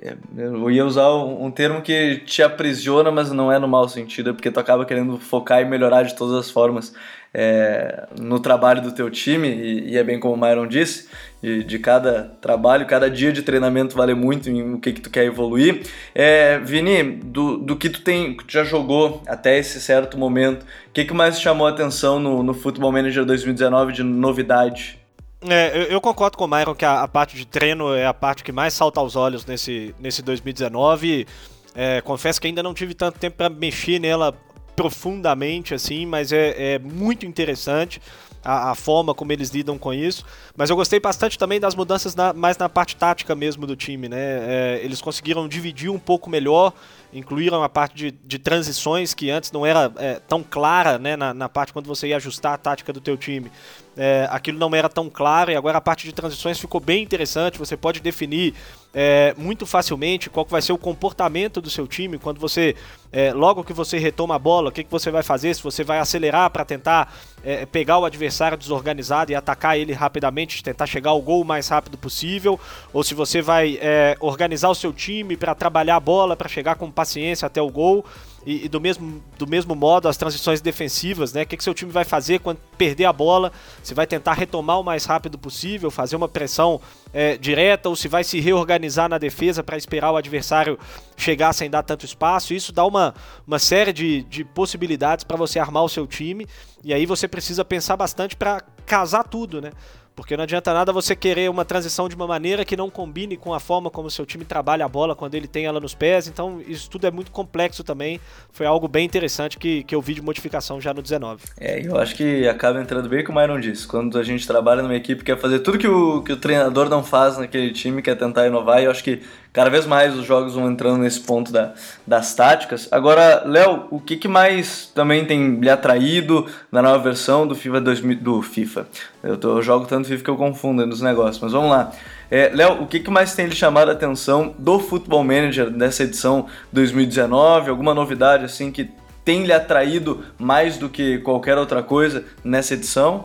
É, 0.00 0.16
eu 0.36 0.70
ia 0.70 0.86
usar 0.86 1.12
um 1.12 1.50
termo 1.50 1.82
que 1.82 2.22
te 2.24 2.42
aprisiona, 2.44 3.10
mas 3.10 3.32
não 3.32 3.50
é 3.50 3.58
no 3.58 3.66
mau 3.66 3.88
sentido, 3.88 4.30
é 4.30 4.32
porque 4.32 4.50
tu 4.52 4.60
acaba 4.60 4.84
querendo 4.84 5.18
focar 5.18 5.60
e 5.60 5.64
melhorar 5.64 6.04
de 6.04 6.14
todas 6.14 6.34
as 6.36 6.48
formas 6.48 6.94
é, 7.32 8.06
no 8.18 8.40
trabalho 8.40 8.80
do 8.80 8.92
teu 8.92 9.10
time, 9.10 9.48
e, 9.48 9.90
e, 9.90 9.96
é 9.96 10.04
bem 10.04 10.18
como 10.18 10.34
o 10.34 10.36
Myron 10.36 10.66
disse, 10.66 11.08
de, 11.42 11.62
de, 11.62 11.78
cada 11.78 12.22
trabalho, 12.40 12.86
cada 12.86 13.10
dia 13.10 13.32
de 13.32 13.42
treinamento 13.42 13.96
vale 13.96 14.14
muito 14.14 14.48
em 14.48 14.74
o 14.74 14.80
que, 14.80 14.92
que 14.92 15.00
tu 15.00 15.10
quer 15.10 15.24
evoluir. 15.24 15.82
É, 16.14 16.58
Vini, 16.58 17.02
do, 17.02 17.58
do 17.58 17.76
que 17.76 17.90
tu 17.90 18.00
tem, 18.00 18.36
que 18.36 18.44
tu 18.44 18.52
já 18.52 18.64
jogou 18.64 19.22
até 19.26 19.58
esse 19.58 19.80
certo 19.80 20.16
momento, 20.16 20.62
o 20.62 20.92
que, 20.92 21.04
que 21.04 21.14
mais 21.14 21.40
chamou 21.40 21.66
a 21.66 21.70
atenção 21.70 22.18
no, 22.18 22.42
no 22.42 22.54
Football 22.54 22.92
Manager 22.92 23.24
2019 23.24 23.92
de 23.92 24.02
novidade? 24.02 24.97
É, 25.40 25.70
eu, 25.76 25.82
eu, 25.84 26.00
concordo 26.00 26.36
com 26.36 26.44
o 26.44 26.48
Myron 26.48 26.74
que 26.74 26.84
a, 26.84 27.02
a, 27.02 27.08
parte 27.08 27.36
de 27.36 27.46
treino 27.46 27.94
é 27.94 28.04
a 28.04 28.14
parte 28.14 28.42
que 28.42 28.50
mais 28.50 28.74
salta 28.74 28.98
aos 28.98 29.14
olhos 29.14 29.46
nesse, 29.46 29.94
nesse 29.98 30.20
2019. 30.20 31.26
É, 31.74 32.00
confesso 32.00 32.40
que 32.40 32.48
ainda 32.48 32.62
não 32.62 32.74
tive 32.74 32.92
tanto 32.92 33.18
tempo 33.20 33.36
para 33.36 33.48
mexer 33.48 34.00
nela 34.00 34.34
profundamente, 34.74 35.74
assim, 35.74 36.06
mas 36.06 36.32
é, 36.32 36.74
é 36.74 36.78
muito 36.78 37.24
interessante 37.24 38.00
a, 38.44 38.70
a, 38.70 38.74
forma 38.74 39.14
como 39.14 39.32
eles 39.32 39.50
lidam 39.50 39.78
com 39.78 39.94
isso. 39.94 40.24
Mas 40.56 40.70
eu 40.70 40.76
gostei 40.76 40.98
bastante 40.98 41.38
também 41.38 41.60
das 41.60 41.76
mudanças 41.76 42.16
na, 42.16 42.32
mais 42.32 42.58
na 42.58 42.68
parte 42.68 42.96
tática 42.96 43.34
mesmo 43.34 43.64
do 43.64 43.76
time, 43.76 44.08
né? 44.08 44.18
É, 44.18 44.80
eles 44.82 45.00
conseguiram 45.00 45.46
dividir 45.46 45.90
um 45.90 45.98
pouco 46.00 46.28
melhor 46.28 46.72
incluíram 47.12 47.62
a 47.62 47.68
parte 47.68 47.94
de, 47.94 48.10
de 48.10 48.38
transições 48.38 49.14
que 49.14 49.30
antes 49.30 49.50
não 49.50 49.64
era 49.64 49.90
é, 49.96 50.20
tão 50.28 50.42
clara 50.42 50.98
né, 50.98 51.16
na, 51.16 51.32
na, 51.32 51.48
parte 51.48 51.72
quando 51.72 51.86
você 51.86 52.08
ia 52.08 52.16
ajustar 52.16 52.54
a 52.54 52.58
tática 52.58 52.92
do 52.92 53.00
teu 53.00 53.16
time. 53.16 53.50
É, 54.00 54.28
aquilo 54.30 54.60
não 54.60 54.72
era 54.76 54.88
tão 54.88 55.10
claro 55.10 55.50
e 55.50 55.56
agora 55.56 55.78
a 55.78 55.80
parte 55.80 56.06
de 56.06 56.12
transições 56.12 56.56
ficou 56.56 56.80
bem 56.80 57.02
interessante. 57.02 57.58
Você 57.58 57.76
pode 57.76 57.98
definir 57.98 58.54
é, 58.94 59.34
muito 59.36 59.66
facilmente 59.66 60.30
qual 60.30 60.46
vai 60.46 60.62
ser 60.62 60.72
o 60.72 60.78
comportamento 60.78 61.60
do 61.60 61.68
seu 61.68 61.84
time 61.86 62.16
quando 62.16 62.38
você, 62.38 62.76
é, 63.12 63.32
logo 63.32 63.64
que 63.64 63.72
você 63.72 63.98
retoma 63.98 64.36
a 64.36 64.38
bola, 64.38 64.68
o 64.68 64.72
que, 64.72 64.84
que 64.84 64.90
você 64.90 65.10
vai 65.10 65.24
fazer, 65.24 65.52
se 65.52 65.62
você 65.62 65.82
vai 65.82 65.98
acelerar 65.98 66.48
para 66.50 66.64
tentar 66.64 67.12
é, 67.42 67.66
pegar 67.66 67.98
o 67.98 68.04
adversário 68.04 68.56
desorganizado 68.56 69.32
e 69.32 69.34
atacar 69.34 69.76
ele 69.76 69.92
rapidamente, 69.92 70.62
tentar 70.62 70.86
chegar 70.86 71.10
ao 71.10 71.20
gol 71.20 71.42
o 71.42 71.44
mais 71.44 71.66
rápido 71.68 71.98
possível, 71.98 72.58
ou 72.92 73.02
se 73.02 73.14
você 73.14 73.42
vai 73.42 73.78
é, 73.80 74.16
organizar 74.20 74.68
o 74.68 74.74
seu 74.76 74.92
time 74.92 75.36
para 75.36 75.56
trabalhar 75.56 75.96
a 75.96 76.00
bola, 76.00 76.36
para 76.36 76.48
chegar 76.48 76.76
com 76.76 76.88
paciência 76.88 77.46
até 77.46 77.60
o 77.60 77.68
gol. 77.68 78.04
E, 78.46 78.64
e, 78.64 78.68
do, 78.68 78.80
mesmo, 78.80 79.22
do 79.36 79.46
mesmo 79.46 79.74
modo, 79.74 80.08
as 80.08 80.16
transições 80.16 80.60
defensivas, 80.60 81.32
né? 81.32 81.42
O 81.42 81.46
que, 81.46 81.56
que 81.56 81.64
seu 81.64 81.74
time 81.74 81.90
vai 81.90 82.04
fazer 82.04 82.38
quando 82.38 82.58
perder 82.76 83.04
a 83.04 83.12
bola? 83.12 83.52
Se 83.82 83.94
vai 83.94 84.06
tentar 84.06 84.34
retomar 84.34 84.80
o 84.80 84.84
mais 84.84 85.04
rápido 85.04 85.36
possível, 85.36 85.90
fazer 85.90 86.16
uma 86.16 86.28
pressão 86.28 86.80
é, 87.12 87.36
direta, 87.36 87.88
ou 87.88 87.96
se 87.96 88.08
vai 88.08 88.24
se 88.24 88.40
reorganizar 88.40 89.08
na 89.08 89.18
defesa 89.18 89.62
para 89.62 89.76
esperar 89.76 90.12
o 90.12 90.16
adversário 90.16 90.78
chegar 91.16 91.52
sem 91.52 91.68
dar 91.68 91.82
tanto 91.82 92.04
espaço. 92.04 92.54
Isso 92.54 92.72
dá 92.72 92.86
uma, 92.86 93.14
uma 93.46 93.58
série 93.58 93.92
de, 93.92 94.22
de 94.22 94.44
possibilidades 94.44 95.24
para 95.24 95.36
você 95.36 95.58
armar 95.58 95.84
o 95.84 95.88
seu 95.88 96.06
time. 96.06 96.46
E 96.82 96.94
aí 96.94 97.04
você 97.06 97.26
precisa 97.26 97.64
pensar 97.64 97.96
bastante 97.96 98.36
para 98.36 98.62
casar 98.86 99.24
tudo, 99.24 99.60
né? 99.60 99.72
Porque 100.18 100.36
não 100.36 100.42
adianta 100.42 100.74
nada 100.74 100.92
você 100.92 101.14
querer 101.14 101.48
uma 101.48 101.64
transição 101.64 102.08
de 102.08 102.16
uma 102.16 102.26
maneira 102.26 102.64
que 102.64 102.76
não 102.76 102.90
combine 102.90 103.36
com 103.36 103.54
a 103.54 103.60
forma 103.60 103.88
como 103.88 104.10
seu 104.10 104.26
time 104.26 104.44
trabalha 104.44 104.84
a 104.84 104.88
bola 104.88 105.14
quando 105.14 105.36
ele 105.36 105.46
tem 105.46 105.64
ela 105.64 105.78
nos 105.78 105.94
pés. 105.94 106.26
Então, 106.26 106.60
isso 106.66 106.90
tudo 106.90 107.06
é 107.06 107.10
muito 107.12 107.30
complexo 107.30 107.84
também. 107.84 108.18
Foi 108.50 108.66
algo 108.66 108.88
bem 108.88 109.06
interessante 109.06 109.56
que, 109.56 109.84
que 109.84 109.94
eu 109.94 110.02
vi 110.02 110.14
de 110.14 110.20
modificação 110.20 110.80
já 110.80 110.92
no 110.92 111.02
19. 111.02 111.44
É, 111.60 111.86
eu 111.86 111.96
acho 111.96 112.16
que 112.16 112.48
acaba 112.48 112.82
entrando 112.82 113.08
bem 113.08 113.22
como 113.22 113.38
o 113.38 113.40
Myron 113.40 113.60
disse. 113.60 113.86
Quando 113.86 114.18
a 114.18 114.24
gente 114.24 114.44
trabalha 114.44 114.82
numa 114.82 114.96
equipe, 114.96 115.22
quer 115.22 115.38
fazer 115.38 115.60
tudo 115.60 115.78
que 115.78 115.86
o, 115.86 116.20
que 116.24 116.32
o 116.32 116.36
treinador 116.36 116.88
não 116.88 117.04
faz 117.04 117.38
naquele 117.38 117.70
time, 117.70 118.02
quer 118.02 118.16
tentar 118.16 118.44
inovar. 118.44 118.82
E 118.82 118.86
eu 118.86 118.90
acho 118.90 119.04
que 119.04 119.22
cada 119.52 119.70
vez 119.70 119.86
mais 119.86 120.14
os 120.16 120.24
jogos 120.24 120.54
vão 120.54 120.70
entrando 120.70 120.98
nesse 120.98 121.20
ponto 121.20 121.52
da, 121.52 121.72
das 122.06 122.34
táticas. 122.34 122.88
Agora, 122.90 123.42
Léo, 123.46 123.86
o 123.90 124.00
que, 124.00 124.16
que 124.16 124.28
mais 124.28 124.90
também 124.94 125.24
tem 125.24 125.60
lhe 125.60 125.70
atraído 125.70 126.46
na 126.70 126.82
nova 126.82 126.98
versão 126.98 127.46
do 127.46 127.54
FIFA 127.54 127.80
2000, 127.80 128.18
do 128.20 128.42
FIFA? 128.42 128.86
Eu, 129.22 129.36
tô, 129.36 129.56
eu 129.56 129.62
jogo 129.62 129.86
tanto 129.86 130.08
FIFA 130.08 130.24
que 130.24 130.30
eu 130.30 130.36
confundo 130.36 130.86
nos 130.86 131.00
negócios, 131.00 131.40
mas 131.42 131.52
vamos 131.52 131.70
lá. 131.70 131.92
É, 132.30 132.50
Léo, 132.54 132.82
o 132.82 132.86
que, 132.86 133.00
que 133.00 133.10
mais 133.10 133.34
tem 133.34 133.46
lhe 133.46 133.54
chamado 133.54 133.88
a 133.88 133.92
atenção 133.92 134.54
do 134.58 134.78
Football 134.78 135.24
Manager 135.24 135.70
dessa 135.70 136.02
edição 136.04 136.46
2019? 136.72 137.70
Alguma 137.70 137.94
novidade 137.94 138.44
assim 138.44 138.70
que 138.70 138.90
tem 139.24 139.44
lhe 139.44 139.52
atraído 139.52 140.22
mais 140.38 140.76
do 140.76 140.88
que 140.88 141.18
qualquer 141.18 141.58
outra 141.58 141.82
coisa 141.82 142.24
nessa 142.44 142.74
edição? 142.74 143.24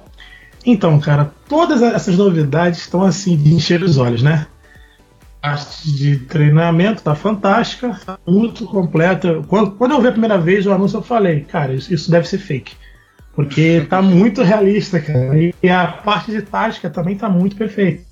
Então, 0.65 0.99
cara, 0.99 1.31
todas 1.47 1.81
essas 1.81 2.17
novidades 2.17 2.79
estão 2.79 3.03
assim 3.03 3.35
de 3.35 3.53
encher 3.53 3.83
os 3.83 3.97
olhos, 3.97 4.23
né? 4.23 4.47
Parte 5.43 5.91
de 5.91 6.19
treinamento 6.19 7.03
tá 7.03 7.13
fantástica, 7.13 7.99
tá 8.05 8.17
muito 8.25 8.65
completa. 8.65 9.43
Quando, 9.49 9.71
quando 9.71 9.91
eu 9.91 10.01
vi 10.01 10.07
a 10.07 10.11
primeira 10.13 10.37
vez 10.37 10.65
o 10.65 10.71
anúncio, 10.71 10.97
eu 10.97 11.03
falei, 11.03 11.41
cara, 11.41 11.73
isso, 11.73 11.93
isso 11.93 12.09
deve 12.09 12.25
ser 12.25 12.37
fake. 12.37 12.77
Porque 13.35 13.85
tá 13.91 14.01
muito 14.01 14.41
realista, 14.41 15.01
cara. 15.01 15.37
E 15.61 15.69
a 15.69 15.85
parte 15.85 16.31
de 16.31 16.41
tática 16.41 16.89
também 16.89 17.17
tá 17.17 17.27
muito 17.27 17.57
perfeita. 17.57 18.05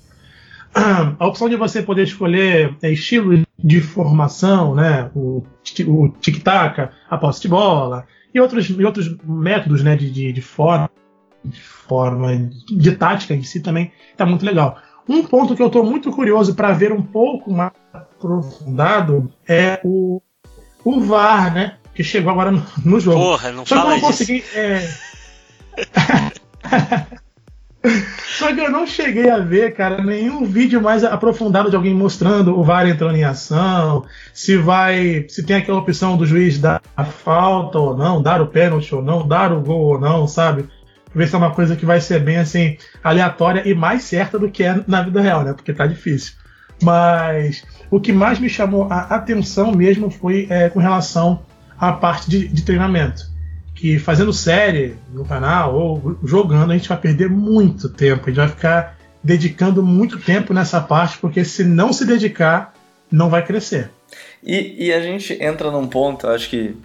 A 1.18 1.26
opção 1.26 1.48
de 1.48 1.56
você 1.56 1.82
poder 1.82 2.02
escolher 2.02 2.76
é, 2.82 2.90
estilo 2.90 3.42
de 3.58 3.80
formação, 3.80 4.74
né? 4.74 5.10
O, 5.14 5.44
o 5.86 6.08
tic-tac, 6.20 6.90
a 7.08 7.18
posse 7.18 7.42
de 7.42 7.48
bola 7.48 8.06
e 8.34 8.40
outros, 8.40 8.68
e 8.68 8.84
outros 8.84 9.14
métodos 9.22 9.82
né, 9.82 9.96
de, 9.96 10.10
de, 10.10 10.32
de 10.32 10.40
forma, 10.40 10.90
de 11.44 11.60
forma 11.60 12.50
de 12.66 12.92
tática 12.92 13.34
em 13.34 13.42
si 13.42 13.60
também 13.60 13.92
tá 14.16 14.24
muito 14.24 14.46
legal. 14.46 14.78
Um 15.08 15.24
ponto 15.24 15.56
que 15.56 15.62
eu 15.62 15.66
estou 15.66 15.84
muito 15.84 16.10
curioso 16.10 16.54
para 16.54 16.72
ver 16.72 16.92
um 16.92 17.02
pouco 17.02 17.50
mais 17.50 17.72
aprofundado 17.92 19.32
é 19.48 19.80
o, 19.84 20.22
o 20.84 21.00
VAR, 21.00 21.52
né? 21.52 21.76
Que 21.94 22.04
chegou 22.04 22.32
agora 22.32 22.50
no, 22.50 22.64
no 22.84 23.00
jogo. 23.00 23.18
Porra, 23.18 23.52
não 23.52 23.66
Só 23.66 23.76
fala 23.76 23.90
que 23.90 23.96
eu 23.96 24.00
não 24.00 24.06
consegui. 24.08 24.44
É... 24.54 24.88
Só 28.38 28.54
que 28.54 28.60
eu 28.60 28.70
não 28.70 28.86
cheguei 28.86 29.28
a 29.28 29.38
ver, 29.38 29.74
cara, 29.74 30.02
nenhum 30.02 30.44
vídeo 30.44 30.80
mais 30.80 31.02
aprofundado 31.02 31.68
de 31.68 31.74
alguém 31.74 31.92
mostrando 31.92 32.56
o 32.56 32.62
VAR 32.62 32.88
entrando 32.88 33.16
em 33.16 33.24
ação, 33.24 34.04
se 34.32 34.56
vai, 34.56 35.26
se 35.28 35.44
tem 35.44 35.56
aquela 35.56 35.78
opção 35.78 36.16
do 36.16 36.24
juiz 36.24 36.58
dar 36.58 36.80
a 36.96 37.04
falta 37.04 37.78
ou 37.78 37.96
não, 37.96 38.22
dar 38.22 38.40
o 38.40 38.46
pênalti 38.46 38.94
ou 38.94 39.02
não, 39.02 39.26
dar 39.26 39.52
o 39.52 39.60
gol 39.60 39.94
ou 39.94 40.00
não, 40.00 40.28
sabe? 40.28 40.68
Ver 41.14 41.28
se 41.28 41.34
é 41.34 41.38
uma 41.38 41.52
coisa 41.52 41.76
que 41.76 41.86
vai 41.86 42.00
ser 42.00 42.20
bem 42.20 42.38
assim 42.38 42.76
aleatória 43.02 43.68
e 43.68 43.74
mais 43.74 44.04
certa 44.04 44.38
do 44.38 44.50
que 44.50 44.62
é 44.62 44.82
na 44.86 45.02
vida 45.02 45.20
real, 45.20 45.44
né? 45.44 45.52
Porque 45.52 45.72
tá 45.72 45.86
difícil. 45.86 46.34
Mas 46.82 47.62
o 47.90 48.00
que 48.00 48.12
mais 48.12 48.38
me 48.38 48.48
chamou 48.48 48.88
a 48.90 49.02
atenção 49.02 49.72
mesmo 49.72 50.10
foi 50.10 50.46
é, 50.50 50.68
com 50.68 50.80
relação 50.80 51.42
à 51.78 51.92
parte 51.92 52.28
de, 52.28 52.48
de, 52.48 52.62
treinamento. 52.62 53.30
Que 53.74 53.98
fazendo 53.98 54.32
série 54.32 54.96
no 55.12 55.24
canal 55.24 55.74
ou 55.74 56.18
jogando, 56.24 56.72
a 56.72 56.76
gente 56.76 56.88
vai 56.88 56.98
perder 56.98 57.28
muito 57.28 57.88
tempo. 57.88 58.22
A 58.24 58.28
gente 58.28 58.36
vai 58.36 58.48
ficar 58.48 58.98
dedicando 59.22 59.82
muito 59.82 60.18
tempo 60.18 60.52
nessa 60.52 60.80
parte, 60.80 61.18
porque 61.18 61.44
se 61.44 61.62
não 61.64 61.92
se 61.92 62.04
dedicar, 62.04 62.74
não 63.10 63.28
vai 63.28 63.44
crescer. 63.44 63.90
E, 64.42 64.86
e 64.86 64.92
a 64.92 65.00
gente 65.00 65.32
entra 65.40 65.70
num 65.70 65.86
ponto, 65.86 66.26
acho 66.26 66.50
que 66.50 66.76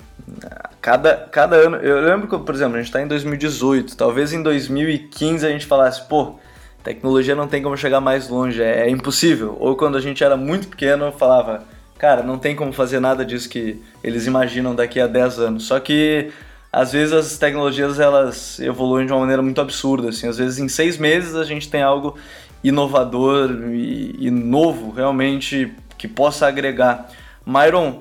Cada, 0.88 1.18
cada 1.18 1.58
ano, 1.58 1.76
eu 1.76 2.00
lembro 2.00 2.30
que, 2.30 2.46
por 2.46 2.56
exemplo, 2.56 2.76
a 2.76 2.78
gente 2.78 2.88
está 2.88 3.02
em 3.02 3.08
2018, 3.08 3.98
talvez 3.98 4.32
em 4.32 4.42
2015 4.42 5.46
a 5.46 5.50
gente 5.50 5.66
falasse, 5.66 6.08
pô, 6.08 6.36
tecnologia 6.82 7.36
não 7.36 7.46
tem 7.46 7.62
como 7.62 7.76
chegar 7.76 8.00
mais 8.00 8.30
longe, 8.30 8.64
é, 8.64 8.88
é 8.88 8.90
impossível. 8.90 9.58
Ou 9.60 9.76
quando 9.76 9.98
a 9.98 10.00
gente 10.00 10.24
era 10.24 10.38
muito 10.38 10.70
pequeno, 10.70 11.12
falava, 11.12 11.66
cara, 11.98 12.24
não 12.24 12.38
tem 12.38 12.56
como 12.56 12.72
fazer 12.72 13.02
nada 13.02 13.26
disso 13.26 13.50
que 13.50 13.84
eles 14.02 14.28
imaginam 14.28 14.74
daqui 14.74 15.02
a 15.02 15.08
10 15.08 15.40
anos. 15.40 15.64
Só 15.66 15.78
que 15.78 16.32
às 16.72 16.94
vezes 16.94 17.12
as 17.12 17.38
tecnologias 17.38 18.00
elas 18.00 18.58
evoluem 18.62 19.06
de 19.06 19.12
uma 19.12 19.20
maneira 19.20 19.42
muito 19.42 19.60
absurda, 19.60 20.08
assim. 20.08 20.30
Às 20.30 20.38
vezes 20.38 20.58
em 20.58 20.70
seis 20.70 20.98
meses 20.98 21.36
a 21.36 21.44
gente 21.44 21.70
tem 21.70 21.82
algo 21.82 22.18
inovador 22.64 23.52
e, 23.74 24.16
e 24.20 24.32
novo, 24.32 24.92
realmente, 24.92 25.70
que 25.98 26.08
possa 26.08 26.48
agregar. 26.48 27.10
Myron, 27.46 28.00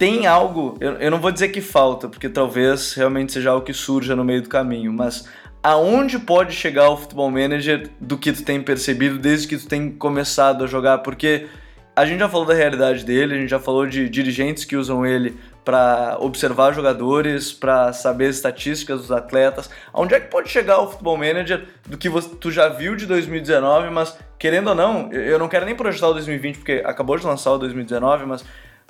tem 0.00 0.26
algo, 0.26 0.78
eu, 0.80 0.92
eu 0.92 1.10
não 1.10 1.20
vou 1.20 1.30
dizer 1.30 1.48
que 1.48 1.60
falta, 1.60 2.08
porque 2.08 2.26
talvez 2.26 2.94
realmente 2.94 3.32
seja 3.32 3.50
algo 3.50 3.66
que 3.66 3.74
surja 3.74 4.16
no 4.16 4.24
meio 4.24 4.40
do 4.40 4.48
caminho, 4.48 4.90
mas 4.90 5.28
aonde 5.62 6.18
pode 6.18 6.54
chegar 6.54 6.88
o 6.88 6.96
Futebol 6.96 7.30
Manager 7.30 7.86
do 8.00 8.16
que 8.16 8.32
tu 8.32 8.42
tem 8.42 8.62
percebido 8.62 9.18
desde 9.18 9.46
que 9.46 9.58
tu 9.58 9.68
tem 9.68 9.92
começado 9.92 10.64
a 10.64 10.66
jogar? 10.66 11.00
Porque 11.00 11.48
a 11.94 12.06
gente 12.06 12.18
já 12.18 12.30
falou 12.30 12.46
da 12.46 12.54
realidade 12.54 13.04
dele, 13.04 13.34
a 13.34 13.36
gente 13.36 13.50
já 13.50 13.58
falou 13.58 13.86
de 13.86 14.08
dirigentes 14.08 14.64
que 14.64 14.74
usam 14.74 15.04
ele 15.04 15.36
para 15.66 16.16
observar 16.18 16.72
jogadores, 16.72 17.52
para 17.52 17.92
saber 17.92 18.28
as 18.28 18.36
estatísticas 18.36 19.02
dos 19.02 19.12
atletas. 19.12 19.68
Onde 19.92 20.14
é 20.14 20.20
que 20.20 20.28
pode 20.28 20.48
chegar 20.48 20.80
o 20.80 20.90
Futebol 20.90 21.18
Manager 21.18 21.66
do 21.86 21.98
que 21.98 22.08
você, 22.08 22.30
tu 22.36 22.50
já 22.50 22.70
viu 22.70 22.96
de 22.96 23.04
2019, 23.04 23.90
mas 23.90 24.16
querendo 24.38 24.68
ou 24.68 24.74
não, 24.74 25.12
eu 25.12 25.38
não 25.38 25.46
quero 25.46 25.66
nem 25.66 25.74
projetar 25.74 26.08
o 26.08 26.14
2020 26.14 26.56
porque 26.56 26.82
acabou 26.86 27.18
de 27.18 27.26
lançar 27.26 27.52
o 27.52 27.58
2019, 27.58 28.24
mas 28.24 28.42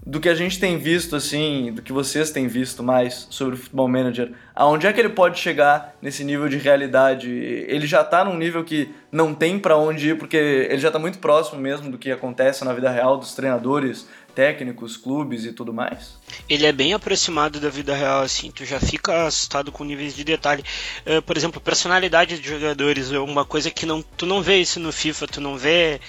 do 0.04 0.18
que 0.18 0.28
a 0.28 0.34
gente 0.34 0.58
tem 0.58 0.78
visto, 0.78 1.14
assim, 1.14 1.72
do 1.72 1.82
que 1.82 1.92
vocês 1.92 2.30
têm 2.30 2.48
visto 2.48 2.82
mais 2.82 3.26
sobre 3.30 3.54
o 3.54 3.58
Futebol 3.58 3.86
Manager, 3.86 4.32
aonde 4.54 4.86
é 4.86 4.92
que 4.92 4.98
ele 4.98 5.10
pode 5.10 5.38
chegar 5.38 5.94
nesse 6.00 6.24
nível 6.24 6.48
de 6.48 6.56
realidade? 6.56 7.30
Ele 7.30 7.86
já 7.86 8.02
tá 8.02 8.24
num 8.24 8.36
nível 8.36 8.64
que 8.64 8.90
não 9.12 9.34
tem 9.34 9.58
para 9.58 9.76
onde 9.76 10.10
ir, 10.10 10.18
porque 10.18 10.36
ele 10.36 10.78
já 10.78 10.90
tá 10.90 10.98
muito 10.98 11.18
próximo 11.18 11.60
mesmo 11.60 11.90
do 11.90 11.98
que 11.98 12.10
acontece 12.10 12.64
na 12.64 12.72
vida 12.72 12.90
real 12.90 13.18
dos 13.18 13.34
treinadores, 13.34 14.08
técnicos, 14.34 14.96
clubes 14.96 15.44
e 15.44 15.52
tudo 15.52 15.72
mais? 15.72 16.18
Ele 16.48 16.64
é 16.64 16.72
bem 16.72 16.94
aproximado 16.94 17.60
da 17.60 17.68
vida 17.68 17.94
real, 17.94 18.22
assim, 18.22 18.50
tu 18.50 18.64
já 18.64 18.80
fica 18.80 19.26
assustado 19.26 19.70
com 19.70 19.84
níveis 19.84 20.14
de 20.14 20.24
detalhe. 20.24 20.64
Uh, 21.06 21.20
por 21.22 21.36
exemplo, 21.36 21.60
personalidade 21.60 22.38
de 22.38 22.48
jogadores, 22.48 23.12
é 23.12 23.18
uma 23.18 23.44
coisa 23.44 23.70
que 23.70 23.84
não, 23.84 24.02
tu 24.02 24.24
não 24.24 24.42
vê 24.42 24.56
isso 24.56 24.80
no 24.80 24.92
FIFA, 24.92 25.26
tu 25.26 25.40
não 25.40 25.58
vê 25.58 26.00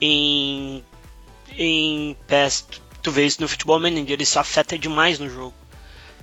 em, 0.00 0.84
em 1.56 2.16
PES, 2.26 2.66
tu 3.00 3.10
vê 3.10 3.26
isso 3.26 3.40
no 3.40 3.48
futebol 3.48 3.80
manager, 3.80 4.20
isso 4.20 4.38
afeta 4.38 4.78
demais 4.78 5.18
no 5.18 5.28
jogo. 5.28 5.54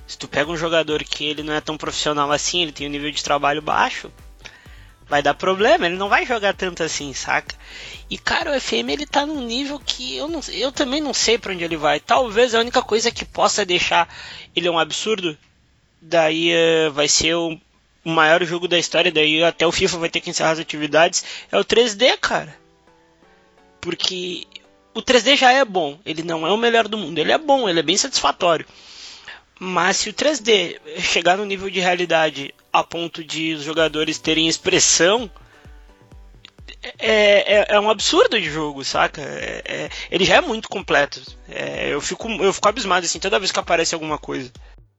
Se 0.08 0.18
tu 0.18 0.28
pega 0.28 0.50
um 0.50 0.58
jogador 0.58 1.04
que 1.04 1.26
ele 1.26 1.44
não 1.44 1.54
é 1.54 1.60
tão 1.60 1.78
profissional 1.78 2.32
assim, 2.32 2.62
ele 2.62 2.72
tem 2.72 2.88
um 2.88 2.90
nível 2.90 3.12
de 3.12 3.24
trabalho 3.24 3.62
baixo, 3.62 4.12
vai 5.10 5.22
dar 5.22 5.34
problema, 5.34 5.86
ele 5.86 5.98
não 5.98 6.10
vai 6.10 6.26
jogar 6.26 6.54
tanto 6.54 6.84
assim, 6.84 7.14
saca? 7.14 7.56
E 8.10 8.18
cara, 8.18 8.56
o 8.56 8.60
FM 8.62 8.90
ele 8.90 9.06
tá 9.06 9.26
num 9.26 9.42
nível 9.42 9.80
que 9.80 10.16
eu, 10.16 10.28
não, 10.28 10.42
eu 10.50 10.72
também 10.72 11.02
não 11.02 11.14
sei 11.14 11.38
para 11.38 11.54
onde 11.54 11.64
ele 11.64 11.78
vai. 11.78 12.00
Talvez 12.00 12.54
a 12.54 12.60
única 12.60 12.82
coisa 12.82 13.12
que 13.12 13.26
possa 13.26 13.66
deixar 13.66 14.08
ele 14.56 14.70
um 14.70 14.80
absurdo, 14.80 15.38
daí 16.02 16.52
uh, 16.54 16.92
vai 16.92 17.08
ser 17.08 17.36
o, 17.36 17.58
o 18.06 18.10
maior 18.10 18.44
jogo 18.46 18.68
da 18.68 18.80
história, 18.80 19.12
daí 19.12 19.44
até 19.44 19.66
o 19.66 19.72
FIFA 19.72 19.98
vai 19.98 20.10
ter 20.10 20.22
que 20.22 20.30
encerrar 20.30 20.52
as 20.52 20.60
atividades, 20.60 21.24
é 21.52 21.58
o 21.58 21.66
3D, 21.66 22.18
cara. 22.18 22.56
Porque 23.82 24.46
o 24.98 25.02
3D 25.04 25.38
já 25.38 25.52
é 25.52 25.64
bom, 25.64 26.00
ele 26.04 26.24
não 26.24 26.45
é 26.48 26.52
o 26.52 26.58
melhor 26.58 26.88
do 26.88 26.98
mundo, 26.98 27.20
ele 27.20 27.32
é 27.32 27.38
bom, 27.38 27.70
ele 27.70 27.80
é 27.80 27.84
bem 27.84 27.95
satisfatório. 27.95 28.66
Mas 29.60 29.98
se 29.98 30.10
o 30.10 30.14
3D 30.14 30.80
chegar 31.00 31.38
no 31.38 31.45
nível 31.45 31.70
de 31.70 31.80
realidade 31.80 32.54
a 32.74 32.84
ponto 32.84 33.24
de 33.24 33.54
os 33.54 33.64
jogadores 33.64 34.18
terem 34.18 34.48
expressão, 34.48 35.30
é, 36.98 37.60
é, 37.60 37.66
é 37.70 37.80
um 37.80 37.91
absurdo 37.91 38.39
de 38.39 38.50
jogo, 38.50 38.84
saca? 38.84 39.22
É, 39.22 39.62
é, 39.66 39.89
ele 40.10 40.26
já 40.26 40.36
é 40.36 40.41
muito 40.41 40.68
completo. 40.68 41.22
É, 41.48 41.93
eu, 41.93 42.02
fico, 42.02 42.28
eu 42.43 42.52
fico 42.52 42.68
abismado 42.68 43.06
assim 43.06 43.20
toda 43.20 43.39
vez 43.39 43.52
que 43.52 43.60
aparece 43.60 43.93
alguma 43.93 44.18
coisa. 44.18 44.52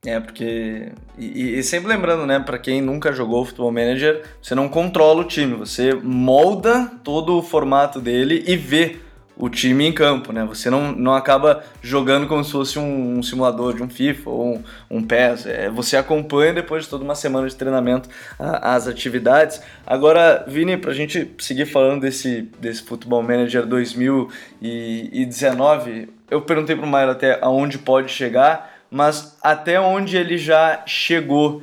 É, 0.07 0.21
porque. 0.21 0.93
E, 1.19 1.59
e, 1.59 1.63
sempre 1.65 1.89
lembrando, 1.89 2.25
né, 2.25 2.39
para 2.39 2.59
quem 2.59 2.81
nunca 2.81 3.13
jogou 3.13 3.45
Futebol 3.45 3.73
Manager, 3.73 4.25
você 4.41 4.55
não 4.55 4.69
controla 4.69 5.23
o 5.23 5.25
time, 5.25 5.55
você 5.55 5.93
molda 5.93 6.89
todo 7.03 7.37
o 7.37 7.43
formato 7.43 8.01
dele 8.01 8.45
e 8.47 8.57
vê 8.57 9.01
o 9.39 9.49
time 9.49 9.87
em 9.87 9.93
campo, 9.93 10.33
né? 10.33 10.45
Você 10.45 10.69
não, 10.69 10.91
não 10.91 11.15
acaba 11.15 11.63
jogando 11.81 12.27
como 12.27 12.43
se 12.43 12.51
fosse 12.51 12.77
um, 12.79 13.19
um 13.19 13.23
simulador 13.23 13.75
de 13.75 13.83
um 13.83 13.89
FIFA 13.89 14.31
ou 14.31 14.57
um, 14.57 14.65
um 14.91 15.01
PES. 15.03 15.47
É, 15.47 15.71
você 15.71 15.97
acompanha 15.97 16.53
depois 16.53 16.83
de 16.85 16.91
toda 16.91 17.05
uma 17.05 17.15
semana 17.15 17.49
de 17.49 17.55
treinamento 17.55 18.09
a, 18.37 18.75
as 18.75 18.89
atividades. 18.89 19.63
Agora, 19.87 20.45
Vini, 20.49 20.77
para 20.77 20.91
a 20.91 20.95
gente 20.95 21.31
seguir 21.39 21.67
falando 21.67 22.01
desse, 22.01 22.51
desse 22.59 22.83
Futebol 22.83 23.23
Manager 23.23 23.65
2019, 23.65 26.09
eu 26.29 26.43
perguntei 26.43 26.75
para 26.75 26.85
o 26.85 26.89
Maio 26.89 27.11
até 27.11 27.39
aonde 27.41 27.79
pode 27.79 28.11
chegar, 28.11 28.77
mas 28.91 29.39
até 29.41 29.81
onde 29.81 30.17
ele 30.17 30.37
já 30.37 30.83
chegou 30.85 31.63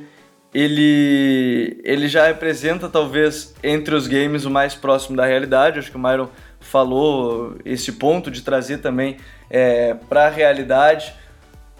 ele, 0.56 1.78
ele 1.84 2.08
já 2.08 2.28
representa 2.28 2.88
talvez 2.88 3.54
entre 3.62 3.94
os 3.94 4.06
games 4.06 4.46
o 4.46 4.50
mais 4.50 4.74
próximo 4.74 5.14
da 5.14 5.26
realidade. 5.26 5.78
Acho 5.78 5.90
que 5.90 5.98
o 5.98 6.00
Myron 6.00 6.28
falou 6.66 7.56
esse 7.64 7.92
ponto 7.92 8.30
de 8.30 8.42
trazer 8.42 8.78
também 8.78 9.16
é, 9.48 9.94
para 10.08 10.26
a 10.26 10.30
realidade. 10.30 11.14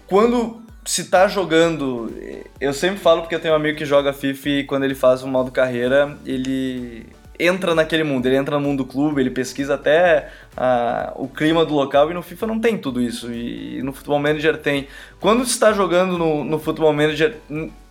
Quando 0.07 0.61
se 0.85 1.01
está 1.01 1.27
jogando, 1.27 2.13
eu 2.61 2.73
sempre 2.73 2.97
falo 2.99 3.21
porque 3.21 3.35
eu 3.35 3.39
tenho 3.39 3.53
um 3.53 3.57
amigo 3.57 3.77
que 3.77 3.85
joga 3.85 4.13
FIFA 4.13 4.49
e 4.49 4.63
quando 4.63 4.83
ele 4.83 4.95
faz 4.95 5.21
o 5.21 5.27
modo 5.27 5.51
carreira, 5.51 6.17
ele 6.25 7.05
entra 7.39 7.75
naquele 7.75 8.03
mundo, 8.03 8.25
ele 8.25 8.35
entra 8.35 8.55
no 8.57 8.61
mundo 8.61 8.83
do 8.83 8.89
clube, 8.89 9.21
ele 9.21 9.29
pesquisa 9.29 9.75
até 9.75 10.29
ah, 10.55 11.13
o 11.15 11.27
clima 11.27 11.65
do 11.65 11.73
local 11.73 12.09
e 12.09 12.13
no 12.13 12.21
FIFA 12.21 12.47
não 12.47 12.59
tem 12.59 12.77
tudo 12.77 13.01
isso 13.01 13.31
e, 13.31 13.81
no 13.83 13.93
Futebol 13.93 14.19
Manager 14.19 14.57
tem. 14.57 14.87
Quando 15.19 15.45
se 15.45 15.51
está 15.51 15.71
jogando 15.71 16.17
no, 16.17 16.43
no 16.43 16.57
Futebol 16.57 16.93
Manager, 16.93 17.37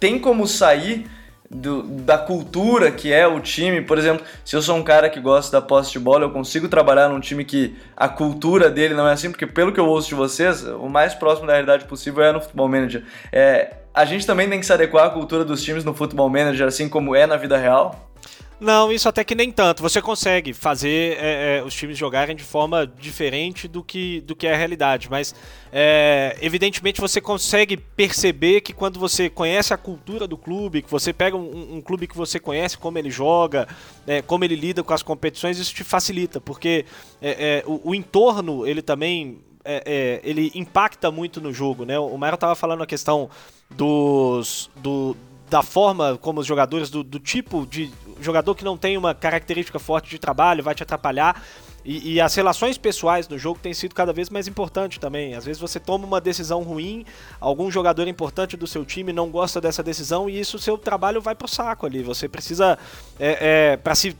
tem 0.01 0.19
como 0.19 0.47
sair 0.47 1.07
do, 1.51 1.83
da 1.83 2.19
cultura 2.19 2.91
que 2.91 3.13
é 3.13 3.27
o 3.27 3.41
time. 3.41 3.81
Por 3.81 3.99
exemplo, 3.99 4.25
se 4.45 4.57
eu 4.57 4.63
sou 4.63 4.77
um 4.77 4.83
cara 4.83 5.09
que 5.09 5.21
gosta 5.21 5.61
da 5.61 5.67
posse 5.67 5.93
de 5.93 5.99
bola, 5.99 6.25
eu 6.25 6.31
consigo 6.31 6.69
trabalhar 6.69 7.09
num 7.09 7.21
time 7.21 7.45
que 7.45 7.77
a 7.97 8.09
cultura 8.09 8.71
dele 8.71 8.95
não 8.95 9.07
é 9.09 9.13
assim, 9.13 9.31
porque 9.31 9.47
pelo 9.47 9.73
que 9.73 9.81
eu 9.81 9.87
ouço 9.87 10.09
de 10.09 10.15
vocês, 10.15 10.65
o 10.65 10.89
mais 10.89 11.15
próximo 11.15 11.47
da 11.47 11.53
realidade 11.53 11.85
possível 11.85 12.23
é 12.23 12.33
no 12.33 12.41
Futebol 12.41 12.69
Manager. 12.69 13.05
É, 13.33 13.75
a 13.95 14.05
gente 14.05 14.27
também 14.27 14.49
tem 14.49 14.61
que 14.61 14.67
se 14.67 14.73
adequar 14.73 15.07
à 15.07 15.11
cultura 15.11 15.45
dos 15.45 15.63
times 15.63 15.85
no 15.85 15.95
Futebol 15.95 16.29
Manager, 16.29 16.67
assim 16.67 16.89
como 16.89 17.15
é 17.15 17.27
na 17.27 17.37
vida 17.37 17.57
real? 17.57 18.11
Não, 18.59 18.91
isso 18.91 19.07
até 19.07 19.23
que 19.23 19.35
nem 19.35 19.53
tanto. 19.53 19.83
Você 19.83 20.01
consegue 20.01 20.55
fazer 20.55 21.19
é, 21.21 21.59
é, 21.59 21.63
os 21.63 21.75
times 21.75 21.99
jogarem 21.99 22.35
de 22.35 22.43
forma 22.43 22.87
diferente 22.87 23.69
do 23.69 23.85
que, 23.85 24.23
do 24.23 24.35
que 24.35 24.47
é 24.47 24.55
a 24.55 24.57
realidade, 24.57 25.09
mas 25.11 25.35
é, 25.71 26.37
evidentemente 26.41 26.99
você 26.99 27.21
consegue 27.21 27.77
perceber 27.77 28.63
que 28.63 28.73
quando 28.73 28.99
você 28.99 29.29
conhece 29.29 29.75
a 29.75 29.77
cultura 29.77 30.27
do 30.27 30.39
clube, 30.39 30.81
que 30.81 30.91
você 30.91 31.13
pega 31.13 31.37
um, 31.37 31.77
um 31.77 31.81
clube 31.83 32.07
que 32.07 32.17
você 32.17 32.41
conhece, 32.41 32.79
como 32.79 32.99
ele 32.99 33.11
joga, 33.11 33.69
né, 34.07 34.23
como 34.23 34.43
ele 34.43 34.57
lida 34.57 34.83
com 34.83 34.95
as 34.95 35.03
competições, 35.03 35.59
isso 35.59 35.75
te 35.75 35.85
facilita, 35.85 36.41
porque 36.41 36.87
é, 37.21 37.59
é, 37.59 37.65
o, 37.67 37.91
o 37.91 37.95
entorno 37.95 38.67
ele 38.67 38.81
também 38.81 39.39
é, 39.67 39.83
é, 39.85 40.21
ele 40.23 40.53
impacta 40.55 41.11
muito 41.11 41.41
no 41.41 41.53
jogo, 41.53 41.85
né? 41.85 41.99
O 41.99 42.17
Mauro 42.17 42.37
estava 42.37 42.55
falando 42.55 42.85
a 42.85 42.87
questão 42.87 43.29
dos, 43.69 44.71
do, 44.77 45.17
da 45.49 45.63
forma 45.63 46.19
como 46.19 46.41
os 46.41 46.47
jogadores, 46.47 46.91
do, 46.91 47.03
do, 47.03 47.21
tipo 47.21 47.67
de 47.67 47.91
jogador 48.21 48.55
que 48.55 48.65
não 48.65 48.77
tem 48.77 48.97
uma 48.97 49.15
característica 49.15 49.79
forte 49.79 50.11
de 50.11 50.19
trabalho 50.19 50.63
vai 50.63 50.75
te 50.75 50.83
atrapalhar. 50.83 51.43
E, 51.85 52.15
e, 52.15 52.21
as 52.21 52.35
relações 52.35 52.77
pessoais 52.77 53.29
no 53.29 53.39
jogo 53.39 53.61
têm 53.61 53.73
sido 53.73 53.95
cada 53.95 54.13
vez 54.13 54.29
mais 54.29 54.49
importantes 54.49 54.99
também. 54.99 55.35
Às 55.35 55.45
vezes 55.45 55.61
você 55.61 55.79
toma 55.79 56.05
uma 56.05 56.21
decisão 56.21 56.63
ruim, 56.63 57.05
algum 57.41 57.71
jogador 57.71 58.09
importante 58.09 58.57
do 58.57 58.67
seu 58.67 58.85
time 58.85 59.13
não 59.13 59.31
gosta 59.31 59.61
dessa 59.61 59.85
decisão 59.85 60.29
e 60.29 60.41
isso 60.41 60.59
seu 60.59 60.77
trabalho 60.77 61.21
vai 61.21 61.37
pro 61.37 61.47
saco 61.47 61.87
ali. 61.87 62.03
Você 62.03 62.29
precisa 62.29 62.77
é, 63.21 63.73
é, 63.73 63.77
para 63.77 63.95
se 63.95 64.17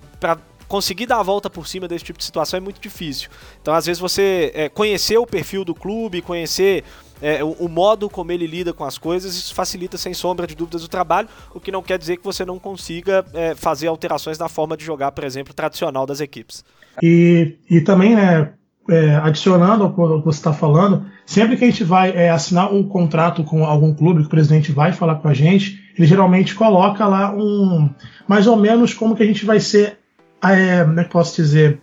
conseguir 0.69 1.07
dar 1.07 1.19
a 1.19 1.23
volta 1.25 1.51
por 1.51 1.67
cima 1.67 1.89
desse 1.89 2.05
tipo 2.05 2.19
de 2.21 2.25
situação 2.25 2.59
é 2.59 2.61
muito 2.61 2.81
difícil. 2.81 3.31
Então 3.61 3.75
às 3.75 3.87
vezes 3.87 3.99
você 3.99 4.53
é, 4.55 4.69
conhecer 4.69 5.19
o 5.19 5.27
perfil 5.27 5.65
do 5.65 5.75
clube, 5.75 6.23
conhecer 6.23 6.85
é, 7.21 7.43
o, 7.43 7.51
o, 7.53 7.69
modo 7.69 8.09
como 8.09 8.33
ele 8.33 8.47
lida 8.47 8.73
com 8.73 8.85
as 8.85 8.99
coisas, 8.99 9.35
isso 9.35 9.55
facilita 9.55 9.97
sem 9.97 10.13
sombra 10.13 10.47
de 10.47 10.55
dúvidas 10.55 10.85
o 10.85 10.89
trabalho, 10.89 11.29
o 11.55 11.61
que 11.61 11.73
não 11.73 11.83
quer 11.83 11.99
dizer 11.99 12.17
que 12.17 12.25
você 12.25 12.45
não 12.45 12.59
consiga 12.59 13.25
é, 13.33 13.55
fazer 13.55 13.87
alterações 13.87 14.39
na 14.39 14.49
forma 14.49 14.77
de 14.77 14.85
jogar, 14.85 15.13
por 15.13 15.25
exemplo, 15.25 15.55
tradicional 15.55 16.07
das 16.07 16.21
equipes. 16.21 16.65
E, 17.03 17.57
e 17.71 17.81
também, 17.81 18.15
né, 18.15 18.53
é, 18.89 19.17
adicionando 19.17 19.85
ao 19.85 19.93
que 19.93 20.25
você 20.25 20.39
está 20.39 20.53
falando, 20.53 21.07
sempre 21.25 21.57
que 21.57 21.65
a 21.65 21.71
gente 21.71 21.85
vai 21.85 22.11
é, 22.11 22.31
assinar 22.31 22.73
um 22.73 22.83
contrato 22.83 23.43
com 23.43 23.65
algum 23.65 23.95
clube, 23.95 24.21
que 24.21 24.27
o 24.27 24.31
presidente 24.31 24.73
vai 24.73 24.93
falar 24.93 25.17
com 25.17 25.29
a 25.29 25.35
gente, 25.35 25.83
ele 25.97 26.07
geralmente 26.07 26.55
coloca 26.55 27.07
lá 27.07 27.35
um 27.35 27.91
mais 28.29 28.47
ou 28.47 28.57
menos 28.57 28.93
como 28.93 29.17
que 29.17 29.23
a 29.23 29.27
gente 29.27 29.45
vai 29.45 29.61
ser, 29.61 29.99
é, 30.43 30.85
como 30.85 31.01
é 31.01 31.05
que 31.05 31.11
posso 31.11 31.37
dizer, 31.37 31.81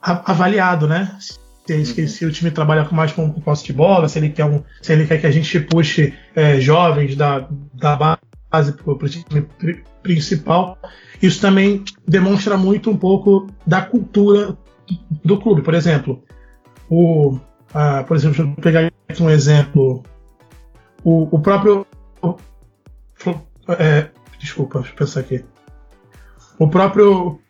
avaliado, 0.00 0.86
né? 0.86 1.16
Se, 1.66 2.08
se, 2.08 2.26
o 2.26 2.32
time 2.32 2.50
trabalha 2.50 2.86
mais 2.90 3.12
com, 3.12 3.32
com 3.32 3.40
posse 3.40 3.64
de 3.64 3.72
bola, 3.72 4.08
se 4.08 4.18
ele 4.18 4.30
quer, 4.30 4.44
um, 4.44 4.62
se 4.80 4.92
ele 4.92 5.06
quer 5.06 5.20
que 5.20 5.26
a 5.26 5.30
gente 5.30 5.60
puxe 5.60 6.14
é, 6.34 6.60
jovens 6.60 7.16
da, 7.16 7.48
da 7.74 7.96
base 7.96 8.72
para 8.72 8.92
o 8.92 9.08
time 9.08 9.46
principal. 10.02 10.78
Isso 11.22 11.40
também 11.40 11.84
demonstra 12.06 12.56
muito 12.56 12.90
um 12.90 12.96
pouco 12.96 13.46
da 13.66 13.80
cultura 13.82 14.56
do 15.24 15.40
clube. 15.40 15.62
Por 15.62 15.74
exemplo, 15.74 16.22
o, 16.90 17.38
ah, 17.72 18.04
por 18.06 18.16
exemplo, 18.16 18.36
deixa 18.36 18.50
eu 18.50 18.62
pegar 18.62 18.92
aqui 19.08 19.22
um 19.22 19.30
exemplo. 19.30 20.02
O, 21.04 21.34
o 21.34 21.40
próprio. 21.40 21.86
É, 23.78 24.08
desculpa, 24.38 24.80
deixa 24.80 24.92
eu 24.92 24.96
pensar 24.96 25.20
aqui. 25.20 25.44
O 26.58 26.68
próprio 26.68 27.40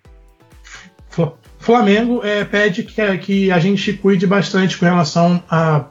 Flamengo 1.62 2.20
é, 2.24 2.44
pede 2.44 2.82
que, 2.82 3.18
que, 3.18 3.52
a 3.52 3.58
gente 3.60 3.92
cuide 3.92 4.26
bastante 4.26 4.76
com 4.76 4.84
relação 4.84 5.40
à, 5.48 5.86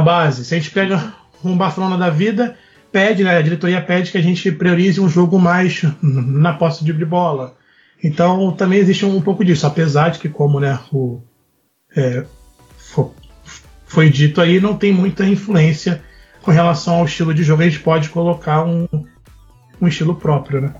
base. 0.00 0.44
Se 0.44 0.52
a 0.52 0.58
gente 0.58 0.72
pega 0.72 1.14
um 1.44 1.56
Barcelona 1.56 1.96
da 1.96 2.10
vida, 2.10 2.56
pede, 2.90 3.22
né, 3.22 3.38
a 3.38 3.42
diretoria 3.42 3.80
pede 3.80 4.10
que 4.10 4.18
a 4.18 4.22
gente 4.22 4.50
priorize 4.50 5.00
um 5.00 5.08
jogo 5.08 5.38
mais 5.38 5.82
na 6.02 6.54
posse 6.54 6.84
de 6.84 6.92
bola. 6.92 7.56
Então 8.02 8.50
também 8.50 8.80
existe 8.80 9.06
um, 9.06 9.20
pouco 9.20 9.44
disso, 9.44 9.64
apesar 9.64 10.08
de 10.08 10.18
que, 10.18 10.28
como 10.28 10.58
né, 10.58 10.76
o, 10.92 11.20
é, 11.96 12.24
foi 13.86 14.10
dito 14.10 14.40
aí, 14.40 14.60
não 14.60 14.76
tem 14.76 14.92
muita 14.92 15.24
influência 15.24 16.02
com 16.42 16.50
relação 16.50 16.96
ao 16.96 17.04
estilo 17.04 17.32
de 17.32 17.44
jogo, 17.44 17.62
a 17.62 17.68
gente 17.68 17.78
pode 17.78 18.08
colocar 18.08 18.64
um, 18.64 18.88
um 19.80 19.86
estilo 19.86 20.16
próprio, 20.16 20.62
né? 20.62 20.74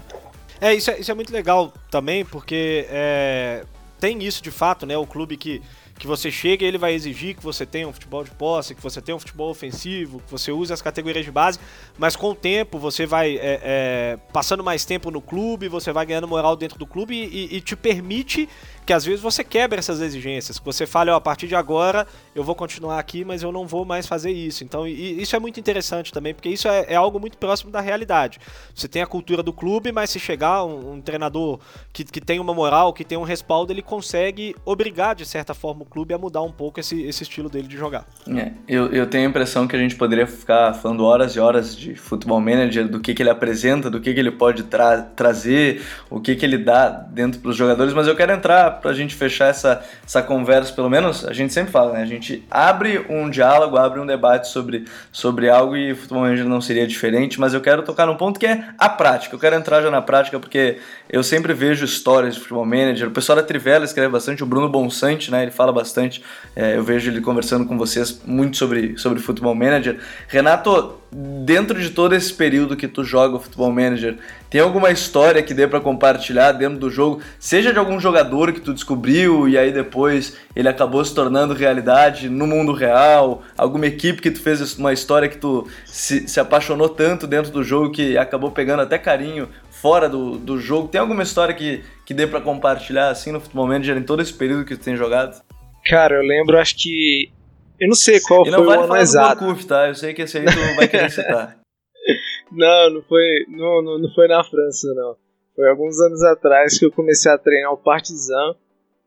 É 0.61 0.75
isso, 0.75 0.91
é, 0.91 0.99
isso 0.99 1.13
é 1.13 1.15
muito 1.15 1.33
legal 1.33 1.73
também, 1.91 2.25
porque 2.25 2.87
é, 2.91 3.63
tem 4.07 4.23
isso 4.23 4.41
de 4.41 4.53
fato, 4.53 4.87
né? 4.87 4.97
O 4.97 5.05
clube 5.05 5.37
que 5.37 5.61
que 5.99 6.07
você 6.07 6.31
chega 6.31 6.65
e 6.65 6.69
ele 6.69 6.79
vai 6.79 6.93
exigir 6.93 7.35
que 7.35 7.43
você 7.43 7.65
tenha 7.65 7.89
um 7.89 7.93
futebol 7.93 8.23
de 8.23 8.31
posse, 8.31 8.75
que 8.75 8.83
você 8.83 9.01
tenha 9.01 9.17
um 9.17 9.19
futebol 9.19 9.51
ofensivo, 9.51 10.21
que 10.21 10.31
você 10.31 10.53
use 10.53 10.73
as 10.73 10.83
categorias 10.83 11.25
de 11.25 11.31
base, 11.31 11.59
mas 11.99 12.15
com 12.15 12.31
o 12.31 12.35
tempo 12.35 12.79
você 12.79 13.07
vai 13.07 13.37
é, 13.37 13.61
é, 13.63 14.19
passando 14.33 14.63
mais 14.63 14.85
tempo 14.85 15.11
no 15.11 15.21
clube, 15.21 15.69
você 15.69 15.93
vai 15.93 16.05
ganhando 16.05 16.29
moral 16.29 16.57
dentro 16.57 16.79
do 16.79 16.87
clube 16.87 17.15
e, 17.15 17.57
e 17.57 17.61
te 17.61 17.75
permite 17.75 18.49
que 18.87 18.93
às 18.93 19.05
vezes 19.05 19.21
você 19.21 19.43
quebra 19.43 19.81
essas 19.81 20.01
exigências, 20.01 20.61
que 20.61 20.65
você 20.65 20.87
fale, 20.87 21.11
ó, 21.11 21.17
a 21.17 21.21
partir 21.21 21.49
de 21.49 21.57
agora 21.57 22.07
eu 22.37 22.45
vou 22.45 22.55
continuar 22.55 23.01
aqui, 23.01 23.25
mas 23.25 23.43
eu 23.43 23.51
não 23.51 23.67
vou 23.67 23.85
mais 23.85 24.07
fazer 24.07 24.31
isso. 24.31 24.63
Então, 24.63 24.87
isso 24.87 25.35
é 25.35 25.41
muito 25.41 25.59
interessante 25.59 26.13
também, 26.13 26.33
porque 26.33 26.49
isso 26.49 26.69
é, 26.69 26.87
é, 26.89 26.95
algo 26.95 27.19
muito 27.19 27.37
próximo 27.37 27.73
da 27.73 27.81
realidade. 27.81 28.39
Você 28.73 28.87
tem 28.87 29.03
a 29.03 29.07
cultura 29.07 29.43
do 29.43 29.53
clube, 29.53 29.91
mas 29.91 30.11
se 30.11 30.21
chegar 30.21 30.65
um, 30.65 30.93
um, 30.93 31.01
treinador 31.01 31.59
que, 31.93 32.05
que 32.05 32.21
tem 32.21 32.39
uma 32.39 32.55
moral, 32.55 32.93
que 32.93 33.05
tem 33.05 33.19
um 33.19 33.25
respaldo, 33.25 33.73
ele 33.73 33.83
consegue 33.83 34.55
obrigar, 34.65 35.17
de 35.17 35.27
certa 35.27 35.53
forma, 35.53 35.85
clube 35.91 36.13
a 36.13 36.19
mudar 36.19 36.43
um 36.43 36.51
pouco 36.51 36.81
esse, 36.81 37.03
esse 37.03 37.23
estilo 37.23 37.49
dele 37.49 37.67
de 37.69 37.77
jogar. 37.77 38.05
É, 38.29 38.53
eu, 38.69 38.93
eu 38.93 39.07
tenho 39.07 39.27
a 39.27 39.31
impressão 39.31 39.67
que 39.67 39.75
a 39.75 39.79
gente 39.79 39.97
poderia 39.97 40.27
ficar 40.27 40.75
falando 40.75 41.05
horas 41.05 41.35
e 41.37 41.41
horas 41.41 41.77
de 41.77 41.95
futebol 41.95 42.41
manager, 42.41 42.89
do 42.89 43.01
que, 43.01 43.15
que 43.15 43.23
ele 43.23 43.31
apresenta, 43.31 43.91
do 43.91 44.01
que, 44.01 44.13
que 44.13 44.21
ele 44.21 44.31
pode 44.31 44.65
tra 44.65 45.03
trazer, 45.03 45.83
o 46.11 46.21
que, 46.21 46.35
que 46.35 46.45
ele 46.45 46.59
dá 46.59 46.89
dentro 46.89 47.41
para 47.41 47.51
os 47.51 47.57
jogadores, 47.57 47.95
mas 47.95 48.07
eu 48.07 48.17
quero 48.17 48.33
entrar 48.33 48.81
para 48.81 48.91
a 48.91 48.95
gente 48.95 49.15
fechar 49.15 49.49
essa, 49.49 49.85
essa 50.05 50.23
conversa, 50.23 50.73
pelo 50.73 50.91
menos, 50.91 51.25
a 51.25 51.33
gente 51.33 51.53
sempre 51.53 51.73
fala, 51.73 51.93
né? 51.93 52.03
A 52.03 52.07
gente 52.07 52.45
abre 52.51 53.05
um 53.09 53.31
diálogo, 53.31 53.77
abre 53.77 54.01
um 54.01 54.07
debate 54.07 54.49
sobre, 54.49 54.85
sobre 55.13 55.49
algo 55.49 55.77
e 55.77 55.93
o 55.93 55.97
Futebol 55.97 56.23
Manager 56.23 56.47
não 56.47 56.61
seria 56.61 56.87
diferente, 56.87 57.41
mas 57.41 57.55
eu 57.55 57.61
quero 57.61 57.83
tocar 57.83 58.07
num 58.07 58.17
ponto 58.17 58.39
que 58.39 58.47
é 58.47 58.69
a 58.79 58.89
prática. 58.89 59.35
Eu 59.35 59.41
quero 59.41 59.57
entrar 59.57 59.83
já 59.83 59.91
na 59.91 60.03
prática 60.03 60.39
porque 60.39 60.79
eu 61.09 61.23
sempre 61.23 61.53
vejo 61.55 61.85
histórias 61.85 62.35
de 62.35 62.41
Futebol 62.41 62.65
Manager. 62.65 63.09
O 63.09 63.11
pessoal 63.11 63.37
da 63.37 63.43
Trivela 63.43 63.85
escreve 63.85 64.11
bastante, 64.11 64.43
o 64.43 64.47
Bruno 64.47 64.69
Bonsante, 64.69 65.31
né? 65.31 65.43
Ele 65.43 65.51
fala 65.51 65.73
bastante. 65.77 66.23
É, 66.57 66.77
eu 66.77 66.83
vejo 66.83 67.11
ele 67.11 67.21
conversando 67.21 67.67
com 67.67 67.79
vocês 67.79 68.21
muito 68.27 68.57
sobre, 68.57 68.99
sobre 68.99 69.21
Futebol 69.21 69.55
Manager. 69.55 69.99
Renato, 70.27 70.97
dentro 71.13 71.81
de 71.81 71.91
todo 71.91 72.15
esse 72.15 72.33
período 72.33 72.77
que 72.77 72.89
tu 72.89 73.05
joga 73.05 73.37
o 73.37 73.41
Futebol 73.41 73.71
Manager, 73.71 74.17
tem 74.51 74.61
alguma 74.61 74.91
história 74.91 75.43
que 75.43 75.55
dê 75.55 75.67
para 75.67 75.81
compartilhar 75.81 76.53
dentro 76.53 76.79
do 76.79 76.91
jogo, 76.91 77.21
seja 77.39 77.73
de 77.73 77.79
algum 77.79 78.01
jogador 78.01 78.53
que 78.53 78.61
tu 78.61 78.73
descobriu 78.73 79.49
e 79.49 79.57
aí 79.57 79.73
depois 79.73 80.37
ele 80.55 80.69
acabou 80.69 81.05
se 81.05 81.15
tornando 81.15 81.55
realidade 81.55 82.29
no 82.29 82.47
mundo 82.47 82.73
real, 82.73 83.43
alguma 83.57 83.87
equipe 83.87 84.23
que 84.23 84.31
tu 84.31 84.41
fez 84.41 84.79
uma 84.79 84.93
história 84.93 85.29
que 85.29 85.39
tu 85.39 85.69
se, 85.85 86.29
se 86.29 86.41
apaixonou 86.41 86.89
tanto 86.89 87.27
dentro 87.27 87.53
do 87.53 87.63
jogo 87.63 87.91
que 87.91 88.17
acabou 88.17 88.51
pegando 88.51 88.83
até 88.83 88.99
carinho 88.99 89.49
fora 89.71 90.09
do, 90.09 90.39
do 90.39 90.59
jogo. 90.59 90.89
Tem 90.89 91.01
alguma 91.01 91.23
história 91.23 91.55
que, 91.55 91.85
que 92.05 92.15
dê 92.15 92.27
para 92.27 92.41
compartilhar 92.41 93.11
assim 93.11 93.31
no 93.31 93.41
Futebol 93.41 93.67
Manager 93.67 93.97
em 93.97 94.03
todo 94.03 94.23
esse 94.23 94.33
período 94.33 94.65
que 94.65 94.77
tu 94.77 94.85
tem 94.85 94.97
jogado? 94.97 95.41
Cara, 95.89 96.17
eu 96.17 96.23
lembro, 96.23 96.59
acho 96.59 96.77
que 96.77 97.31
eu 97.79 97.89
não 97.89 97.95
sei 97.95 98.21
qual 98.21 98.47
e 98.47 98.51
foi 98.51 98.67
o 98.67 98.71
ano 98.71 98.97
exato. 98.97 99.45
Não 99.45 99.55
vale 99.55 99.67
tá? 99.67 99.89
Eu 99.89 99.95
sei 99.95 100.15
que 100.15 100.23
esse 100.23 100.39
aí 100.39 100.45
tu 100.45 100.77
vai 100.77 100.89
querer 100.89 101.11
citar. 101.11 101.59
não, 102.51 102.91
não 102.91 103.03
foi, 103.03 103.45
não, 103.49 103.83
não, 103.83 103.99
não 103.99 104.15
foi 104.15 104.29
na 104.29 104.43
França, 104.43 104.93
não. 104.95 105.17
Foi 105.55 105.69
alguns 105.69 106.01
anos 106.01 106.23
atrás 106.23 106.79
que 106.79 106.87
eu 106.87 106.93
comecei 106.93 107.31
a 107.31 107.39
treinar 107.39 107.73
o 107.73 107.77
Partizan 107.77 108.57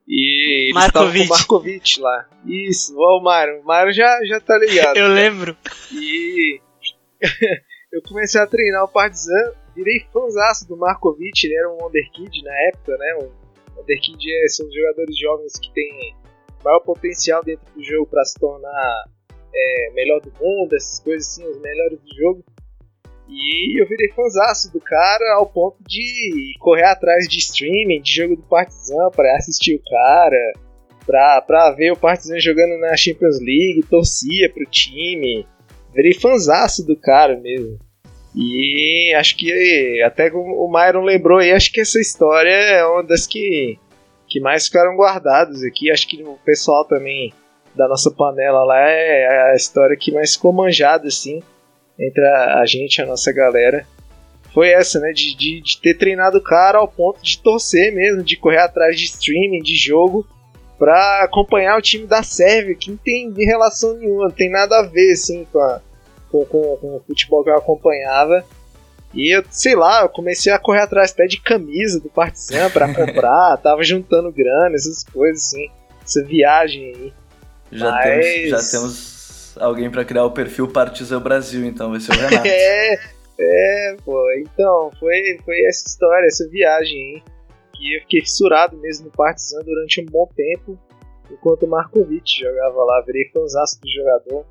e 0.07 0.71
Markovic. 0.73 1.27
com 1.27 1.33
o 1.33 1.37
Markovic 1.37 1.99
lá. 1.99 2.27
Isso, 2.45 2.95
ó, 2.97 3.19
o 3.19 3.23
Mário. 3.23 3.61
O 3.61 3.65
Mário 3.65 3.93
já, 3.93 4.19
já 4.25 4.39
tá 4.39 4.57
ligado. 4.57 4.97
eu 4.97 5.07
lembro. 5.07 5.55
E 5.91 6.59
eu 7.91 8.01
comecei 8.03 8.39
a 8.39 8.47
treinar 8.47 8.83
o 8.83 8.87
Partizan, 8.87 9.53
virei 9.75 10.05
fãzaço 10.11 10.67
do 10.67 10.77
Markovic, 10.77 11.43
ele 11.43 11.55
era 11.55 11.69
um 11.71 11.83
Wonderkid 11.83 12.43
na 12.43 12.53
época, 12.69 12.97
né? 12.97 13.19
Um 13.21 13.79
Wonderkid 13.79 14.31
é, 14.31 14.47
são 14.47 14.71
jogadores 14.71 15.17
jovens 15.17 15.53
que 15.59 15.71
têm 15.73 16.15
maior 16.63 16.79
potencial 16.81 17.43
dentro 17.43 17.65
do 17.73 17.83
jogo 17.83 18.07
para 18.07 18.23
se 18.25 18.39
tornar 18.39 19.05
é, 19.53 19.91
melhor 19.93 20.21
do 20.21 20.31
mundo, 20.39 20.75
essas 20.75 20.99
coisas 20.99 21.27
assim, 21.27 21.45
os 21.45 21.59
melhores 21.61 21.99
do 21.99 22.15
jogo. 22.15 22.43
E 23.27 23.79
eu 23.79 23.87
virei 23.87 24.09
fãzaço 24.09 24.71
do 24.73 24.79
cara 24.79 25.35
ao 25.35 25.45
ponto 25.45 25.77
de 25.87 26.55
correr 26.59 26.85
atrás 26.85 27.27
de 27.27 27.37
streaming, 27.37 28.01
de 28.01 28.11
jogo 28.11 28.35
do 28.35 28.41
Partizan 28.43 29.11
para 29.15 29.35
assistir 29.35 29.75
o 29.75 29.83
cara, 29.83 30.53
pra 31.45 31.71
ver 31.71 31.91
o 31.91 31.97
Partizan 31.97 32.39
jogando 32.39 32.79
na 32.79 32.97
Champions 32.97 33.39
League, 33.39 33.85
torcia 33.87 34.51
pro 34.51 34.65
time. 34.65 35.45
Virei 35.93 36.13
fãzaço 36.13 36.85
do 36.85 36.95
cara 36.95 37.37
mesmo. 37.37 37.77
E 38.35 39.13
acho 39.15 39.37
que 39.37 40.01
até 40.03 40.31
o 40.31 40.71
Myron 40.71 41.03
lembrou 41.03 41.39
aí, 41.39 41.51
acho 41.51 41.71
que 41.71 41.81
essa 41.81 41.99
história 41.99 42.49
é 42.49 42.85
uma 42.85 43.03
das 43.03 43.27
que 43.27 43.77
que 44.29 44.39
mais 44.39 44.67
ficaram 44.67 44.95
guardados 44.95 45.63
aqui. 45.63 45.91
Acho 45.91 46.07
que 46.07 46.23
o 46.23 46.37
pessoal 46.45 46.85
também 46.85 47.33
da 47.75 47.87
nossa 47.87 48.11
panela 48.11 48.63
lá 48.63 48.79
é 48.79 49.51
a 49.51 49.55
história 49.55 49.97
que 49.97 50.11
mais 50.11 50.33
ficou 50.33 50.53
manjada, 50.53 51.07
assim, 51.07 51.41
entre 51.99 52.23
a, 52.25 52.59
a 52.59 52.65
gente, 52.65 53.01
a 53.01 53.05
nossa 53.05 53.31
galera. 53.31 53.85
Foi 54.53 54.69
essa, 54.69 54.99
né? 54.99 55.11
De, 55.11 55.35
de, 55.35 55.61
de, 55.61 55.81
ter 55.81 55.95
treinado 55.95 56.37
o 56.37 56.43
cara 56.43 56.77
ao 56.77 56.87
ponto 56.87 57.21
de 57.21 57.39
torcer 57.39 57.93
mesmo, 57.93 58.23
de 58.23 58.35
correr 58.35 58.59
atrás 58.59 58.97
de 58.97 59.05
streaming, 59.05 59.61
de 59.61 59.75
jogo, 59.75 60.27
pra 60.77 61.23
acompanhar 61.23 61.77
o 61.77 61.81
time 61.81 62.07
da 62.07 62.23
Sérvia, 62.23 62.75
que 62.75 62.89
não 62.89 62.97
tem 62.97 63.31
relação 63.37 63.95
nenhuma, 63.95 64.25
não 64.25 64.31
tem 64.31 64.49
nada 64.49 64.79
a 64.79 64.83
ver, 64.83 65.11
assim, 65.11 65.45
com, 65.51 65.59
a, 65.59 65.81
com, 66.31 66.45
com, 66.45 66.77
com 66.77 66.95
o 66.95 67.03
futebol 67.05 67.43
que 67.43 67.49
eu 67.49 67.57
acompanhava. 67.57 68.43
E 69.13 69.35
eu, 69.35 69.43
sei 69.49 69.75
lá, 69.75 70.03
eu 70.03 70.09
comecei 70.09 70.53
a 70.53 70.59
correr 70.59 70.81
atrás 70.81 71.11
até 71.11 71.25
de 71.25 71.41
camisa 71.41 71.99
do 71.99 72.09
Partizan 72.09 72.69
para 72.69 72.93
comprar, 72.93 73.57
tava 73.57 73.83
juntando 73.83 74.31
grana, 74.31 74.75
essas 74.75 75.03
coisas 75.03 75.43
assim, 75.45 75.69
essa 76.03 76.23
viagem 76.23 76.93
aí. 76.95 77.13
Já, 77.71 77.91
Mas... 77.91 78.25
temos, 78.25 78.49
já 78.49 78.71
temos 78.71 79.57
alguém 79.59 79.89
para 79.89 80.05
criar 80.05 80.25
o 80.25 80.31
perfil 80.31 80.67
Partizan 80.67 81.21
Brasil, 81.21 81.65
então 81.65 81.91
vai 81.91 81.99
ser 81.99 82.11
o 82.11 82.15
Renato. 82.17 82.47
é, 82.47 82.99
é, 83.39 83.95
pô, 84.05 84.31
então, 84.37 84.91
foi, 84.99 85.39
foi 85.43 85.59
essa 85.67 85.87
história, 85.87 86.27
essa 86.27 86.47
viagem 86.49 86.97
aí. 86.97 87.23
Que 87.73 87.95
eu 87.95 88.01
fiquei 88.01 88.21
fissurado 88.21 88.75
mesmo 88.77 89.05
no 89.05 89.11
Partizan 89.11 89.63
durante 89.63 90.01
um 90.01 90.05
bom 90.05 90.29
tempo, 90.35 90.77
enquanto 91.31 91.63
o 91.63 91.67
Markovic 91.67 92.37
jogava 92.37 92.83
lá, 92.83 93.01
virei 93.07 93.29
fãzaço 93.33 93.79
do 93.79 93.89
jogador. 93.89 94.45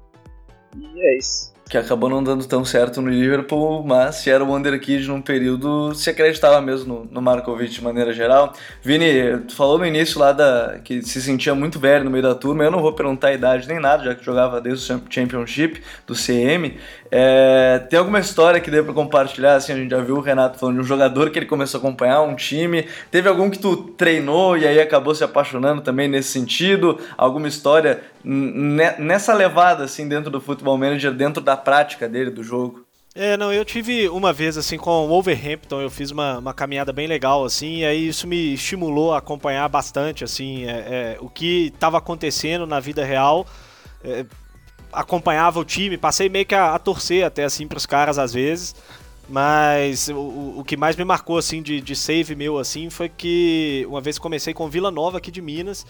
E 0.74 1.00
é 1.00 1.18
isso 1.18 1.52
que 1.68 1.76
acabou 1.76 2.08
não 2.08 2.24
dando 2.24 2.46
tão 2.46 2.64
certo 2.64 3.02
no 3.02 3.10
Liverpool, 3.10 3.84
mas 3.84 4.16
se 4.16 4.30
era 4.30 4.42
o 4.42 4.48
Wonderkid 4.48 5.06
num 5.06 5.20
período, 5.20 5.94
se 5.94 6.08
acreditava 6.08 6.60
mesmo 6.60 6.94
no, 6.94 7.04
no 7.12 7.22
Markovic 7.22 7.72
de 7.72 7.84
maneira 7.84 8.12
geral. 8.12 8.54
Vini, 8.82 9.38
tu 9.46 9.54
falou 9.54 9.78
no 9.78 9.84
início 9.84 10.18
lá 10.18 10.32
da, 10.32 10.78
que 10.82 11.02
se 11.02 11.20
sentia 11.20 11.54
muito 11.54 11.78
velho 11.78 12.04
no 12.04 12.10
meio 12.10 12.22
da 12.22 12.34
turma, 12.34 12.64
eu 12.64 12.70
não 12.70 12.80
vou 12.80 12.94
perguntar 12.94 13.28
a 13.28 13.34
idade 13.34 13.68
nem 13.68 13.78
nada, 13.78 14.04
já 14.04 14.14
que 14.14 14.24
jogava 14.24 14.60
desde 14.60 14.92
o 14.92 15.02
Championship, 15.10 15.82
do 16.06 16.14
CM. 16.14 16.78
É, 17.10 17.78
tem 17.90 17.98
alguma 17.98 18.18
história 18.18 18.60
que 18.60 18.70
dê 18.70 18.82
pra 18.82 18.92
compartilhar? 18.92 19.54
Assim, 19.54 19.72
a 19.72 19.76
gente 19.76 19.90
já 19.90 20.00
viu 20.00 20.16
o 20.16 20.20
Renato 20.20 20.58
falando 20.58 20.76
de 20.76 20.80
um 20.80 20.84
jogador 20.84 21.30
que 21.30 21.38
ele 21.38 21.46
começou 21.46 21.78
a 21.78 21.80
acompanhar, 21.80 22.22
um 22.22 22.34
time. 22.34 22.86
Teve 23.10 23.28
algum 23.28 23.50
que 23.50 23.58
tu 23.58 23.76
treinou 23.76 24.56
e 24.56 24.66
aí 24.66 24.80
acabou 24.80 25.14
se 25.14 25.24
apaixonando 25.24 25.80
também 25.82 26.08
nesse 26.08 26.30
sentido? 26.30 26.98
Alguma 27.16 27.48
história 27.48 28.00
nessa 28.30 29.32
levada, 29.32 29.84
assim, 29.84 30.06
dentro 30.06 30.30
do 30.30 30.40
Futebol 30.40 30.76
Manager, 30.76 31.14
dentro 31.14 31.42
da 31.42 31.56
prática 31.56 32.06
dele, 32.06 32.30
do 32.30 32.42
jogo? 32.42 32.84
É, 33.14 33.36
não, 33.36 33.52
eu 33.52 33.64
tive 33.64 34.08
uma 34.08 34.32
vez, 34.32 34.58
assim, 34.58 34.76
com 34.76 34.90
o 34.90 35.08
Wolverhampton, 35.08 35.80
eu 35.80 35.90
fiz 35.90 36.10
uma, 36.10 36.38
uma 36.38 36.52
caminhada 36.52 36.92
bem 36.92 37.06
legal, 37.06 37.44
assim, 37.44 37.78
e 37.78 37.84
aí 37.84 38.08
isso 38.08 38.26
me 38.26 38.52
estimulou 38.52 39.14
a 39.14 39.18
acompanhar 39.18 39.66
bastante, 39.68 40.22
assim, 40.24 40.66
é, 40.66 40.70
é, 40.70 41.18
o 41.20 41.28
que 41.28 41.72
estava 41.74 41.96
acontecendo 41.96 42.66
na 42.66 42.78
vida 42.78 43.04
real. 43.04 43.46
É, 44.04 44.26
acompanhava 44.92 45.58
o 45.58 45.64
time, 45.64 45.96
passei 45.96 46.28
meio 46.28 46.46
que 46.46 46.54
a, 46.54 46.74
a 46.74 46.78
torcer 46.78 47.24
até, 47.24 47.44
assim, 47.44 47.66
para 47.66 47.78
os 47.78 47.86
caras 47.86 48.18
às 48.18 48.34
vezes. 48.34 48.74
Mas 49.28 50.08
o, 50.08 50.54
o 50.58 50.64
que 50.64 50.76
mais 50.76 50.96
me 50.96 51.04
marcou, 51.04 51.38
assim, 51.38 51.62
de, 51.62 51.80
de 51.80 51.96
save 51.96 52.34
meu, 52.34 52.58
assim, 52.58 52.88
foi 52.88 53.08
que 53.08 53.86
uma 53.88 54.00
vez 54.00 54.18
comecei 54.18 54.54
com 54.54 54.68
Vila 54.68 54.90
Nova 54.90 55.18
aqui 55.18 55.30
de 55.30 55.42
Minas, 55.42 55.86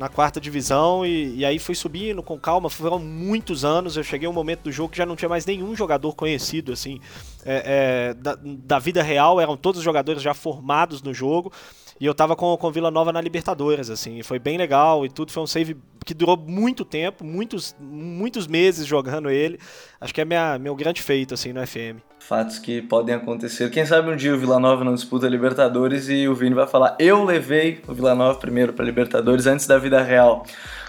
na 0.00 0.08
quarta 0.08 0.40
divisão 0.40 1.04
e, 1.04 1.36
e, 1.36 1.44
aí 1.44 1.58
fui 1.58 1.74
subindo 1.74 2.22
com 2.22 2.40
calma. 2.40 2.70
Foram 2.70 2.98
muitos 2.98 3.66
anos. 3.66 3.98
Eu 3.98 4.02
cheguei 4.02 4.26
a 4.26 4.30
um 4.30 4.32
momento 4.32 4.62
do 4.62 4.72
jogo 4.72 4.88
que 4.88 4.96
já 4.96 5.04
não 5.04 5.14
tinha 5.14 5.28
mais 5.28 5.44
nenhum 5.44 5.76
jogador 5.76 6.14
conhecido, 6.14 6.72
assim, 6.72 6.98
é, 7.44 8.08
é, 8.08 8.14
da, 8.14 8.34
da, 8.42 8.78
vida 8.78 9.02
real. 9.02 9.38
Eram 9.38 9.58
todos 9.58 9.80
os 9.80 9.84
jogadores 9.84 10.22
já 10.22 10.32
formados 10.32 11.02
no 11.02 11.12
jogo. 11.12 11.52
E 12.00 12.06
eu 12.06 12.14
tava 12.14 12.34
com, 12.34 12.56
com 12.56 12.72
Vila 12.72 12.90
Nova 12.90 13.12
na 13.12 13.20
Libertadores, 13.20 13.90
assim. 13.90 14.22
Foi 14.22 14.38
bem 14.38 14.56
legal 14.56 15.04
e 15.04 15.10
tudo. 15.10 15.30
Foi 15.30 15.42
um 15.42 15.46
save 15.46 15.76
que 16.06 16.14
durou 16.14 16.34
muito 16.34 16.82
tempo, 16.82 17.22
muitos, 17.22 17.76
muitos 17.78 18.46
meses 18.46 18.86
jogando 18.86 19.28
ele. 19.28 19.58
Acho 20.00 20.14
que 20.14 20.22
é 20.22 20.24
minha, 20.24 20.58
meu 20.58 20.74
grande 20.74 21.02
feito 21.02 21.34
assim 21.34 21.52
no 21.52 21.64
FM. 21.64 22.00
Fatos 22.18 22.58
que 22.58 22.80
podem 22.80 23.14
acontecer. 23.14 23.70
Quem 23.70 23.84
sabe 23.84 24.10
um 24.10 24.16
dia 24.16 24.34
o 24.34 24.38
Vila 24.38 24.58
Nova 24.58 24.82
não 24.82 24.94
disputa 24.94 25.28
Libertadores 25.28 26.08
e 26.08 26.26
o 26.26 26.34
Vini 26.34 26.54
vai 26.54 26.66
falar: 26.66 26.96
Eu 26.98 27.22
levei 27.22 27.82
o 27.86 27.92
Vila 27.92 28.14
Nova 28.14 28.38
primeiro 28.38 28.72
para 28.72 28.84
Libertadores 28.84 29.46
antes 29.46 29.66
da 29.66 29.76
vida 29.76 30.00
real. 30.00 30.46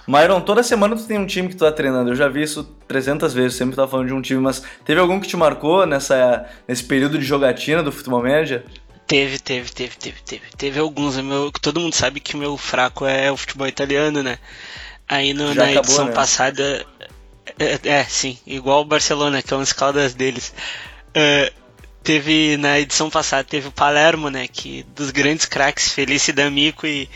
Myron, 0.07 0.39
toda 0.39 0.63
semana 0.63 0.95
tu 0.95 1.03
tem 1.03 1.19
um 1.19 1.25
time 1.25 1.49
que 1.49 1.55
tu 1.55 1.65
tá 1.65 1.71
treinando. 1.73 2.11
Eu 2.11 2.15
já 2.15 2.29
vi 2.29 2.41
isso 2.41 2.63
300 2.87 3.33
vezes, 3.33 3.57
sempre 3.57 3.75
tá 3.75 3.85
falando 3.85 4.07
de 4.07 4.13
um 4.13 4.21
time, 4.21 4.39
mas 4.39 4.63
teve 4.85 4.99
algum 4.99 5.19
que 5.19 5.27
te 5.27 5.35
marcou 5.35 5.85
nessa, 5.85 6.45
nesse 6.67 6.83
período 6.85 7.19
de 7.19 7.25
jogatina 7.25 7.83
do 7.83 7.91
Futebol 7.91 8.21
Manager? 8.21 8.63
Teve, 9.11 9.39
teve, 9.39 9.69
teve, 9.69 9.95
teve, 9.97 10.17
teve. 10.25 10.43
Teve 10.57 10.79
alguns. 10.79 11.17
Meu, 11.17 11.51
todo 11.51 11.81
mundo 11.81 11.93
sabe 11.93 12.21
que 12.21 12.33
o 12.33 12.37
meu 12.37 12.55
fraco 12.55 13.05
é 13.05 13.29
o 13.29 13.35
futebol 13.35 13.67
italiano, 13.67 14.23
né? 14.23 14.39
Aí 15.05 15.33
no, 15.33 15.53
na 15.53 15.65
acabou, 15.65 15.81
edição 15.81 16.05
né? 16.05 16.13
passada. 16.13 16.85
É, 17.59 17.89
é, 17.89 18.03
sim, 18.05 18.37
igual 18.47 18.79
o 18.79 18.85
Barcelona, 18.85 19.41
que 19.41 19.53
é 19.53 19.57
um 19.57 19.65
caldas 19.65 20.13
deles. 20.13 20.53
Uh, 21.09 21.53
teve 22.01 22.55
na 22.55 22.79
edição 22.79 23.09
passada 23.09 23.43
teve 23.43 23.67
o 23.67 23.71
Palermo, 23.71 24.29
né, 24.29 24.47
que 24.47 24.83
dos 24.95 25.11
grandes 25.11 25.45
craques 25.45 25.91
Felice 25.91 26.31
D'Amico 26.31 26.87
e 26.87 27.07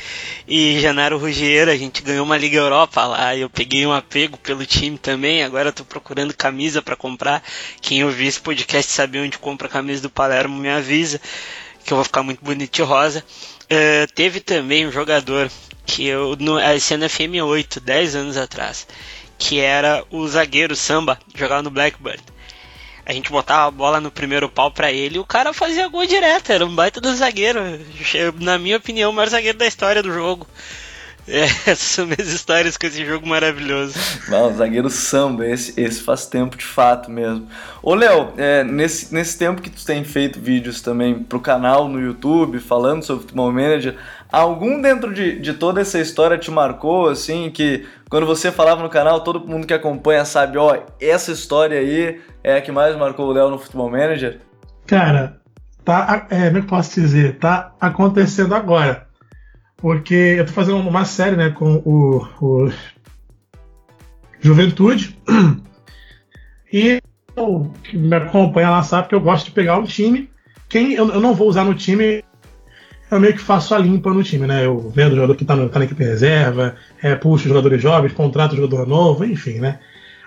e 0.47 0.79
Janaro 0.79 1.17
Ruggiero, 1.17 1.71
a 1.71 1.77
gente 1.77 2.03
ganhou 2.03 2.25
uma 2.25 2.37
Liga 2.37 2.57
Europa 2.57 3.03
lá, 3.05 3.35
eu 3.35 3.49
peguei 3.49 3.87
um 3.87 3.93
apego 3.93 4.37
pelo 4.37 4.65
time 4.65 4.97
também, 4.97 5.43
agora 5.43 5.71
tô 5.71 5.85
procurando 5.85 6.35
camisa 6.35 6.81
para 6.81 6.95
comprar. 6.97 7.41
Quem 7.81 8.03
ouvir 8.03 8.27
esse 8.27 8.39
podcast 8.39 8.91
sabe 8.91 9.17
onde 9.17 9.39
compra 9.39 9.67
a 9.67 9.71
camisa 9.71 10.01
do 10.01 10.09
Palermo, 10.09 10.59
me 10.59 10.69
avisa 10.69 11.21
que 11.85 11.93
eu 11.93 11.97
vou 11.97 12.03
ficar 12.03 12.23
muito 12.23 12.43
bonito 12.43 12.83
rosa. 12.83 13.23
Uh, 13.63 14.11
teve 14.13 14.41
também 14.41 14.85
um 14.85 14.91
jogador 14.91 15.49
que 15.85 16.05
eu 16.05 16.35
no 16.39 16.59
esse 16.59 16.93
ano 16.95 17.09
FM 17.09 17.41
8, 17.45 17.79
10 17.79 18.15
anos 18.15 18.37
atrás, 18.37 18.87
que 19.37 19.59
era 19.59 20.03
o 20.09 20.27
zagueiro 20.27 20.75
Samba, 20.75 21.17
jogava 21.35 21.61
no 21.61 21.69
Blackbird 21.69 22.21
a 23.05 23.13
gente 23.13 23.29
botava 23.29 23.67
a 23.67 23.71
bola 23.71 24.01
no 24.01 24.09
primeiro 24.09 24.49
pau 24.49 24.71
para 24.71 24.91
ele 24.91 25.17
e 25.17 25.19
o 25.19 25.25
cara 25.25 25.53
fazia 25.53 25.87
gol 25.87 26.05
direto, 26.07 26.51
era 26.51 26.65
um 26.65 26.73
baita 26.73 26.99
do 26.99 27.15
zagueiro. 27.15 27.59
Na 28.39 28.57
minha 28.57 28.77
opinião, 28.77 29.11
o 29.11 29.13
maior 29.13 29.29
zagueiro 29.29 29.57
da 29.57 29.67
história 29.67 30.01
do 30.01 30.11
jogo. 30.11 30.47
É, 31.27 31.43
essas 31.69 31.79
são 31.79 32.05
minhas 32.05 32.27
histórias 32.27 32.77
com 32.77 32.85
esse 32.85 33.03
jogo 33.05 33.27
maravilhoso. 33.27 33.95
Não, 34.29 34.53
zagueiro 34.53 34.89
samba, 34.89 35.45
esse, 35.47 35.79
esse 35.79 36.01
faz 36.01 36.27
tempo 36.27 36.55
de 36.55 36.65
fato 36.65 37.09
mesmo. 37.09 37.47
Ô 37.81 37.95
Léo, 37.95 38.33
é, 38.37 38.63
nesse, 38.63 39.13
nesse 39.13 39.37
tempo 39.37 39.61
que 39.61 39.69
tu 39.69 39.83
tem 39.85 40.03
feito 40.03 40.39
vídeos 40.39 40.81
também 40.81 41.17
pro 41.19 41.39
canal 41.39 41.87
no 41.87 41.99
YouTube, 41.99 42.59
falando 42.59 43.03
sobre 43.03 43.23
Futebol 43.23 43.51
Manager, 43.51 43.95
algum 44.31 44.81
dentro 44.81 45.13
de, 45.13 45.39
de 45.39 45.53
toda 45.53 45.81
essa 45.81 45.99
história 45.99 46.37
te 46.37 46.51
marcou, 46.51 47.09
assim, 47.09 47.49
que 47.49 47.85
quando 48.09 48.25
você 48.25 48.51
falava 48.51 48.83
no 48.83 48.89
canal, 48.89 49.21
todo 49.21 49.47
mundo 49.47 49.65
que 49.65 49.73
acompanha 49.73 50.25
sabe, 50.25 50.57
ó, 50.57 50.77
essa 51.01 51.31
história 51.31 51.79
aí 51.79 52.21
é 52.43 52.57
a 52.57 52.61
que 52.61 52.71
mais 52.71 52.95
marcou 52.95 53.27
o 53.27 53.31
Léo 53.31 53.49
no 53.49 53.57
Futebol 53.57 53.89
Manager? 53.89 54.39
Cara, 54.85 55.41
tá, 55.83 56.27
é, 56.29 56.45
como 56.47 56.57
é 56.59 56.61
que 56.61 56.67
posso 56.67 57.01
dizer? 57.01 57.39
Tá 57.39 57.73
acontecendo 57.79 58.53
agora. 58.53 59.04
Porque 59.77 60.13
eu 60.13 60.45
tô 60.45 60.51
fazendo 60.51 60.77
uma 60.77 61.05
série, 61.05 61.35
né, 61.35 61.49
com 61.49 61.75
o, 61.85 62.25
o 62.41 62.71
Juventude. 64.39 65.17
E 66.71 67.01
o 67.35 67.69
que 67.83 67.97
me 67.97 68.15
acompanha 68.15 68.69
lá 68.69 68.83
sabe 68.83 69.07
que 69.09 69.15
eu 69.15 69.21
gosto 69.21 69.45
de 69.45 69.51
pegar 69.51 69.77
um 69.77 69.83
time. 69.83 70.29
Quem 70.67 70.93
eu, 70.93 71.09
eu 71.09 71.21
não 71.21 71.33
vou 71.33 71.47
usar 71.47 71.63
no 71.63 71.75
time 71.75 72.23
eu 73.09 73.19
meio 73.19 73.33
que 73.33 73.39
faço 73.39 73.75
a 73.75 73.79
limpa 73.79 74.11
no 74.13 74.23
time, 74.23 74.47
né? 74.47 74.65
Eu 74.65 74.89
vendo 74.89 75.13
o 75.13 75.15
jogador 75.15 75.35
que 75.35 75.45
tá, 75.45 75.55
no, 75.55 75.69
tá 75.69 75.79
na 75.79 75.85
equipe 75.85 76.03
reserva, 76.03 76.75
é, 77.01 77.15
puxo 77.15 77.47
jogadores 77.47 77.81
jovens, 77.81 78.13
contrato 78.13 78.55
jogador 78.55 78.87
novo, 78.87 79.23
enfim, 79.23 79.59
né? 79.59 79.79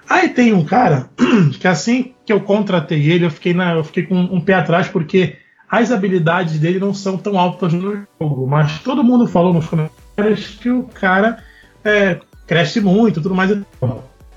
Aí 0.08 0.28
tem 0.28 0.52
um 0.52 0.64
cara 0.64 1.10
que 1.60 1.66
assim 1.66 2.14
que 2.24 2.32
eu 2.32 2.40
contratei 2.40 3.10
ele, 3.10 3.26
eu 3.26 3.30
fiquei, 3.30 3.52
na, 3.52 3.74
eu 3.74 3.84
fiquei 3.84 4.04
com 4.04 4.16
um 4.16 4.40
pé 4.40 4.54
atrás 4.54 4.88
porque 4.88 5.36
as 5.70 5.90
habilidades 5.92 6.58
dele 6.58 6.78
não 6.78 6.94
são 6.94 7.16
tão 7.16 7.38
altas 7.38 7.72
no 7.72 8.06
jogo, 8.20 8.46
mas 8.46 8.80
todo 8.80 9.04
mundo 9.04 9.26
falou 9.26 9.52
nos 9.52 9.66
comentários 9.66 10.56
que 10.60 10.70
o 10.70 10.84
cara 10.84 11.42
é, 11.84 12.18
cresce 12.46 12.80
muito, 12.80 13.20
tudo 13.20 13.34
mais. 13.34 13.50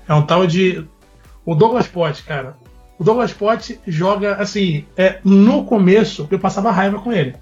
É 0.08 0.14
um 0.14 0.22
tal 0.22 0.46
de 0.46 0.84
o 1.44 1.54
Douglas 1.54 1.86
Potts, 1.86 2.20
cara. 2.20 2.56
O 2.98 3.04
Douglas 3.04 3.32
Potts 3.32 3.78
joga 3.86 4.36
assim, 4.36 4.84
é, 4.96 5.18
no 5.24 5.64
começo 5.64 6.28
eu 6.30 6.38
passava 6.38 6.70
raiva 6.70 6.98
com 6.98 7.12
ele. 7.12 7.34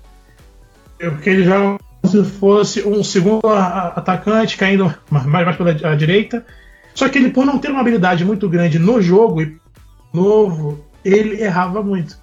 Porque 0.98 1.30
ele 1.30 1.44
joga 1.44 1.78
se 2.04 2.24
fosse 2.24 2.86
um 2.86 3.02
segundo 3.04 3.46
atacante 3.46 4.56
caindo 4.56 4.94
mais, 5.10 5.26
mais 5.26 5.56
pela 5.56 5.74
direita 5.96 6.44
só 6.94 7.08
que 7.08 7.18
ele, 7.18 7.30
por 7.30 7.46
não 7.46 7.58
ter 7.58 7.70
uma 7.70 7.80
habilidade 7.80 8.24
muito 8.24 8.48
grande 8.48 8.78
no 8.78 9.00
jogo 9.00 9.40
novo, 10.12 10.84
ele 11.04 11.40
errava 11.42 11.82
muito. 11.82 12.18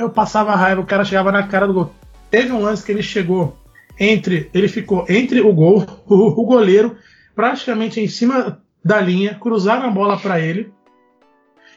Eu 0.00 0.08
passava 0.08 0.56
raiva, 0.56 0.80
o 0.80 0.86
cara 0.86 1.04
chegava 1.04 1.30
na 1.30 1.46
cara 1.46 1.66
do 1.66 1.74
gol. 1.74 1.94
Teve 2.30 2.50
um 2.52 2.62
lance 2.62 2.82
que 2.82 2.90
ele 2.90 3.02
chegou 3.02 3.54
entre. 3.98 4.48
Ele 4.54 4.66
ficou 4.66 5.04
entre 5.10 5.42
o 5.42 5.52
gol, 5.52 5.84
o, 6.06 6.14
o 6.40 6.46
goleiro, 6.46 6.96
praticamente 7.36 8.00
em 8.00 8.08
cima 8.08 8.62
da 8.82 8.98
linha, 8.98 9.34
cruzaram 9.34 9.86
a 9.86 9.90
bola 9.90 10.16
para 10.16 10.40
ele. 10.40 10.72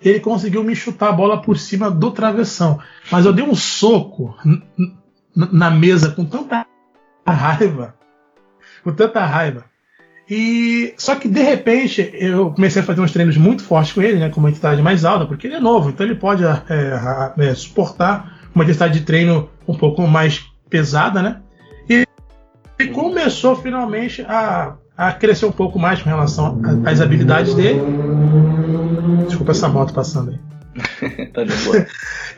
Ele 0.01 0.21
conseguiu 0.21 0.63
me 0.63 0.73
chutar 0.73 1.09
a 1.09 1.11
bola 1.11 1.41
por 1.41 1.57
cima 1.57 1.91
do 1.91 2.11
travessão. 2.11 2.79
Mas 3.11 3.25
eu 3.25 3.33
dei 3.33 3.43
um 3.43 3.55
soco 3.55 4.37
na 5.35 5.69
mesa 5.69 6.09
com 6.11 6.23
tanta 6.23 6.65
raiva. 7.27 7.93
Com 8.85 8.93
tanta 8.93 9.19
raiva 9.25 9.65
e 10.35 10.95
só 10.97 11.13
que 11.13 11.27
de 11.27 11.43
repente 11.43 12.09
eu 12.11 12.49
comecei 12.49 12.81
a 12.81 12.85
fazer 12.85 13.01
uns 13.01 13.11
treinos 13.11 13.37
muito 13.37 13.61
fortes 13.61 13.93
com 13.93 14.01
ele, 14.01 14.17
né, 14.17 14.29
com 14.29 14.39
uma 14.39 14.49
intensidade 14.49 14.81
mais 14.81 15.05
alta, 15.05 15.27
porque 15.27 15.45
ele 15.45 15.57
é 15.57 15.59
novo, 15.59 15.89
então 15.91 16.03
ele 16.03 16.15
pode 16.15 16.43
é, 16.43 17.33
é, 17.37 17.53
suportar 17.53 18.39
uma 18.55 18.63
intensidade 18.63 18.97
de 18.97 19.05
treino 19.05 19.47
um 19.67 19.77
pouco 19.77 20.07
mais 20.07 20.43
pesada, 20.67 21.21
né? 21.21 21.37
E, 21.87 22.07
e 22.79 22.87
começou 22.87 23.55
finalmente 23.55 24.23
a, 24.23 24.73
a 24.97 25.11
crescer 25.11 25.45
um 25.45 25.51
pouco 25.51 25.77
mais 25.77 26.01
com 26.01 26.09
relação 26.09 26.59
às 26.83 26.99
habilidades 26.99 27.53
dele. 27.53 27.79
Desculpa 29.27 29.51
essa 29.51 29.69
moto 29.69 29.93
passando 29.93 30.31
aí. 30.31 31.27
tá 31.31 31.43
de 31.43 31.55
boa. 31.57 31.85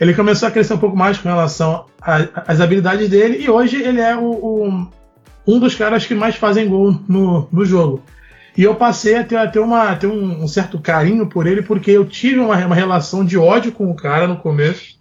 ele 0.02 0.14
começou 0.14 0.50
a 0.50 0.52
crescer 0.52 0.74
um 0.74 0.80
pouco 0.80 0.98
mais 0.98 1.18
com 1.18 1.30
relação 1.30 1.86
às 2.02 2.60
habilidades 2.60 3.08
dele 3.08 3.38
e 3.42 3.50
hoje 3.50 3.82
ele 3.82 4.02
é 4.02 4.18
o, 4.18 4.32
o 4.32 4.88
um 5.48 5.60
dos 5.60 5.76
caras 5.76 6.06
que 6.06 6.16
mais 6.16 6.36
fazem 6.36 6.68
gol 6.68 7.00
no, 7.08 7.48
no 7.52 7.66
jogo. 7.66 8.04
E 8.58 8.64
eu 8.64 8.76
passei 8.76 9.18
a 9.18 9.24
ter, 9.24 9.36
a 9.36 9.48
ter, 9.48 9.60
uma, 9.60 9.90
a 9.90 9.96
ter 9.96 10.08
um, 10.08 10.44
um, 10.44 10.48
certo 10.48 10.80
carinho 10.80 11.28
por 11.28 11.46
ele, 11.46 11.62
porque 11.62 11.92
eu 11.92 12.06
tive 12.06 12.40
uma, 12.40 12.56
uma, 12.66 12.76
relação 12.76 13.26
de 13.26 13.38
ódio 13.38 13.72
com 13.72 13.92
o 13.92 13.96
cara 13.96 14.28
no 14.28 14.38
começo. 14.38 14.98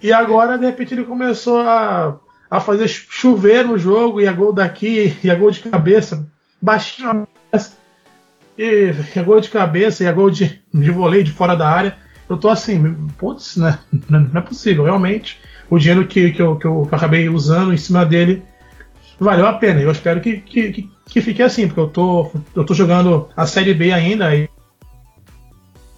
E 0.00 0.12
agora, 0.12 0.56
de 0.56 0.64
repente, 0.64 0.94
ele 0.94 1.02
começou 1.02 1.60
a, 1.60 2.16
a 2.48 2.60
fazer 2.60 2.86
chover 2.86 3.64
no 3.64 3.76
jogo, 3.76 4.20
e 4.20 4.28
a 4.28 4.32
gol 4.32 4.52
daqui, 4.52 5.16
e 5.24 5.30
a 5.30 5.34
gol 5.34 5.50
de 5.50 5.60
cabeça, 5.60 6.24
baixinho. 6.62 7.26
E, 8.56 8.92
a 9.16 9.22
gol 9.24 9.40
de 9.40 9.50
cabeça, 9.50 10.04
e 10.04 10.06
a 10.06 10.12
gol 10.12 10.30
de, 10.30 10.62
de 10.72 10.90
voleio 10.92 11.24
de 11.24 11.32
fora 11.32 11.56
da 11.56 11.68
área. 11.68 11.96
Eu 12.30 12.36
tô 12.36 12.48
assim, 12.48 12.94
putz, 13.18 13.56
né? 13.56 13.76
não 14.08 14.30
é 14.36 14.40
possível. 14.40 14.84
Realmente, 14.84 15.40
o 15.68 15.80
dinheiro 15.80 16.06
que, 16.06 16.30
que, 16.30 16.40
eu, 16.40 16.54
que 16.56 16.64
eu 16.64 16.88
acabei 16.92 17.28
usando 17.28 17.72
em 17.72 17.76
cima 17.76 18.06
dele 18.06 18.44
valeu 19.18 19.46
a 19.46 19.54
pena. 19.54 19.80
Eu 19.80 19.90
espero 19.90 20.20
que, 20.20 20.38
que, 20.38 20.88
que, 21.06 21.20
fique 21.20 21.42
assim, 21.42 21.66
porque 21.66 21.80
eu 21.80 21.88
tô, 21.88 22.30
eu 22.54 22.64
tô 22.64 22.74
jogando 22.74 23.28
a 23.36 23.46
Série 23.46 23.74
B 23.74 23.92
ainda 23.92 24.34
e 24.34 24.48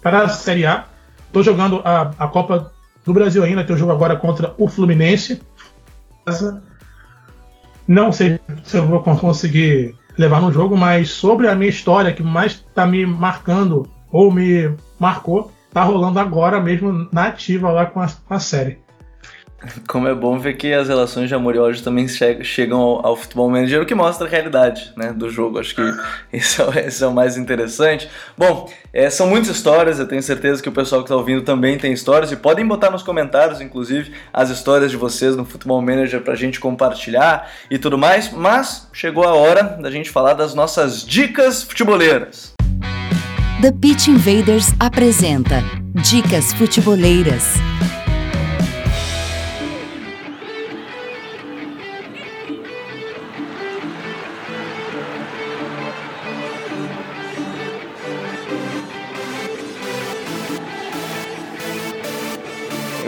para 0.01 0.23
a 0.23 0.29
Série 0.29 0.65
A. 0.65 0.85
Tô 1.31 1.43
jogando 1.43 1.81
a, 1.83 2.13
a 2.17 2.27
Copa 2.27 2.71
do 3.05 3.13
Brasil 3.13 3.43
ainda, 3.43 3.63
tem 3.63 3.75
um 3.75 3.79
jogo 3.79 3.91
agora 3.91 4.15
contra 4.15 4.53
o 4.57 4.67
Fluminense. 4.67 5.41
Não 7.87 8.11
sei 8.11 8.39
se 8.63 8.77
eu 8.77 8.85
vou 8.85 9.01
conseguir 9.01 9.95
levar 10.17 10.41
no 10.41 10.51
jogo, 10.51 10.75
mas 10.75 11.09
sobre 11.11 11.47
a 11.47 11.55
minha 11.55 11.69
história, 11.69 12.11
que 12.11 12.23
mais 12.23 12.53
está 12.53 12.85
me 12.85 13.05
marcando 13.05 13.87
ou 14.11 14.31
me 14.31 14.75
marcou, 14.99 15.51
tá 15.71 15.83
rolando 15.83 16.19
agora 16.19 16.59
mesmo 16.59 17.07
na 17.11 17.27
ativa 17.27 17.71
lá 17.71 17.85
com 17.85 18.01
a, 18.01 18.07
com 18.07 18.33
a 18.33 18.39
série. 18.39 18.79
Como 19.87 20.07
é 20.07 20.13
bom 20.13 20.37
ver 20.37 20.53
que 20.55 20.73
as 20.73 20.87
relações 20.87 21.27
de 21.27 21.35
amor 21.35 21.55
e 21.55 21.59
ódio 21.59 21.83
também 21.83 22.07
chegam 22.07 22.79
ao, 22.79 23.05
ao 23.05 23.15
futebol 23.15 23.49
manager, 23.49 23.81
o 23.81 23.85
que 23.85 23.95
mostra 23.95 24.27
a 24.27 24.29
realidade 24.29 24.91
né, 24.95 25.11
do 25.11 25.29
jogo. 25.29 25.59
Acho 25.59 25.75
que 25.75 25.81
isso 26.31 26.61
é, 26.61 26.87
isso 26.87 27.03
é 27.03 27.07
o 27.07 27.13
mais 27.13 27.37
interessante. 27.37 28.09
Bom, 28.37 28.69
é, 28.93 29.09
são 29.09 29.27
muitas 29.27 29.49
histórias, 29.49 29.99
eu 29.99 30.07
tenho 30.07 30.21
certeza 30.21 30.61
que 30.61 30.69
o 30.69 30.71
pessoal 30.71 31.01
que 31.01 31.05
está 31.05 31.15
ouvindo 31.15 31.41
também 31.41 31.77
tem 31.77 31.91
histórias, 31.91 32.31
e 32.31 32.35
podem 32.35 32.65
botar 32.65 32.89
nos 32.89 33.03
comentários, 33.03 33.61
inclusive, 33.61 34.13
as 34.31 34.49
histórias 34.49 34.91
de 34.91 34.97
vocês 34.97 35.35
no 35.35 35.45
Futebol 35.45 35.81
Manager 35.81 36.21
para 36.21 36.33
a 36.33 36.37
gente 36.37 36.59
compartilhar 36.59 37.49
e 37.69 37.77
tudo 37.77 37.97
mais. 37.97 38.31
Mas 38.31 38.87
chegou 38.93 39.23
a 39.23 39.33
hora 39.33 39.63
da 39.81 39.89
gente 39.89 40.09
falar 40.09 40.33
das 40.33 40.53
nossas 40.53 41.05
dicas 41.05 41.63
futeboleiras. 41.63 42.53
The 43.61 43.71
Pitch 43.71 44.07
Invaders 44.07 44.67
apresenta 44.79 45.63
Dicas 45.95 46.53
Futeboleiras. 46.53 47.55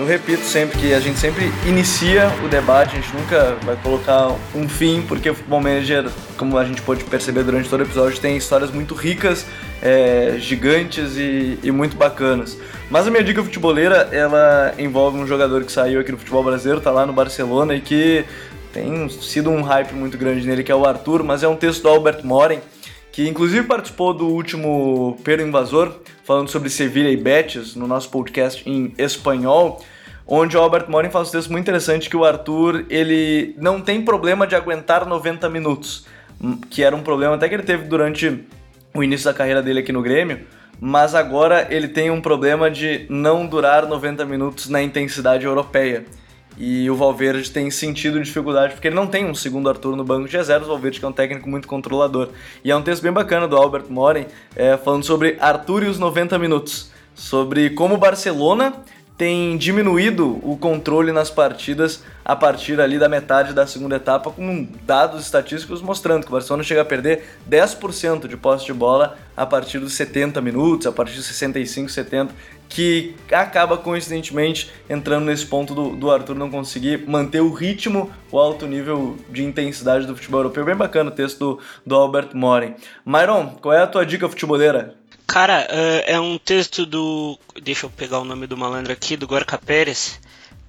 Repito 0.10 0.44
sempre 0.44 0.80
que 0.80 0.92
a 0.92 1.00
gente 1.00 1.20
sempre 1.20 1.52
inicia 1.68 2.32
o 2.44 2.48
debate, 2.48 2.98
a 2.98 3.00
gente 3.00 3.16
nunca 3.16 3.56
vai 3.64 3.76
colocar 3.76 4.36
um 4.56 4.68
fim, 4.68 5.04
porque 5.08 5.30
o 5.30 5.36
Futebol 5.36 5.62
Manager, 5.62 6.10
como 6.36 6.58
a 6.58 6.66
gente 6.66 6.82
pode 6.82 7.04
perceber 7.04 7.44
durante 7.44 7.70
todo 7.70 7.82
o 7.82 7.84
episódio, 7.84 8.20
tem 8.20 8.36
histórias 8.36 8.72
muito 8.72 8.96
ricas, 8.96 9.46
é, 9.84 10.36
gigantes 10.40 11.16
e, 11.16 11.60
e, 11.62 11.70
muito 11.70 11.96
bacanas. 11.96 12.58
Mas 12.90 13.06
a 13.06 13.12
minha 13.12 13.24
dica 13.24 13.44
futeboleira, 13.44 14.10
ela 14.12 14.74
envolve 14.80 15.20
um 15.20 15.28
jogador 15.28 15.64
que 15.64 15.72
saiu 15.72 16.02
aqui 16.02 16.12
no 16.12 16.18
futebol 16.18 16.44
brasileiro, 16.44 16.82
tá 16.82 16.90
lá 16.90 17.06
no 17.06 17.14
Barcelona 17.14 17.76
e 17.76 17.80
que 17.80 18.26
tem 18.74 19.08
sido 19.10 19.52
um 19.52 19.62
hype 19.62 19.94
muito 19.94 20.18
grande 20.18 20.44
nele, 20.48 20.64
que 20.64 20.72
é 20.72 20.76
o 20.76 20.88
Arthur, 20.88 21.24
mas 21.24 21.44
é 21.44 21.48
um 21.48 21.56
texto 21.56 21.84
do 21.84 21.90
Albert 21.90 22.22
Moren, 22.24 22.62
que 23.12 23.30
inclusive 23.30 23.68
participou 23.68 24.16
do 24.16 24.26
último 24.26 25.20
Pero 25.24 25.44
Invasor, 25.44 25.94
falando 26.24 26.50
sobre 26.50 26.68
Sevilha 26.68 27.12
e 27.12 27.18
Betis, 27.18 27.76
no 27.76 27.86
nosso 27.86 28.10
podcast 28.10 28.68
em 28.68 28.92
espanhol, 28.98 29.80
onde 30.32 30.56
o 30.56 30.62
Albert 30.62 30.86
Morin 30.88 31.10
faz 31.10 31.30
um 31.30 31.32
texto 31.32 31.52
muito 31.52 31.64
interessante 31.64 32.08
que 32.08 32.16
o 32.16 32.24
Arthur, 32.24 32.86
ele 32.88 33.56
não 33.58 33.82
tem 33.82 34.04
problema 34.04 34.46
de 34.46 34.56
aguentar 34.56 35.08
90 35.08 35.50
minutos, 35.50 36.06
que 36.70 36.84
era 36.84 36.96
um 36.96 37.02
problema 37.02 37.34
até 37.34 37.50
que 37.50 37.56
ele 37.56 37.64
teve 37.64 37.88
durante 37.88 38.46
o 38.94 39.04
início 39.04 39.26
da 39.26 39.34
carreira 39.34 39.64
dele 39.64 39.80
aqui 39.80 39.92
no 39.92 40.04
Grêmio, 40.04 40.42
mas 40.80 41.16
agora 41.16 41.68
ele 41.72 41.88
tem 41.88 42.12
um 42.12 42.22
problema 42.22 42.70
de 42.70 43.08
não 43.10 43.48
durar 43.48 43.88
90 43.88 44.24
minutos 44.26 44.70
na 44.70 44.82
intensidade 44.82 45.46
europeia. 45.46 46.06
E 46.58 46.90
o 46.90 46.96
Valverde 46.96 47.50
tem 47.50 47.72
sentido 47.72 48.22
dificuldade 48.22 48.74
porque 48.74 48.88
ele 48.88 48.96
não 48.96 49.08
tem 49.08 49.26
um 49.26 49.34
segundo 49.34 49.70
Arthur 49.70 49.96
no 49.96 50.04
banco 50.04 50.28
de 50.28 50.36
reservas. 50.36 50.68
O 50.68 50.72
Valverde 50.72 51.00
que 51.00 51.06
é 51.06 51.08
um 51.08 51.14
técnico 51.14 51.50
muito 51.50 51.68
controlador. 51.68 52.30
E 52.64 52.70
é 52.70 52.76
um 52.76 52.82
texto 52.82 53.02
bem 53.02 53.14
bacana 53.14 53.48
do 53.48 53.56
Albert 53.56 53.86
Moren 53.90 54.26
é, 54.56 54.76
falando 54.76 55.06
sobre 55.06 55.38
Arthur 55.40 55.84
e 55.84 55.88
os 55.88 55.98
90 55.98 56.38
minutos. 56.38 56.92
Sobre 57.16 57.70
como 57.70 57.96
o 57.96 57.98
Barcelona 57.98 58.74
tem 59.20 59.58
diminuído 59.58 60.40
o 60.42 60.56
controle 60.56 61.12
nas 61.12 61.30
partidas 61.30 62.02
a 62.24 62.38
partir 62.38 62.80
ali 62.80 62.98
da 62.98 63.10
metade 63.10 63.52
da 63.54 63.68
segunda 63.68 63.98
etapa, 63.98 64.32
com 64.32 64.66
dados 64.86 65.22
estatísticos 65.22 65.82
mostrando 65.82 66.24
que 66.24 66.30
o 66.30 66.32
Barcelona 66.32 66.64
chega 66.64 66.84
a 66.84 66.86
perder 66.86 67.28
10% 67.50 68.30
de 68.30 68.38
posse 68.38 68.66
de 68.66 68.72
bola 68.72 69.18
a 69.36 69.46
partir 69.46 69.78
dos 69.78 69.92
70 69.92 70.40
minutos, 70.40 70.88
a 70.88 70.92
partir 70.94 71.18
dos 71.18 71.26
65, 71.26 71.90
70, 71.90 72.34
que 72.70 73.14
acaba 73.30 73.78
coincidentemente 73.78 74.72
entrando 74.90 75.26
nesse 75.26 75.46
ponto 75.46 75.76
do, 75.76 75.98
do 75.98 76.10
Arthur 76.10 76.36
não 76.36 76.50
conseguir 76.50 77.06
manter 77.06 77.42
o 77.42 77.52
ritmo, 77.52 78.10
o 78.32 78.40
alto 78.40 78.66
nível 78.68 79.18
de 79.30 79.44
intensidade 79.44 80.08
do 80.08 80.16
futebol 80.16 80.40
europeu. 80.40 80.64
Bem 80.64 80.78
bacana 80.78 81.10
o 81.10 81.14
texto 81.14 81.40
do, 81.40 81.60
do 81.86 81.94
Albert 81.94 82.30
Moren. 82.34 82.76
Myron, 83.06 83.58
qual 83.62 83.74
é 83.74 83.82
a 83.82 83.88
tua 83.88 84.06
dica 84.06 84.30
futeboleira? 84.30 84.99
Cara, 85.30 85.68
uh, 85.70 86.04
é 86.08 86.20
um 86.20 86.40
texto 86.40 86.88
do. 86.88 87.38
Deixa 87.62 87.86
eu 87.86 87.90
pegar 87.92 88.18
o 88.20 88.26
nome 88.26 88.48
do 88.48 88.58
malandro 88.58 88.92
aqui, 88.92 89.16
do 89.16 89.28
Gorka 89.28 89.60
Pérez, 89.60 90.20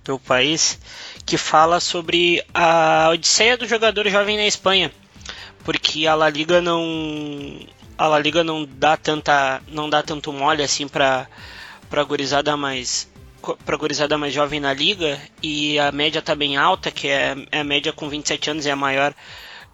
do 0.04 0.18
país, 0.18 0.78
que 1.24 1.38
fala 1.38 1.80
sobre 1.80 2.44
a 2.52 3.08
odisseia 3.11 3.56
do 3.56 3.66
jogador 3.66 4.06
jovem 4.11 4.36
na 4.36 4.44
Espanha. 4.46 4.92
Porque 5.64 6.06
a 6.06 6.14
La 6.14 6.28
Liga 6.28 6.61
não. 6.61 7.58
A 7.96 8.06
La 8.06 8.18
Liga 8.18 8.44
não 8.44 8.68
dá 8.70 8.98
tanta. 8.98 9.62
não 9.68 9.88
dá 9.88 10.02
tanto 10.02 10.30
mole 10.30 10.62
assim 10.62 10.86
pra, 10.86 11.26
pra 11.88 12.04
gurizada 12.04 12.54
mais. 12.54 13.11
Pra 13.64 13.78
gurizada 13.78 14.18
mais 14.18 14.34
jovem 14.34 14.61
na 14.61 14.74
liga 14.74 15.18
e 15.42 15.78
a 15.78 15.90
média 15.90 16.20
tá 16.20 16.34
bem 16.34 16.58
alta, 16.58 16.90
que 16.90 17.08
é, 17.08 17.34
é 17.50 17.61
a 17.61 17.64
média 17.64 17.94
com 17.94 18.11
27 18.11 18.50
anos 18.50 18.66
é 18.66 18.70
a 18.70 18.76
maior 18.76 19.14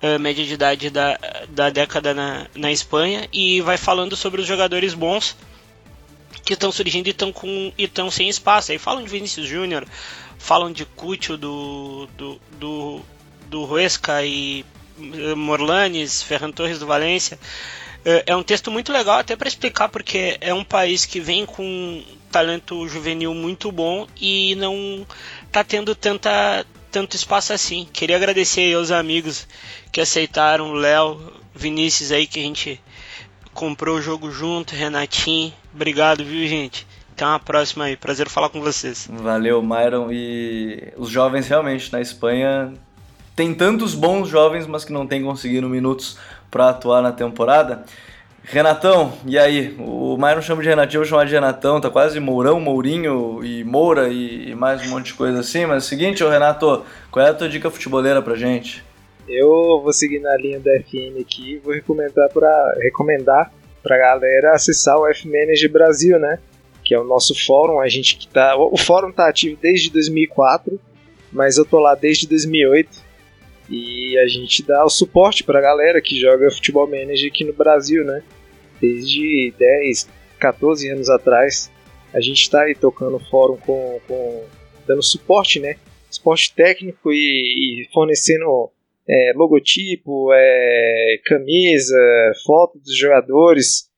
uh, 0.03 0.19
média 0.19 0.45
de 0.45 0.55
idade 0.55 0.91
da, 0.91 1.19
da 1.49 1.71
década 1.71 2.15
na, 2.15 2.47
na 2.55 2.73
Espanha 2.73 3.29
e 3.33 3.61
vai 3.61 3.77
falando 3.77 4.17
sobre 4.17 4.41
os 4.41 4.47
jogadores 4.47 4.95
bons 4.95 5.37
que 6.45 6.53
estão 6.53 6.71
surgindo 6.71 7.09
e 7.09 7.11
estão 7.11 7.33
com 7.33 7.73
e 7.77 7.85
estão 7.85 8.11
sem 8.11 8.29
espaço. 8.29 8.73
Aí 8.73 8.79
falam 8.79 9.03
de 9.03 9.09
Vinícius 9.09 9.47
Júnior, 9.47 9.87
falam 10.39 10.71
de 10.71 10.85
Cúcio 10.85 11.37
do 11.37 12.09
do 12.17 12.41
do, 12.59 13.01
do 13.49 13.65
Huesca 13.65 14.25
e 14.25 14.65
Morlanes, 15.37 16.23
Ferran 16.23 16.53
Torres 16.53 16.79
do 16.79 16.87
Valência. 16.87 17.39
É 18.25 18.37
um 18.37 18.43
texto 18.43 18.71
muito 18.71 18.93
legal 18.93 19.19
até 19.19 19.35
para 19.35 19.49
explicar 19.49 19.89
porque 19.89 20.39
é 20.41 20.55
um 20.55 20.63
país 20.63 21.05
que 21.05 21.19
vem 21.19 21.45
com 21.45 22.05
talento 22.31 22.87
juvenil 22.87 23.35
muito 23.35 23.73
bom 23.73 24.07
e 24.21 24.55
não 24.55 25.05
está 25.45 25.65
tendo 25.65 25.93
tanta 25.93 26.65
tanto 26.97 27.15
espaço 27.15 27.53
assim. 27.53 27.87
Queria 27.93 28.17
agradecer 28.17 28.75
aos 28.75 28.91
amigos 28.91 29.47
que 29.93 30.01
aceitaram, 30.01 30.73
Léo, 30.73 31.31
Vinícius 31.55 32.11
aí 32.11 32.27
que 32.27 32.41
a 32.41 32.43
gente 32.43 32.81
comprou 33.53 33.99
o 33.99 34.01
jogo 34.01 34.31
junto, 34.31 34.75
Renatinho. 34.75 35.53
Obrigado, 35.75 36.25
viu, 36.25 36.49
gente? 36.49 36.87
Até 37.13 37.27
uma 37.27 37.39
próxima 37.39 37.85
aí. 37.85 37.99
Prazer 37.99 38.31
falar 38.31 38.49
com 38.49 38.63
vocês. 38.63 39.07
Valeu, 39.13 39.63
Myron. 39.63 40.11
E 40.11 40.91
os 40.97 41.11
jovens 41.11 41.47
realmente 41.47 41.93
na 41.93 42.01
Espanha 42.01 42.73
tem 43.35 43.53
tantos 43.53 43.95
bons 43.95 44.31
jovens, 44.31 44.67
mas 44.67 44.83
que 44.83 44.93
não 44.93 45.07
têm 45.07 45.23
conseguido 45.23 45.69
minutos 45.69 46.17
para 46.51 46.71
atuar 46.71 47.03
na 47.03 47.13
temporada. 47.13 47.85
Renatão, 48.49 49.13
e 49.27 49.37
aí? 49.37 49.75
O 49.77 50.17
Myron 50.17 50.41
chama 50.41 50.63
de 50.63 50.69
Renatinho, 50.69 50.99
eu 50.99 51.03
vou 51.03 51.11
chamar 51.11 51.27
de 51.27 51.33
Renatão, 51.33 51.81
tá 51.81 51.91
quase 51.91 52.21
Mourão, 52.21 52.61
Mourinho 52.61 53.45
e 53.45 53.65
Moura 53.65 54.09
e, 54.09 54.55
mais 54.55 54.87
um 54.87 54.91
monte 54.91 55.07
de 55.07 55.15
coisa 55.15 55.41
assim, 55.41 55.67
mas 55.67 55.83
é 55.83 55.85
o 55.85 55.89
seguinte, 55.89 56.23
ô 56.23 56.31
Renato, 56.31 56.85
qual 57.11 57.27
é 57.27 57.31
a 57.31 57.35
tua 57.35 57.49
dica 57.49 57.69
futeboleira 57.73 58.23
pra 58.23 58.37
gente? 58.37 58.85
Eu 59.29 59.81
vou 59.83 59.93
seguir 59.93 60.21
na 60.21 60.37
linha 60.37 60.61
da 60.61 60.71
FM 60.79 61.21
aqui 61.21 61.55
e 61.55 61.59
vou 61.59 61.75
recomendar 61.75 62.29
pra, 62.29 62.75
recomendar 62.81 63.53
pra 63.83 63.99
galera 63.99 64.53
acessar 64.53 64.97
o 64.97 65.09
F-Manager 65.09 65.73
Brasil, 65.73 66.17
né? 66.17 66.39
Que 66.85 66.95
é 66.95 67.01
o 67.01 67.05
nosso 67.05 67.35
fórum, 67.45 67.81
a 67.81 67.89
gente 67.89 68.17
que 68.17 68.29
tá... 68.29 68.57
O 68.57 68.77
fórum 68.77 69.11
tá 69.11 69.29
ativo 69.29 69.59
desde 69.61 69.91
2004, 69.91 70.79
mas 71.33 71.59
eu 71.59 71.65
tô 71.65 71.81
lá 71.81 71.97
desde 71.97 72.29
2008 72.29 73.05
e 73.69 74.17
a 74.19 74.29
gente 74.29 74.63
dá 74.63 74.85
o 74.85 74.89
suporte 74.89 75.43
pra 75.43 75.61
galera 75.61 76.01
que 76.01 76.21
joga 76.21 76.49
futebol 76.49 76.87
manager 76.87 77.29
aqui 77.29 77.43
no 77.43 77.53
Brasil, 77.53 78.05
né? 78.05 78.23
Desde 78.81 79.53
10, 79.59 80.09
14 80.39 80.91
anos 80.91 81.09
atrás, 81.09 81.71
a 82.13 82.21
gente 82.21 82.43
está 82.43 82.63
aí 82.63 82.75
tocando 82.75 83.19
fórum 83.19 83.57
com, 83.59 84.01
com 84.07 84.45
dando 84.87 85.03
suporte, 85.03 85.61
né? 85.61 85.77
Suporte 86.11 86.55
técnico 86.55 87.13
e, 87.13 87.83
e 87.83 87.89
fornecendo 87.93 88.71
é, 89.09 89.33
logotipo, 89.35 90.33
é, 90.33 91.21
camisa, 91.25 91.97
foto 92.45 92.79
dos 92.79 92.97
jogadores. 92.97 93.89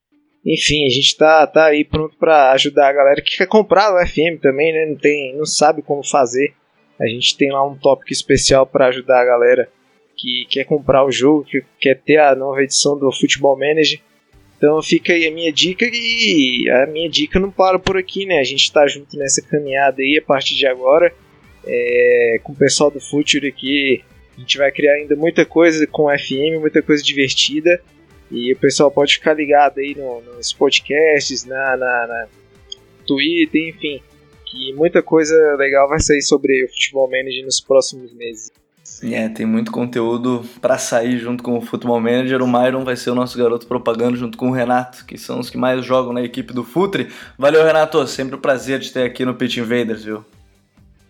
Enfim, 0.45 0.85
a 0.85 0.89
gente 0.89 1.17
tá, 1.17 1.45
tá 1.47 1.65
aí 1.65 1.83
pronto 1.83 2.17
para 2.17 2.51
ajudar 2.51 2.89
a 2.89 2.93
galera 2.93 3.21
que 3.21 3.37
quer 3.37 3.47
comprar 3.47 3.93
o 3.93 4.07
FM 4.07 4.41
também, 4.41 4.73
né? 4.73 4.85
Não, 4.85 4.95
tem, 4.95 5.35
não 5.35 5.45
sabe 5.45 5.81
como 5.81 6.03
fazer. 6.03 6.53
A 6.99 7.07
gente 7.07 7.37
tem 7.37 7.51
lá 7.51 7.65
um 7.65 7.77
tópico 7.77 8.11
especial 8.11 8.65
para 8.65 8.87
ajudar 8.87 9.21
a 9.21 9.25
galera 9.25 9.69
que 10.17 10.45
quer 10.49 10.65
comprar 10.65 11.05
o 11.05 11.11
jogo, 11.11 11.45
que 11.45 11.63
quer 11.79 12.01
ter 12.01 12.17
a 12.17 12.35
nova 12.35 12.61
edição 12.61 12.97
do 12.97 13.11
Futebol 13.11 13.57
Manager. 13.57 14.01
Então 14.59 14.83
fica 14.83 15.13
aí 15.13 15.25
a 15.25 15.31
minha 15.31 15.51
dica 15.53 15.89
e 15.89 16.69
a 16.69 16.85
minha 16.85 17.09
dica 17.09 17.39
não 17.39 17.49
para 17.49 17.79
por 17.79 17.97
aqui, 17.97 18.25
né? 18.25 18.39
A 18.39 18.43
gente 18.43 18.63
está 18.63 18.85
junto 18.87 19.17
nessa 19.17 19.41
caminhada 19.41 20.01
aí 20.01 20.19
a 20.21 20.21
partir 20.21 20.55
de 20.55 20.67
agora. 20.67 21.11
É, 21.65 22.39
com 22.43 22.51
o 22.51 22.55
pessoal 22.55 22.91
do 22.91 22.99
Futuro 22.99 23.47
aqui, 23.47 24.03
a 24.37 24.39
gente 24.41 24.57
vai 24.57 24.69
criar 24.71 24.93
ainda 24.93 25.15
muita 25.15 25.45
coisa 25.45 25.87
com 25.87 26.09
FM, 26.09 26.59
muita 26.59 26.81
coisa 26.81 27.01
divertida. 27.01 27.81
E 28.29 28.51
o 28.51 28.57
pessoal 28.57 28.91
pode 28.91 29.13
ficar 29.13 29.33
ligado 29.33 29.79
aí 29.79 29.95
no, 29.95 30.21
nos 30.21 30.51
podcasts, 30.51 31.45
na, 31.45 31.77
na, 31.77 32.07
na 32.07 32.27
Twitter, 33.07 33.69
enfim 33.69 34.01
que 34.49 34.73
muita 34.73 35.03
coisa 35.03 35.35
legal 35.55 35.87
vai 35.87 35.99
sair 35.99 36.21
sobre 36.21 36.65
o 36.65 36.69
Futebol 36.69 37.09
Manager 37.09 37.45
nos 37.45 37.61
próximos 37.61 38.11
meses. 38.13 38.51
Sim, 38.99 39.15
é, 39.15 39.29
tem 39.29 39.45
muito 39.45 39.71
conteúdo 39.71 40.43
para 40.59 40.77
sair 40.77 41.17
junto 41.19 41.41
com 41.41 41.57
o 41.57 41.61
Futebol 41.61 42.01
Manager. 42.01 42.41
O 42.41 42.47
Myron 42.47 42.83
vai 42.83 42.97
ser 42.97 43.11
o 43.11 43.15
nosso 43.15 43.37
garoto 43.37 43.65
propaganda 43.65 44.17
junto 44.17 44.37
com 44.37 44.49
o 44.49 44.51
Renato, 44.51 45.05
que 45.05 45.17
são 45.17 45.39
os 45.39 45.49
que 45.49 45.57
mais 45.57 45.85
jogam 45.85 46.11
na 46.11 46.21
equipe 46.21 46.51
do 46.51 46.65
Futre. 46.65 47.07
Valeu, 47.37 47.63
Renato. 47.63 48.05
Sempre 48.07 48.35
um 48.35 48.41
prazer 48.41 48.81
te 48.81 48.91
ter 48.91 49.03
aqui 49.03 49.23
no 49.23 49.33
Pitch 49.33 49.55
Invaders, 49.55 50.03
viu? 50.03 50.25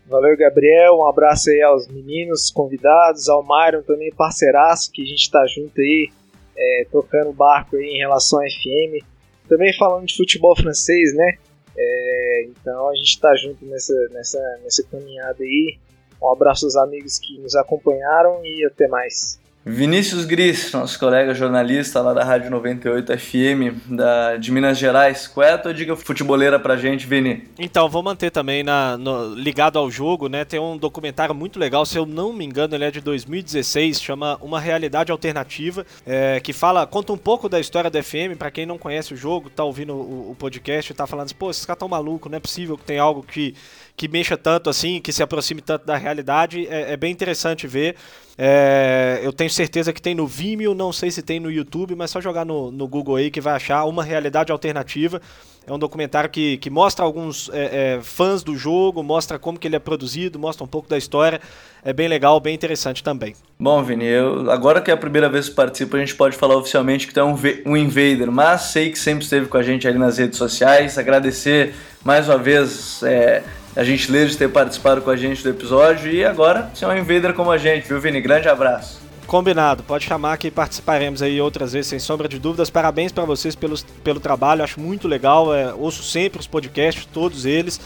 Valeu, 0.06 0.38
Gabriel. 0.38 0.98
Um 1.00 1.08
abraço 1.08 1.50
aí 1.50 1.64
aos 1.64 1.88
meninos 1.88 2.52
convidados, 2.52 3.28
ao 3.28 3.44
Myron 3.44 3.82
também, 3.82 4.12
parceiraço, 4.12 4.92
que 4.92 5.02
a 5.02 5.06
gente 5.06 5.32
tá 5.32 5.44
junto 5.48 5.82
aí, 5.82 6.12
é, 6.56 6.86
tocando 6.92 7.34
barco 7.34 7.76
aí 7.76 7.86
em 7.86 7.98
relação 7.98 8.38
ao 8.38 8.46
FM. 8.46 9.04
Também 9.48 9.76
falando 9.76 10.06
de 10.06 10.16
futebol 10.16 10.56
francês, 10.56 11.16
né? 11.16 11.40
É, 11.76 12.46
então 12.52 12.88
a 12.88 12.94
gente 12.94 13.16
está 13.16 13.36
junto 13.36 13.66
nessa, 13.66 13.96
nessa, 14.12 14.60
nessa 14.64 14.84
caminhada 14.84 15.42
aí. 15.42 15.80
Um 16.22 16.32
abraço 16.32 16.66
aos 16.66 16.76
amigos 16.76 17.18
que 17.20 17.38
nos 17.40 17.56
acompanharam 17.56 18.40
e 18.44 18.66
até 18.66 18.88
mais. 18.88 19.40
Vinícius 19.66 20.24
Gris, 20.24 20.72
nosso 20.72 20.98
colega 20.98 21.34
jornalista 21.34 22.02
lá 22.02 22.14
da 22.14 22.24
Rádio 22.24 22.50
98 22.50 23.18
FM 23.18 23.88
da, 23.88 24.38
de 24.38 24.52
Minas 24.52 24.78
Gerais. 24.78 25.28
Qual 25.28 25.46
é 25.46 25.52
a 25.52 25.58
tua 25.58 25.74
dica 25.74 25.96
futeboleira 25.98 26.58
pra 26.58 26.78
gente, 26.78 27.06
Vini? 27.06 27.48
Então, 27.60 27.90
vou 27.90 28.02
manter 28.02 28.32
também 28.32 28.64
na, 28.64 28.98
no, 28.98 29.36
ligado 29.36 29.78
ao 29.78 29.92
jogo, 29.92 30.30
né? 30.30 30.46
Tem 30.46 30.60
um 30.60 30.78
documentário 30.78 31.36
muito 31.36 31.60
legal, 31.60 31.86
se 31.86 31.98
eu 31.98 32.06
não 32.06 32.32
me 32.32 32.46
engano, 32.46 32.74
ele 32.74 32.86
é 32.86 32.90
de 32.90 33.02
2016, 33.02 34.02
chama 34.02 34.38
Uma 34.42 34.62
Realidade 34.62 35.12
Alternativa, 35.12 35.86
é, 36.08 36.40
que 36.40 36.54
fala, 36.54 36.88
conta 36.88 37.12
um 37.12 37.18
pouco 37.18 37.50
da 37.50 37.60
história 37.60 37.90
do 37.90 38.02
FM, 38.02 38.38
para 38.40 38.50
quem 38.50 38.66
não 38.66 38.78
conhece 38.78 39.14
o 39.14 39.18
jogo, 39.18 39.50
tá 39.50 39.64
ouvindo 39.64 39.94
o, 39.94 40.32
o 40.32 40.36
podcast 40.36 40.92
e 40.92 40.96
tá 40.96 41.06
falando 41.06 41.26
assim, 41.26 41.36
pô, 41.36 41.52
esses 41.52 41.66
caras 41.66 41.80
tão 41.80 41.90
malucos, 41.90 42.32
não 42.32 42.38
é 42.38 42.42
possível 42.42 42.78
que 42.78 42.86
tem 42.86 42.98
algo 42.98 43.22
que 43.22 43.54
que 44.00 44.08
mexa 44.08 44.38
tanto 44.38 44.70
assim, 44.70 45.02
que 45.02 45.12
se 45.12 45.22
aproxime 45.22 45.60
tanto 45.60 45.86
da 45.86 45.98
realidade, 45.98 46.66
é, 46.70 46.94
é 46.94 46.96
bem 46.96 47.12
interessante 47.12 47.68
ver. 47.68 47.98
É, 48.38 49.20
eu 49.22 49.34
tenho 49.34 49.50
certeza 49.50 49.92
que 49.92 50.02
tem 50.02 50.16
no 50.16 50.26
Vimeo, 50.26 50.74
não 50.74 50.94
sei 50.94 51.12
se 51.12 51.22
tem 51.22 51.38
no 51.38 51.52
YouTube, 51.52 51.96
mas 51.96 52.10
só 52.10 52.22
jogar 52.22 52.46
no, 52.46 52.72
no 52.72 52.88
Google 52.88 53.18
aí 53.18 53.30
que 53.30 53.42
vai 53.42 53.56
achar 53.56 53.84
uma 53.84 54.02
realidade 54.02 54.54
alternativa. 54.54 55.22
É 55.68 55.74
um 55.74 55.78
documentário 55.78 56.30
que, 56.30 56.58
que 56.60 56.70
mostra 56.70 57.04
alguns 57.04 57.50
é, 57.52 57.98
é, 57.98 58.02
fãs 58.02 58.42
do 58.42 58.56
jogo, 58.56 59.04
mostra 59.04 59.38
como 59.38 59.60
que 59.60 59.68
ele 59.68 59.76
é 59.76 59.80
produzido, 59.80 60.40
mostra 60.40 60.64
um 60.64 60.68
pouco 60.68 60.88
da 60.88 60.98
história. 60.98 61.42
É 61.84 61.92
bem 61.92 62.08
legal, 62.08 62.40
bem 62.40 62.56
interessante 62.56 63.04
também. 63.04 63.36
Bom, 63.60 63.84
Vini, 63.84 64.06
eu, 64.06 64.50
agora 64.50 64.80
que 64.80 64.90
é 64.90 64.94
a 64.94 64.98
primeira 64.98 65.28
vez 65.28 65.50
que 65.50 65.56
participo, 65.56 65.98
a 65.98 66.00
gente 66.00 66.16
pode 66.16 66.38
falar 66.38 66.56
oficialmente 66.56 67.06
que 67.06 67.14
tu 67.14 67.20
é 67.20 67.24
um, 67.26 67.36
um 67.66 67.76
invader, 67.76 68.32
mas 68.32 68.62
sei 68.62 68.92
que 68.92 68.98
sempre 68.98 69.26
esteve 69.26 69.48
com 69.48 69.58
a 69.58 69.62
gente 69.62 69.86
ali 69.86 70.00
nas 70.00 70.18
redes 70.18 70.38
sociais. 70.38 70.98
Agradecer 70.98 71.76
mais 72.02 72.30
uma 72.30 72.38
vez 72.38 73.04
é, 73.04 73.44
a 73.80 73.84
gentileza 73.86 74.32
de 74.32 74.38
ter 74.38 74.50
participado 74.50 75.02
com 75.02 75.10
a 75.10 75.16
gente 75.16 75.42
do 75.42 75.48
episódio 75.48 76.12
e 76.12 76.26
agora 76.26 76.70
é 76.82 76.86
um 76.86 76.98
invader 76.98 77.34
como 77.34 77.50
a 77.50 77.58
gente, 77.58 77.88
viu, 77.88 77.98
Vini? 77.98 78.20
Grande 78.20 78.50
abraço. 78.50 79.00
Combinado, 79.26 79.84
pode 79.84 80.04
chamar 80.04 80.38
que 80.38 80.52
participaremos 80.52 81.22
aí 81.22 81.40
outras 81.40 81.72
vezes, 81.72 81.88
sem 81.88 81.98
sombra 81.98 82.28
de 82.28 82.38
dúvidas. 82.38 82.70
Parabéns 82.70 83.14
para 83.14 83.24
vocês 83.24 83.56
pelos, 83.56 83.84
pelo 84.04 84.20
trabalho, 84.20 84.66
acho 84.66 84.82
muito 84.82 85.08
legal. 85.08 85.56
É, 85.56 85.74
ouço 85.74 86.04
sempre 86.04 86.42
os 86.42 86.46
podcasts, 86.46 87.06
todos 87.06 87.46
eles. 87.46 87.80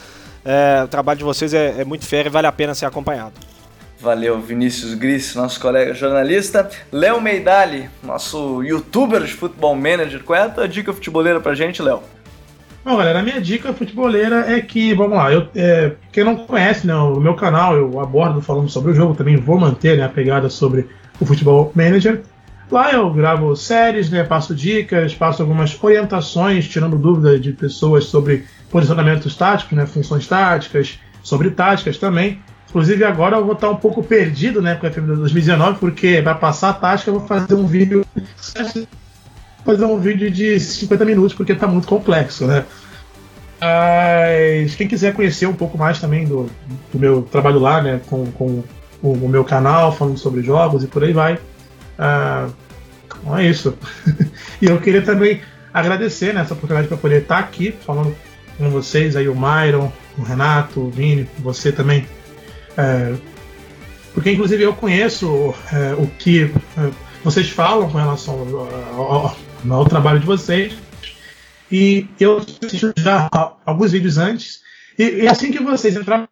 É, 0.43 0.81
o 0.83 0.87
trabalho 0.87 1.19
de 1.19 1.25
vocês 1.25 1.53
é, 1.53 1.81
é 1.81 1.85
muito 1.85 2.07
fera 2.07 2.27
e 2.27 2.31
vale 2.31 2.47
a 2.47 2.51
pena 2.51 2.73
ser 2.73 2.87
acompanhado. 2.87 3.33
Valeu, 3.99 4.41
Vinícius 4.41 4.95
Gris, 4.95 5.35
nosso 5.35 5.59
colega 5.59 5.93
jornalista. 5.93 6.71
Léo 6.91 7.21
Meidali, 7.21 7.87
nosso 8.01 8.63
youtuber 8.63 9.21
de 9.21 9.33
futebol 9.33 9.75
manager. 9.75 10.23
Qual 10.23 10.39
é 10.39 10.41
a 10.41 10.49
tua 10.49 10.67
dica 10.67 10.91
futeboleira 10.91 11.39
pra 11.39 11.53
gente, 11.53 11.83
Léo? 11.83 12.01
Bom, 12.83 12.97
galera, 12.97 13.19
a 13.19 13.23
minha 13.23 13.39
dica 13.39 13.71
futebolera 13.71 14.51
é 14.51 14.59
que, 14.59 14.93
vamos 14.93 15.17
lá, 15.17 15.31
eu, 15.31 15.47
é, 15.55 15.93
quem 16.11 16.25
não 16.25 16.35
conhece 16.35 16.85
né, 16.85 16.93
o 16.93 17.17
meu 17.17 17.33
canal, 17.33 17.77
eu 17.77 17.97
abordo 18.01 18.41
falando 18.41 18.67
sobre 18.69 18.91
o 18.91 18.93
jogo, 18.93 19.15
também 19.15 19.37
vou 19.37 19.57
manter 19.57 19.97
né, 19.97 20.03
a 20.03 20.09
pegada 20.09 20.49
sobre 20.49 20.89
o 21.17 21.25
Futebol 21.25 21.71
Manager. 21.73 22.23
Lá 22.69 22.91
eu 22.91 23.09
gravo 23.09 23.55
séries, 23.55 24.09
né, 24.09 24.25
passo 24.25 24.53
dicas, 24.53 25.15
passo 25.15 25.41
algumas 25.41 25.81
orientações, 25.81 26.67
tirando 26.67 26.97
dúvidas 26.97 27.39
de 27.39 27.53
pessoas 27.53 28.03
sobre 28.03 28.43
posicionamentos 28.69 29.33
táticos, 29.33 29.77
né, 29.77 29.85
funções 29.85 30.27
táticas, 30.27 30.99
sobre 31.21 31.51
táticas 31.51 31.97
também. 31.97 32.41
Inclusive 32.67 33.05
agora 33.05 33.37
eu 33.37 33.45
vou 33.45 33.53
estar 33.53 33.69
um 33.69 33.77
pouco 33.77 34.03
perdido 34.03 34.61
né, 34.61 34.75
com 34.75 34.85
a 34.85 34.91
FM 34.91 35.05
2019, 35.05 35.79
porque 35.79 36.19
vai 36.21 36.37
passar 36.37 36.71
a 36.71 36.73
tática, 36.73 37.11
eu 37.11 37.19
vou 37.19 37.27
fazer 37.27 37.53
um 37.53 37.65
vídeo 37.65 38.05
fazer 39.65 39.85
um 39.85 39.97
vídeo 39.99 40.29
de 40.29 40.59
50 40.59 41.05
minutos 41.05 41.33
porque 41.33 41.53
está 41.53 41.67
muito 41.67 41.87
complexo, 41.87 42.45
né? 42.45 42.65
Mas 43.59 44.75
quem 44.75 44.87
quiser 44.87 45.13
conhecer 45.13 45.45
um 45.45 45.53
pouco 45.53 45.77
mais 45.77 45.99
também 45.99 46.25
do, 46.25 46.49
do 46.91 46.99
meu 46.99 47.21
trabalho 47.21 47.59
lá, 47.59 47.81
né, 47.81 48.01
com, 48.07 48.25
com 48.31 48.63
o, 49.01 49.29
meu 49.29 49.45
canal, 49.45 49.95
falando 49.95 50.17
sobre 50.17 50.41
jogos 50.41 50.83
e 50.83 50.87
por 50.87 51.03
aí 51.03 51.13
vai, 51.13 51.35
uh, 51.35 52.53
é 53.37 53.45
isso. 53.45 53.77
e 54.61 54.65
eu 54.65 54.79
queria 54.81 55.01
também 55.01 55.41
agradecer 55.73 56.33
né, 56.33 56.41
essa 56.41 56.53
oportunidade 56.53 56.87
para 56.89 56.97
poder 56.97 57.21
estar 57.21 57.39
aqui 57.39 57.73
falando 57.85 58.13
com 58.57 58.69
vocês, 58.69 59.15
aí 59.15 59.27
o 59.27 59.35
Myron, 59.35 59.91
o 60.17 60.21
Renato, 60.21 60.81
o 60.81 60.89
Vini, 60.89 61.27
você 61.39 61.71
também. 61.71 62.05
É, 62.77 63.13
porque 64.13 64.31
inclusive 64.31 64.61
eu 64.61 64.73
conheço 64.73 65.53
é, 65.71 65.93
o 65.97 66.07
que 66.07 66.51
é, 66.77 66.89
vocês 67.23 67.49
falam 67.49 67.89
com 67.89 67.97
relação 67.97 68.39
ao, 68.95 68.99
ao, 68.99 69.37
ao 69.69 69.85
trabalho 69.85 70.19
de 70.19 70.25
vocês. 70.25 70.73
E 71.71 72.07
eu 72.19 72.37
assisti 72.37 72.93
já 72.97 73.29
alguns 73.65 73.91
vídeos 73.91 74.17
antes. 74.17 74.61
E, 74.97 75.23
e 75.23 75.27
assim 75.27 75.51
que 75.51 75.61
vocês 75.61 75.95
entraram 75.95 76.27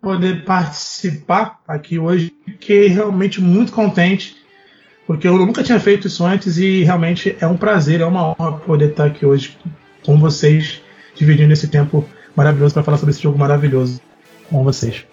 poder 0.00 0.44
participar 0.44 1.60
aqui 1.66 1.98
hoje, 1.98 2.30
fiquei 2.44 2.88
realmente 2.88 3.40
muito 3.40 3.72
contente, 3.72 4.36
porque 5.06 5.26
eu 5.26 5.38
nunca 5.38 5.62
tinha 5.62 5.80
feito 5.80 6.06
isso 6.06 6.24
antes 6.24 6.58
e 6.58 6.84
realmente 6.84 7.34
é 7.40 7.46
um 7.46 7.56
prazer, 7.56 8.02
é 8.02 8.04
uma 8.04 8.28
honra 8.28 8.58
poder 8.58 8.90
estar 8.90 9.06
aqui 9.06 9.24
hoje 9.24 9.56
com 10.04 10.18
vocês, 10.18 10.82
dividindo 11.14 11.54
esse 11.54 11.68
tempo 11.68 12.06
maravilhoso 12.36 12.74
para 12.74 12.82
falar 12.82 12.98
sobre 12.98 13.12
esse 13.12 13.22
jogo 13.22 13.38
maravilhoso 13.38 14.00
com 14.50 14.62
vocês. 14.62 15.06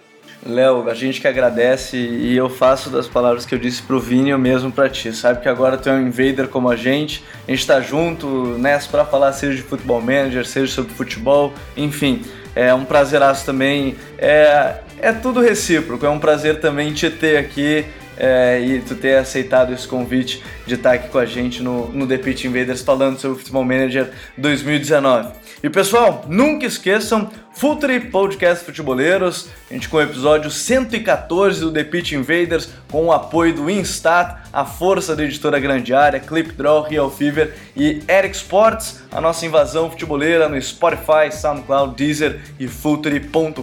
Léo, 0.46 0.90
a 0.90 0.94
gente 0.96 1.22
que 1.22 1.28
agradece 1.28 1.96
e 1.96 2.36
eu 2.36 2.50
faço 2.50 2.90
das 2.90 3.08
palavras 3.08 3.46
que 3.46 3.54
eu 3.54 3.60
disse 3.60 3.82
pro 3.84 4.00
Vini 4.00 4.34
o 4.34 4.40
mesmo 4.40 4.72
para 4.72 4.90
ti. 4.90 5.14
Sabe 5.14 5.40
que 5.40 5.48
agora 5.48 5.78
tu 5.78 5.88
é 5.88 5.94
um 5.94 6.08
invader 6.08 6.48
como 6.48 6.70
a 6.70 6.76
gente, 6.76 7.24
a 7.48 7.52
gente 7.52 7.66
tá 7.68 7.80
junto 7.80 8.28
nessa 8.58 8.90
para 8.90 9.06
falar 9.06 9.34
seja 9.34 9.56
de 9.58 9.62
futebol 9.62 10.02
manager, 10.02 10.46
seja 10.46 10.72
sobre 10.72 10.94
futebol, 10.94 11.54
enfim. 11.78 12.24
É 12.56 12.74
um 12.74 12.84
prazeraço 12.84 13.46
também. 13.46 13.96
É, 14.18 14.78
é 15.00 15.14
tudo 15.14 15.40
recíproco, 15.40 16.06
é 16.06 16.10
um 16.10 16.20
prazer 16.20 16.60
também 16.60 16.92
te 16.92 17.10
ter 17.10 17.38
aqui 17.38 17.86
é, 18.18 18.60
e 18.60 18.80
tu 18.82 18.96
ter 18.96 19.18
aceitado 19.18 19.74
esse 19.74 19.88
convite 19.88 20.44
de 20.66 20.76
estar 20.76 20.94
aqui 20.94 21.10
com 21.10 21.18
a 21.18 21.26
gente 21.26 21.64
no, 21.64 21.88
no 21.90 22.06
The 22.08 22.18
Pitch 22.18 22.46
Invaders 22.46 22.82
falando 22.82 23.20
sobre 23.20 23.38
o 23.38 23.40
Futebol 23.40 23.64
Manager 23.64 24.10
2019. 24.38 25.30
E 25.64 25.70
pessoal, 25.70 26.26
nunca 26.28 26.66
esqueçam, 26.66 27.30
Futuri 27.54 28.00
Podcast 28.00 28.66
Futeboleiros, 28.66 29.50
a 29.70 29.74
gente 29.74 29.88
com 29.88 29.98
o 29.98 30.02
episódio 30.02 30.50
114 30.50 31.60
do 31.60 31.72
The 31.72 31.84
Pitch 31.84 32.14
Invaders, 32.14 32.70
com 32.90 33.06
o 33.06 33.12
apoio 33.12 33.54
do 33.54 33.70
Instat, 33.70 34.38
a 34.52 34.66
força 34.66 35.16
da 35.16 35.24
editora 35.24 35.60
Grande 35.60 35.94
Área, 35.94 36.20
Clipdraw, 36.20 36.84
Real 36.84 37.12
Fever 37.12 37.56
e 37.76 38.02
Eric 38.08 38.36
Sports, 38.36 39.04
a 39.12 39.22
nossa 39.22 39.46
invasão 39.46 39.92
futeboleira 39.92 40.50
no 40.50 40.60
Spotify, 40.62 41.32
SoundCloud, 41.32 41.96
Deezer 41.96 42.42
e 42.60 42.68
Futuri.com.br. 42.68 43.62